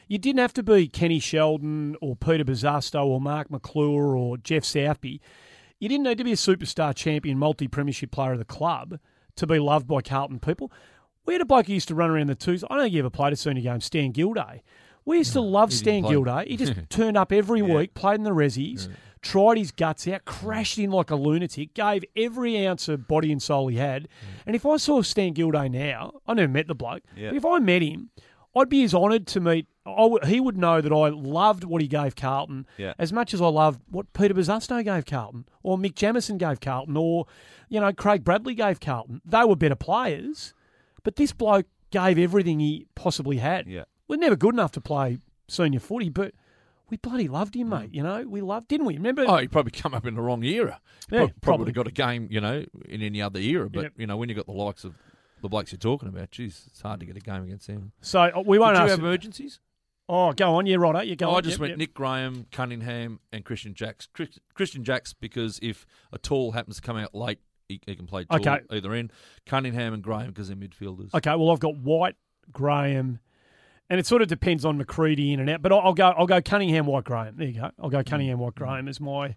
You 0.09 0.17
didn't 0.17 0.41
have 0.41 0.55
to 0.55 0.63
be 0.63 0.89
Kenny 0.89 1.19
Sheldon 1.19 1.97
or 2.01 2.17
Peter 2.17 2.43
Bosustow 2.45 3.05
or 3.05 3.21
Mark 3.21 3.51
Maclure 3.51 4.17
or 4.17 4.39
Geoff 4.39 4.63
Southby. 4.63 5.21
You 5.79 5.91
didn't 5.91 6.05
need 6.05 6.17
to 6.17 6.25
be 6.25 6.33
a 6.33 6.37
superstar 6.37 6.95
champion, 6.95 7.39
multi 7.39 7.69
premiership 7.69 8.13
player 8.13 8.33
of 8.33 8.39
the 8.39 8.47
club 8.47 8.99
to 9.37 9.47
be 9.47 9.59
loved 9.59 9.87
by 9.87 10.03
Carlton 10.03 10.41
people. 10.41 10.70
We 11.24 11.34
had 11.34 11.43
a 11.43 11.47
bloke 11.47 11.66
who 11.66 11.74
used 11.74 11.89
to 11.89 11.95
run 11.95 12.11
around 12.11 12.28
the 12.28 12.34
twos. 12.34 12.64
I 12.64 12.68
don't 12.74 12.84
think 12.84 12.95
you 12.95 13.01
ever 13.01 13.11
played 13.11 13.32
a 13.32 13.37
senior 13.37 13.62
game, 13.62 13.80
Stan 13.80 14.12
Gilday. 14.12 14.62
We 15.05 15.18
used 15.18 15.32
to 15.34 15.41
love 15.41 15.70
he 15.70 15.76
Stan 15.76 16.03
play. 16.03 16.12
Gilday. 16.12 16.45
He 16.49 16.57
just 16.57 16.74
turned 16.91 17.16
up 17.16 17.32
every 17.32 17.62
week, 17.62 17.95
played 17.95 18.16
in 18.16 18.24
the 18.24 18.30
Rezzies, 18.30 18.89
tried 19.22 19.59
his 19.59 19.70
guts 19.72 20.07
out, 20.09 20.24
crashed 20.24 20.78
in 20.78 20.91
like 20.91 21.11
a 21.11 21.16
lunatic, 21.16 21.74
gave 21.74 22.05
every 22.16 22.64
ounce 22.66 22.89
of 22.89 23.07
body 23.09 23.30
and 23.32 23.43
soul 23.43 23.68
he 23.68 23.76
had. 23.76 24.09
And 24.47 24.55
if 24.57 24.64
I 24.66 24.76
saw 24.78 25.03
Stan 25.03 25.32
Gilday 25.32 25.68
now, 25.68 26.20
I 26.26 26.34
never 26.34 26.53
met 26.53 26.66
the 26.68 26.74
bloke, 26.74 27.03
Yeah. 27.16 27.30
but 27.30 27.37
if 27.37 27.45
I 27.45 27.59
met 27.59 27.82
him, 27.82 28.11
I'd 28.57 28.69
be 28.69 28.83
as 28.85 28.95
honoured 28.95 29.27
to 29.29 29.41
meet. 29.41 29.67
I 29.87 30.09
he 30.27 30.41
would 30.41 30.57
know 30.57 30.81
that 30.81 30.93
I 30.93 31.09
loved 31.11 31.63
what 31.65 31.81
he 31.83 31.87
gave 31.89 32.17
Carlton 32.17 32.67
Yeah. 32.79 32.95
as 32.99 33.13
much 33.13 33.33
as 33.35 33.41
I 33.41 33.47
loved 33.49 33.81
what 33.89 34.13
Peter 34.15 34.35
Bosustow 34.35 34.83
gave 34.83 35.05
Carlton, 35.07 35.45
or 35.63 35.77
Mick 35.79 35.95
Jamison 35.95 36.39
gave 36.39 36.61
Carlton, 36.61 36.97
or 36.97 37.27
you 37.69 37.81
know 37.81 37.93
Craig 37.93 38.25
Bradley 38.25 38.55
gave 38.55 38.81
Carlton. 38.81 39.21
They 39.25 39.45
were 39.45 39.57
better 39.57 39.77
players, 39.77 40.55
but 41.05 41.17
this 41.17 41.33
bloke 41.33 41.67
gave 41.91 42.19
everything 42.19 42.59
he 42.61 42.87
possibly 42.95 43.37
had. 43.39 43.67
Yeah. 43.69 43.85
We're 44.09 44.17
never 44.17 44.37
good 44.37 44.55
enough 44.55 44.73
to 44.73 44.81
play 44.81 45.19
senior 45.49 45.81
footy, 45.81 46.09
but 46.09 46.33
we 46.91 46.97
bloody 46.97 47.29
loved 47.29 47.55
him, 47.57 47.69
mate. 47.69 47.91
You 47.93 48.03
know, 48.03 48.25
we 48.27 48.41
loved, 48.41 48.69
didn't 48.69 48.87
we? 48.87 48.95
Remember? 48.95 49.25
Oh, 49.27 49.37
he 49.39 49.49
probably 49.49 49.73
come 49.73 49.93
up 49.95 50.07
in 50.07 50.15
the 50.15 50.21
wrong 50.23 50.43
era. 50.45 50.81
Yeah, 51.11 51.19
probably, 51.19 51.35
probably. 51.41 51.73
got 51.73 51.87
a 51.89 51.93
game, 51.93 52.29
you 52.31 52.41
know, 52.41 52.65
in 52.89 53.03
any 53.03 53.21
other 53.23 53.39
era. 53.41 53.69
But 53.71 53.93
you 53.97 54.07
know, 54.07 54.17
when 54.17 54.29
you 54.29 54.35
got 54.35 54.47
the 54.47 54.53
likes 54.53 54.85
of 54.85 54.95
the 55.43 55.49
blokes 55.49 55.72
you're 55.72 55.78
talking 55.78 56.09
about, 56.09 56.30
geez, 56.30 56.64
it's 56.68 56.80
hard 56.80 57.01
to 57.01 57.07
get 57.07 57.16
a 57.16 57.20
game 57.20 57.45
against 57.45 57.66
them. 57.66 57.93
so 58.01 58.20
uh, 58.20 58.43
we 58.45 58.59
won't 58.59 58.74
Did 58.74 58.78
you 58.80 58.84
ask. 58.84 58.91
have 58.91 58.99
emergencies? 59.01 59.61
oh, 60.09 60.32
go 60.32 60.55
on. 60.55 60.66
Yeah, 60.66 60.76
right. 60.76 61.07
You 61.07 61.16
go 61.16 61.26
Oh, 61.26 61.30
on. 61.32 61.37
I 61.39 61.41
just 61.41 61.55
Yep, 61.55 61.61
went 61.61 61.70
yep. 61.70 61.78
Nick 61.78 61.95
Graham, 61.95 62.47
Cunningham, 62.53 63.18
and 63.32 63.45
Christian 63.45 63.74
Jacks. 63.74 64.09
Chris- 64.12 64.39
Christian 64.55 64.84
Jacks 64.84 65.12
because 65.12 65.59
if 65.62 65.84
a 66.12 66.18
tall 66.18 66.53
happens 66.53 66.76
to 66.76 66.82
come 66.82 66.97
out 66.97 67.14
late, 67.14 67.41
he, 67.68 67.80
he 67.87 67.97
can 67.97 68.07
play 68.07 68.24
tall 68.24 68.39
Okay. 68.39 68.61
either 68.70 68.93
end. 68.93 69.12
Cunningham 69.47 69.93
and 69.95 70.03
Graham 70.05 70.28
because 70.28 70.47
they're 70.49 70.57
midfielders. 70.57 71.12
Okay, 71.12 71.34
well, 71.34 71.51
I've 71.51 71.59
got 71.59 71.76
White, 71.76 72.14
Graham, 72.53 73.18
and 73.91 73.99
it 73.99 74.07
sort 74.07 74.22
of 74.22 74.28
depends 74.28 74.64
on 74.64 74.80
Macreadie 74.80 75.32
in 75.32 75.41
and 75.41 75.51
out. 75.51 75.62
But 75.62 75.72
I'll, 75.72 75.80
I'll 75.80 75.93
go. 75.95 76.07
I'll 76.16 76.26
go 76.26 76.41
Cunningham, 76.41 76.87
White, 76.87 77.03
Graham. 77.05 77.34
There 77.37 77.49
you 77.49 77.61
go. 77.61 77.70
I'll 77.80 77.91
go 77.91 78.05
Cunningham, 78.05 78.39
White, 78.39 78.55
Graham 78.55 78.87
as 78.89 79.01
my. 79.01 79.34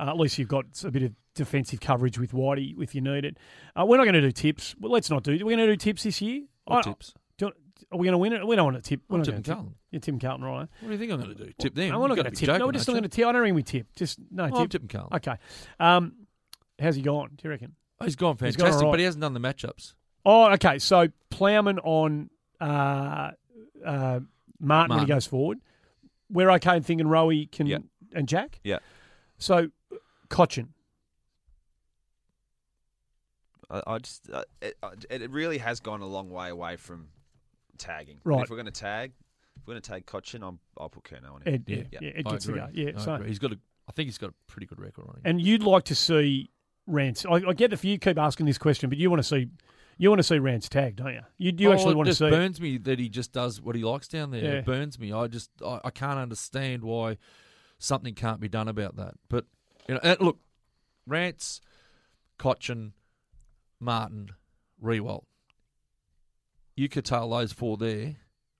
Uh, 0.00 0.10
at 0.10 0.16
least 0.16 0.38
you've 0.38 0.48
got 0.48 0.64
a 0.84 0.90
bit 0.90 1.02
of 1.02 1.12
defensive 1.34 1.80
coverage 1.80 2.18
with 2.18 2.32
Whitey 2.32 2.74
if 2.82 2.94
you 2.94 3.00
need 3.00 3.24
it. 3.24 3.36
Uh, 3.78 3.84
we're 3.86 3.96
not 3.98 4.04
going 4.04 4.14
to 4.14 4.20
do 4.20 4.32
tips. 4.32 4.74
Well, 4.80 4.90
let's 4.92 5.10
not 5.10 5.22
do. 5.22 5.32
We're 5.32 5.56
going 5.56 5.58
to 5.58 5.66
do 5.66 5.76
tips 5.76 6.04
this 6.04 6.20
year. 6.22 6.42
What 6.64 6.86
I- 6.86 6.90
tips? 6.90 7.14
Do, 7.38 7.52
are 7.92 7.98
we 7.98 8.06
going 8.06 8.12
to 8.12 8.18
win 8.18 8.32
it? 8.32 8.46
We 8.46 8.56
don't 8.56 8.64
want 8.72 8.76
to 8.76 8.88
tip. 8.88 9.00
We're 9.08 9.16
I'm 9.16 9.22
not 9.22 9.34
tip. 9.36 9.44
Carlton. 9.44 9.74
You're 9.90 10.00
Tim 10.00 10.18
Carlton, 10.18 10.44
right? 10.44 10.60
What 10.60 10.68
do 10.82 10.90
you 10.92 10.98
think 10.98 11.12
I'm 11.12 11.20
going 11.20 11.34
to 11.36 11.44
do? 11.44 11.52
Tip 11.58 11.74
them? 11.74 11.88
No, 11.90 12.00
we're 12.00 12.08
not 12.08 12.14
going 12.16 12.30
to 12.30 12.36
tip. 12.36 12.58
no, 12.58 12.66
we're 12.66 12.72
just 12.72 12.86
not 12.86 12.92
going 12.94 13.02
to 13.02 13.08
tip. 13.08 13.26
I 13.26 13.32
don't 13.32 13.42
think 13.44 13.56
we 13.56 13.62
tip. 13.62 13.86
Just 13.96 14.18
no? 14.30 14.44
Oh, 14.44 14.46
I'm 14.46 14.52
tip. 14.64 14.70
tipping 14.70 14.88
Carlton. 14.88 15.16
Okay. 15.16 15.36
Um, 15.80 16.12
how's 16.78 16.96
he 16.96 17.02
gone? 17.02 17.30
Do 17.36 17.42
you 17.44 17.50
reckon? 17.50 17.74
Oh, 18.00 18.04
he's 18.04 18.16
gone 18.16 18.34
He's 18.34 18.40
fantastic, 18.56 18.60
gone 18.60 18.72
all 18.74 18.82
right. 18.84 18.90
but 18.92 18.98
he 19.00 19.04
hasn't 19.04 19.20
done 19.22 19.34
the 19.34 19.40
matchups. 19.40 19.94
Oh, 20.24 20.52
okay. 20.52 20.78
So 20.78 21.08
Plowman 21.30 21.78
on 21.80 22.30
uh, 22.60 23.32
uh, 23.84 24.20
Martin, 24.60 24.96
when 24.96 25.04
he 25.04 25.06
goes 25.06 25.26
forward. 25.26 25.58
We're 26.30 26.50
okay 26.52 26.76
in 26.76 26.82
thinking 26.82 27.06
Rowie 27.06 27.50
can 27.50 27.66
Yeah. 27.66 27.78
and 28.14 28.28
Jack. 28.28 28.60
Yeah. 28.62 28.78
So 29.38 29.70
Cotchin. 30.30 30.68
I, 33.70 33.82
I 33.86 33.98
just 33.98 34.28
uh, 34.32 34.44
it, 34.60 34.76
uh, 34.82 34.90
it 35.10 35.30
really 35.30 35.58
has 35.58 35.80
gone 35.80 36.00
a 36.00 36.06
long 36.06 36.30
way 36.30 36.48
away 36.50 36.76
from 36.76 37.08
tagging. 37.78 38.14
And 38.16 38.20
Right. 38.24 38.44
If 38.44 38.50
we're 38.50 38.56
going 38.56 38.66
to 38.66 38.72
tag, 38.72 39.12
if 39.56 39.66
we're 39.66 39.74
going 39.74 39.82
to 39.82 39.90
tag 39.90 40.06
Cotchin, 40.06 40.42
I'm, 40.46 40.58
I'll 40.78 40.88
put 40.88 41.04
Curnow 41.04 41.34
on 41.34 41.42
it. 41.44 41.48
Ed, 41.54 41.64
yeah, 41.66 41.76
Yeah. 41.92 41.98
yeah, 42.02 42.10
Ed 42.16 42.22
I 42.26 42.30
gets 42.32 42.44
the 42.46 42.52
agree. 42.54 42.62
go. 42.62 42.68
Yeah. 42.90 42.92
I 42.96 43.00
so 43.04 43.14
agree. 43.14 43.28
he's 43.28 43.38
got 43.38 43.52
a. 43.52 43.58
I 43.88 43.92
think 43.92 44.06
he's 44.06 44.18
got 44.18 44.30
a 44.30 44.34
pretty 44.46 44.66
good 44.66 44.80
record 44.80 45.06
on 45.08 45.16
him. 45.16 45.22
and 45.24 45.40
you'd 45.40 45.62
like 45.64 45.84
to 45.84 45.94
see 45.94 46.50
Rance. 46.86 47.26
I, 47.26 47.34
I 47.48 47.52
get 47.54 47.72
if 47.72 47.84
you 47.84 47.98
keep 47.98 48.18
asking 48.18 48.46
this 48.46 48.58
question, 48.58 48.88
but 48.88 48.98
you 48.98 49.10
want 49.10 49.20
to 49.22 49.28
see 49.28 49.48
you 49.98 50.08
want 50.08 50.20
to 50.20 50.24
see 50.24 50.38
Rance 50.38 50.68
tagged, 50.68 50.96
don't 50.96 51.12
you? 51.12 51.20
You, 51.38 51.52
you 51.58 51.68
Oh, 51.70 51.72
actually 51.74 51.94
want 51.94 52.06
to 52.06 52.10
just 52.10 52.20
see. 52.20 52.26
it. 52.26 52.30
burns 52.30 52.60
me 52.60 52.78
that 52.78 52.98
he 52.98 53.08
just 53.08 53.32
does 53.32 53.60
what 53.60 53.74
he 53.76 53.82
likes 53.84 54.08
down 54.08 54.30
there. 54.30 54.42
Yeah. 54.42 54.50
It 54.52 54.64
burns 54.64 54.98
me. 54.98 55.12
I 55.12 55.26
just 55.26 55.50
I, 55.64 55.80
I 55.84 55.90
can't 55.90 56.18
understand 56.18 56.82
why 56.84 57.18
something 57.78 58.14
can't 58.14 58.40
be 58.40 58.48
done 58.48 58.68
about 58.68 58.96
that. 58.96 59.14
But 59.28 59.46
you 59.88 59.94
know, 59.94 60.00
and 60.02 60.20
look, 60.20 60.38
Rance, 61.06 61.60
Cotchin, 62.38 62.92
Martin, 63.78 64.30
Riewoldt. 64.82 65.24
You 66.76 66.88
could 66.88 67.04
curtail 67.04 67.28
those 67.30 67.52
four 67.52 67.76
there, 67.76 68.16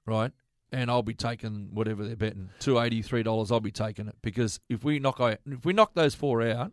right? 0.06 0.32
And 0.72 0.90
I'll 0.90 1.02
be 1.02 1.14
taking 1.14 1.70
whatever 1.72 2.04
they're 2.04 2.16
betting 2.16 2.50
two 2.60 2.78
eighty 2.78 3.02
three 3.02 3.22
dollars. 3.22 3.50
I'll 3.50 3.60
be 3.60 3.72
taking 3.72 4.06
it 4.08 4.16
because 4.22 4.60
if 4.68 4.84
we 4.84 4.98
knock 4.98 5.20
out, 5.20 5.38
if 5.46 5.64
we 5.64 5.72
knock 5.72 5.94
those 5.94 6.14
four 6.14 6.42
out, 6.42 6.72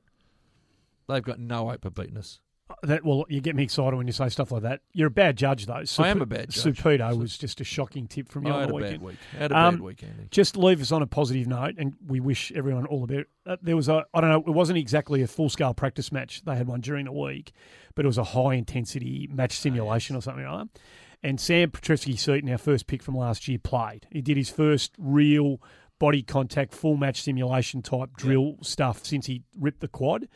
they've 1.07 1.23
got 1.23 1.39
no 1.39 1.69
hope 1.69 1.85
of 1.85 1.95
beating 1.95 2.17
us. 2.17 2.39
That 2.83 3.05
well, 3.05 3.25
you 3.29 3.39
get 3.39 3.55
me 3.55 3.63
excited 3.63 3.95
when 3.95 4.07
you 4.07 4.13
say 4.13 4.27
stuff 4.29 4.51
like 4.51 4.63
that. 4.63 4.81
You're 4.91 5.07
a 5.07 5.11
bad 5.11 5.37
judge, 5.37 5.65
though. 5.67 5.83
I 5.99 6.07
am 6.09 6.21
a 6.21 6.25
bad 6.25 6.49
judge. 6.49 6.83
Was 7.17 7.37
just 7.37 7.61
a 7.61 7.63
shocking 7.63 8.07
tip 8.07 8.27
from 8.29 8.45
you 8.45 8.51
I 8.51 8.55
on 8.55 8.59
had 8.61 8.69
the 8.69 8.73
a 8.73 8.75
weekend. 8.75 8.99
bad 8.99 9.01
week. 9.07 9.17
I 9.33 9.37
had 9.37 9.51
a 9.51 9.57
Um, 9.57 9.75
bad 9.75 9.81
week, 9.83 10.03
Andy. 10.03 10.27
Just 10.31 10.57
leave 10.57 10.81
us 10.81 10.91
on 10.91 11.01
a 11.01 11.07
positive 11.07 11.47
note, 11.47 11.75
and 11.77 11.93
we 12.05 12.19
wish 12.19 12.51
everyone 12.53 12.85
all 12.85 13.05
the 13.05 13.15
best. 13.15 13.27
Uh, 13.45 13.55
there 13.61 13.75
was 13.77 13.87
a, 13.87 14.05
I 14.13 14.19
don't 14.21 14.29
know, 14.29 14.43
it 14.45 14.53
wasn't 14.53 14.77
exactly 14.79 15.21
a 15.21 15.27
full 15.27 15.47
scale 15.49 15.73
practice 15.73 16.11
match. 16.11 16.43
They 16.43 16.55
had 16.57 16.67
one 16.67 16.81
during 16.81 17.05
the 17.05 17.13
week, 17.13 17.53
but 17.95 18.03
it 18.03 18.07
was 18.07 18.17
a 18.17 18.23
high 18.25 18.55
intensity 18.55 19.29
match 19.31 19.57
simulation 19.57 20.15
or 20.17 20.21
something 20.21 20.45
like 20.45 20.67
that. 20.67 20.79
And 21.23 21.39
Sam 21.39 21.71
Petrevski-Seton, 21.71 22.49
our 22.51 22.57
first 22.57 22.85
pick 22.87 23.01
from 23.01 23.15
last 23.15 23.47
year, 23.47 23.57
played. 23.59 24.07
He 24.11 24.21
did 24.21 24.35
his 24.37 24.49
first 24.49 24.91
real 24.99 25.61
body 25.99 26.21
contact, 26.21 26.73
full 26.75 26.97
match 26.97 27.21
simulation 27.23 27.81
type 27.81 28.09
drill 28.15 28.57
stuff 28.61 29.03
since 29.05 29.25
he 29.25 29.43
ripped 29.57 29.79
the 29.79 29.87
quad. 29.87 30.27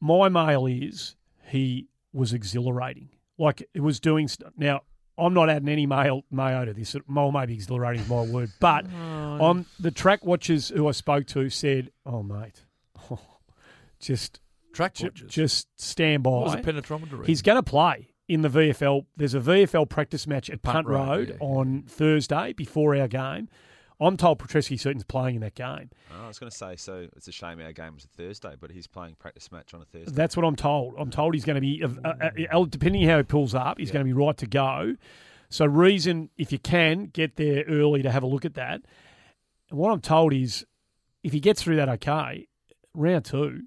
My 0.00 0.28
mail 0.28 0.66
is 0.66 1.16
he 1.46 1.88
was 2.12 2.32
exhilarating. 2.32 3.10
Like 3.38 3.68
it 3.74 3.80
was 3.80 4.00
doing. 4.00 4.28
St- 4.28 4.50
now, 4.56 4.82
I'm 5.18 5.34
not 5.34 5.50
adding 5.50 5.68
any 5.68 5.86
mail, 5.86 6.24
mayo 6.30 6.64
to 6.64 6.72
this. 6.72 6.96
Well, 7.08 7.32
maybe 7.32 7.54
exhilarating 7.54 8.02
is 8.02 8.08
my 8.08 8.22
word, 8.22 8.50
but 8.60 8.86
oh. 9.02 9.44
on 9.44 9.66
the 9.78 9.90
track 9.90 10.24
watchers 10.24 10.68
who 10.68 10.88
I 10.88 10.92
spoke 10.92 11.26
to 11.28 11.48
said, 11.50 11.90
"Oh, 12.04 12.22
mate, 12.22 12.64
just 14.00 14.40
Track 14.72 14.94
ju- 14.94 15.06
watches. 15.06 15.30
just 15.30 15.68
stand 15.76 16.22
by." 16.22 16.30
what 16.30 16.44
was 16.44 16.52
the 16.56 16.72
penetrometer? 16.72 17.24
He's 17.26 17.42
going 17.42 17.56
to 17.56 17.62
play 17.62 18.14
in 18.28 18.42
the 18.42 18.48
VFL. 18.48 19.06
There's 19.16 19.34
a 19.34 19.40
VFL 19.40 19.88
practice 19.88 20.26
match 20.26 20.50
at 20.50 20.62
Punt, 20.62 20.74
Punt 20.74 20.88
Road, 20.88 21.08
Road, 21.08 21.28
yeah, 21.28 21.34
yeah. 21.40 21.46
on 21.46 21.84
Thursday 21.86 22.52
before 22.52 22.96
our 22.96 23.08
game. 23.08 23.48
I'm 24.00 24.16
told 24.16 24.38
Petrevski-Seton's 24.38 25.04
playing 25.04 25.36
in 25.36 25.40
that 25.40 25.54
game. 25.54 25.90
Oh, 26.12 26.24
I 26.24 26.28
was 26.28 26.38
going 26.38 26.50
to 26.50 26.56
say, 26.56 26.76
so 26.76 27.06
it's 27.16 27.28
a 27.28 27.32
shame 27.32 27.60
our 27.60 27.72
game 27.72 27.94
was 27.94 28.04
a 28.04 28.08
Thursday, 28.08 28.54
but 28.60 28.70
he's 28.70 28.86
playing 28.86 29.16
practice 29.18 29.50
match 29.50 29.72
on 29.72 29.80
a 29.80 29.84
Thursday. 29.84 30.12
That's 30.12 30.36
what 30.36 30.44
I'm 30.44 30.56
told. 30.56 30.94
I'm 30.98 31.10
told 31.10 31.34
he's 31.34 31.44
going 31.44 31.54
to 31.54 31.60
be, 31.60 31.82
uh, 31.82 31.88
uh, 32.04 32.30
uh, 32.52 32.64
depending 32.68 33.08
how 33.08 33.16
he 33.16 33.22
pulls 33.22 33.54
up, 33.54 33.78
he's 33.78 33.90
going 33.90 34.04
to 34.04 34.08
be 34.08 34.12
right 34.12 34.36
to 34.36 34.46
go. 34.46 34.96
So, 35.48 35.64
reason 35.64 36.30
if 36.36 36.52
you 36.52 36.58
can 36.58 37.06
get 37.06 37.36
there 37.36 37.64
early 37.68 38.02
to 38.02 38.10
have 38.10 38.22
a 38.22 38.26
look 38.26 38.44
at 38.44 38.54
that. 38.54 38.82
And 39.70 39.78
what 39.78 39.92
I'm 39.92 40.00
told 40.00 40.32
is, 40.32 40.66
if 41.22 41.32
he 41.32 41.40
gets 41.40 41.62
through 41.62 41.76
that 41.76 41.88
okay, 41.88 42.48
round 42.94 43.24
two, 43.24 43.62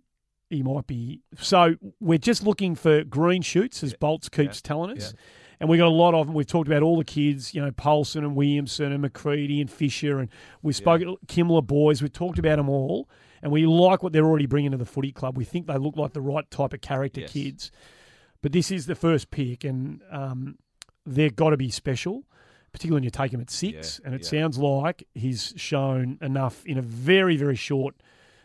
he 0.50 0.64
might 0.64 0.88
be. 0.88 1.22
So 1.40 1.76
we're 2.00 2.18
just 2.18 2.44
looking 2.44 2.76
for 2.76 3.04
green 3.04 3.42
shoots, 3.42 3.84
as 3.84 3.94
Bolts 3.94 4.30
keeps 4.30 4.62
telling 4.62 4.98
us. 4.98 5.14
And 5.60 5.70
we 5.70 5.78
got 5.78 5.88
a 5.88 5.90
lot 5.90 6.14
of 6.14 6.28
them. 6.28 6.34
We've 6.36 6.48
talked 6.48 6.68
about 6.70 6.84
all 6.84 6.98
the 6.98 7.04
kids, 7.04 7.54
you 7.54 7.62
know, 7.62 7.72
Polson 7.72 8.24
and 8.24 8.34
Williamson 8.36 8.94
and 8.94 9.04
Macreadie 9.04 9.60
and 9.60 9.70
Fisher, 9.70 10.20
and 10.20 10.30
we've 10.62 10.76
spoken 10.76 11.18
Kimmler 11.28 11.66
boys. 11.66 12.02
We've 12.02 12.14
talked 12.14 12.40
about 12.40 12.56
them 12.58 12.70
all, 12.70 13.10
and 13.42 13.52
we 13.52 13.66
like 13.66 14.02
what 14.02 14.14
they're 14.14 14.26
already 14.26 14.46
bringing 14.46 14.72
to 14.72 14.78
the 14.78 14.86
footy 14.86 15.12
club. 15.12 15.38
We 15.38 15.44
think 15.44 15.68
they 15.68 15.78
look 15.78 15.98
like 15.98 16.14
the 16.14 16.22
right 16.22 16.50
type 16.50 16.74
of 16.74 16.80
character 16.82 17.22
Yes. 17.22 17.32
kids. 17.34 17.72
But 18.42 18.54
this 18.54 18.72
is 18.72 18.86
the 18.86 18.96
first 18.96 19.32
pick, 19.32 19.66
and 19.66 20.02
um, 20.10 20.58
they've 21.06 21.36
got 21.36 21.50
to 21.50 21.58
be 21.58 21.70
special, 21.70 22.24
particularly 22.72 22.96
when 23.00 23.04
you 23.04 23.10
take 23.10 23.34
him 23.34 23.42
at 23.42 23.50
six. 23.50 24.00
Yeah, 24.00 24.06
and 24.08 24.16
it 24.16 24.22
yeah. 24.22 24.42
sounds 24.42 24.58
like 24.58 25.04
he's 25.14 25.54
shown 25.58 26.20
enough 26.22 26.66
in 26.66 26.78
a 26.78 26.82
very, 26.82 27.36
very 27.36 27.58
short 27.58 27.96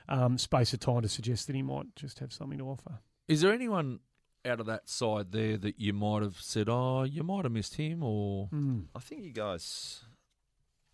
um, 0.08 0.36
space 0.36 0.72
of 0.72 0.80
time 0.80 1.02
to 1.02 1.08
suggest 1.08 1.46
that 1.46 1.54
he 1.54 1.62
might 1.62 1.94
just 1.94 2.18
have 2.18 2.32
something 2.32 2.58
to 2.58 2.64
offer. 2.68 2.98
Is 3.28 3.40
there 3.40 3.52
anyone 3.52 4.00
out 4.46 4.60
of 4.60 4.66
that 4.66 4.88
side 4.88 5.32
there 5.32 5.56
that 5.56 5.80
you 5.80 5.92
might 5.92 6.22
have 6.22 6.36
said, 6.40 6.68
oh, 6.68 7.02
you 7.04 7.22
might 7.22 7.44
have 7.44 7.52
missed 7.52 7.76
him, 7.76 8.02
or 8.02 8.48
Mm. 8.48 8.86
I 8.94 8.98
think 8.98 9.22
you 9.22 9.32
guys 9.32 10.04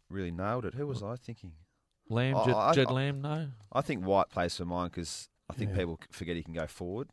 really 0.08 0.30
nailed 0.30 0.64
it. 0.64 0.74
Who 0.74 0.86
was 0.86 1.02
I 1.02 1.16
thinking? 1.16 1.52
Lamb, 2.08 2.34
Oh, 2.36 2.44
Jed, 2.46 2.54
I- 2.54 2.72
Jed 2.72 2.86
I- 2.88 2.92
Lamb? 2.92 3.20
No. 3.22 3.48
I 3.72 3.80
think 3.80 4.04
White 4.04 4.28
plays 4.30 4.56
for 4.56 4.64
mine 4.64 4.86
because 4.88 5.28
I 5.48 5.54
think 5.54 5.70
Yeah. 5.70 5.76
people 5.78 6.00
forget 6.10 6.36
he 6.36 6.42
can 6.42 6.54
go 6.54 6.66
forward. 6.66 7.08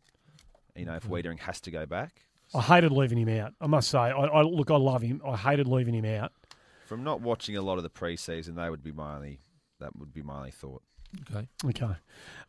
You 0.75 0.85
know, 0.85 0.95
if 0.95 1.03
Weitering 1.07 1.39
has 1.39 1.59
to 1.61 1.71
go 1.71 1.85
back. 1.85 2.21
I 2.53 2.61
hated 2.61 2.91
leaving 2.91 3.17
him 3.17 3.29
out. 3.29 3.53
I 3.59 3.67
must 3.67 3.89
say, 3.89 3.97
I, 3.97 4.09
I 4.11 4.41
look, 4.43 4.71
I 4.71 4.77
love 4.77 5.01
him. 5.01 5.21
I 5.25 5.35
hated 5.35 5.67
leaving 5.67 5.93
him 5.95 6.05
out. 6.05 6.31
From 6.85 7.03
not 7.03 7.19
watching 7.19 7.57
a 7.57 7.61
lot 7.61 7.77
of 7.77 7.83
the 7.83 7.89
preseason, 7.89 8.55
they 8.55 8.69
would 8.69 8.83
be 8.83 8.91
my 8.91 9.15
only. 9.15 9.39
That 9.79 9.95
would 9.97 10.13
be 10.13 10.21
my 10.23 10.37
only 10.37 10.51
thought. 10.51 10.81
Okay. 11.29 11.47
Okay. 11.65 11.95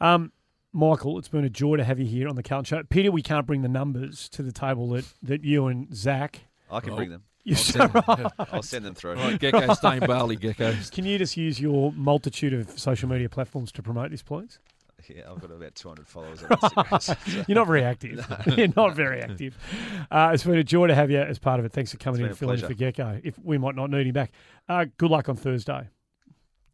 Um, 0.01 0.33
Michael, 0.79 1.19
it's 1.19 1.27
been 1.29 1.45
a 1.45 1.51
joy 1.51 1.77
to 1.77 1.83
have 1.83 1.99
you 1.99 2.07
here 2.07 2.29
on 2.29 2.37
the 2.37 2.43
Carlton 2.43 2.65
Show. 2.65 2.83
Peter, 2.85 3.11
we 3.11 3.21
can't 3.21 3.47
bring 3.47 3.63
the 3.63 3.69
numbers 3.69 4.29
to 4.31 4.43
the 4.43 4.53
table 4.53 4.89
that, 4.91 5.05
that 5.25 5.43
you 5.43 5.67
and 5.67 5.93
Zach. 5.95 6.41
I 6.71 6.79
can 6.81 6.93
Oh. 6.93 6.97
bring 6.97 7.11
them. 7.11 7.23
I'll 7.49 7.57
send, 7.57 7.93
I'll 8.39 8.63
send 8.63 8.85
them 8.85 8.95
through. 8.95 9.15
right, 9.15 9.39
Gecko, 9.41 9.73
Stain 9.75 10.01
Barley 10.01 10.37
Geckos. 10.37 10.93
Can 10.93 11.05
you 11.05 11.19
just 11.19 11.37
use 11.37 11.59
your 11.61 11.93
multitude 11.93 12.53
of 12.53 12.79
social 12.79 13.09
media 13.09 13.29
platforms 13.29 13.73
to 13.73 13.83
promote 13.83 14.11
this, 14.13 14.23
please? 14.23 14.59
Yeah, 15.09 15.23
I've 15.31 15.41
got 15.41 15.51
about 15.51 15.75
200 15.75 16.07
followers 16.07 16.43
on 16.43 16.51
Instagram. 16.51 17.03
so- 17.03 17.43
You're 17.49 17.55
not 17.57 17.67
very 17.67 17.83
active. 17.83 18.25
You're 18.57 18.69
not 18.77 18.95
very 18.95 19.21
active. 19.23 19.57
Uh, 20.11 20.31
it's 20.35 20.45
been 20.45 20.59
a 20.59 20.65
joy 20.65 20.87
to 20.89 20.95
have 20.95 21.11
you 21.11 21.19
as 21.19 21.39
part 21.39 21.59
of 21.59 21.67
it. 21.67 21.73
Thanks 21.73 21.91
for 21.91 21.97
coming 21.97 22.21
in 22.21 22.27
and 22.27 22.39
been 22.39 22.49
a 22.51 22.53
filling 22.57 22.61
in 22.61 22.67
for 22.69 22.75
Gecko. 22.75 23.21
If 23.25 23.37
we 23.43 23.57
might 23.59 23.75
not 23.75 23.91
need 23.91 24.07
him 24.07 24.13
back, 24.13 24.31
uh, 24.69 24.85
good 24.99 25.11
luck 25.11 25.29
on 25.29 25.37
Thursday. 25.37 25.89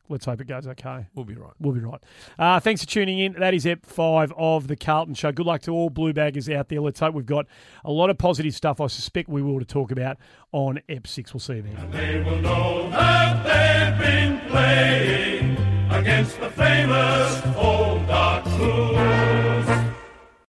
Let's 0.08 0.26
hope 0.26 0.40
it 0.40 0.46
goes 0.46 0.66
okay. 0.66 1.06
We'll 1.14 1.24
be 1.24 1.34
right. 1.34 1.52
We'll 1.58 1.72
be 1.72 1.80
right. 1.80 2.00
Uh, 2.38 2.60
thanks 2.60 2.82
for 2.82 2.88
tuning 2.88 3.18
in. 3.18 3.32
That 3.34 3.54
is 3.54 3.64
Ep 3.64 3.86
5 3.86 4.34
of 4.36 4.68
the 4.68 4.76
Carlton 4.76 5.14
Show. 5.14 5.32
Good 5.32 5.46
luck 5.46 5.62
to 5.62 5.70
all 5.70 5.88
blue 5.88 6.12
baggers 6.12 6.48
out 6.50 6.68
there. 6.68 6.80
Let's 6.80 7.00
hope 7.00 7.14
we've 7.14 7.24
got 7.24 7.46
a 7.84 7.90
lot 7.90 8.10
of 8.10 8.18
positive 8.18 8.54
stuff. 8.54 8.80
I 8.82 8.88
suspect 8.88 9.30
we 9.30 9.40
will 9.40 9.58
to 9.58 9.64
talk 9.64 9.90
about 9.90 10.18
on 10.52 10.80
Ep 10.90 11.06
6. 11.06 11.32
We'll 11.32 11.40
see 11.40 11.54
you 11.54 11.62
then. 11.62 11.90
They 11.90 12.22
will 12.22 12.38
know 12.38 12.90
that 12.90 13.98
they've 13.98 14.06
been 14.06 14.40
playing 14.50 15.56
against 15.90 16.38
the 16.38 16.50
famous 16.50 17.42
old 17.56 18.06
dark 18.06 18.44
blues. 18.44 19.94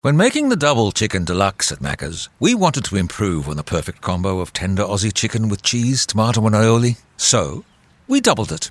When 0.01 0.17
making 0.17 0.49
the 0.49 0.57
double 0.57 0.93
chicken 0.93 1.25
deluxe 1.25 1.71
at 1.71 1.79
Macca's, 1.79 2.29
we 2.41 2.55
wanted 2.55 2.85
to 2.87 2.97
improve 2.97 3.49
on 3.49 3.57
the 3.57 3.63
perfect 3.63 4.01
combo 4.01 4.41
of 4.41 4.53
tender 4.53 4.83
Aussie 4.83 5.13
chicken 5.13 5.49
with 5.49 5.63
cheese, 5.63 6.07
tomato, 6.07 6.45
and 6.47 6.57
aioli. 6.57 6.99
So, 7.17 7.65
we 8.09 8.21
doubled 8.21 8.51
it. 8.51 8.71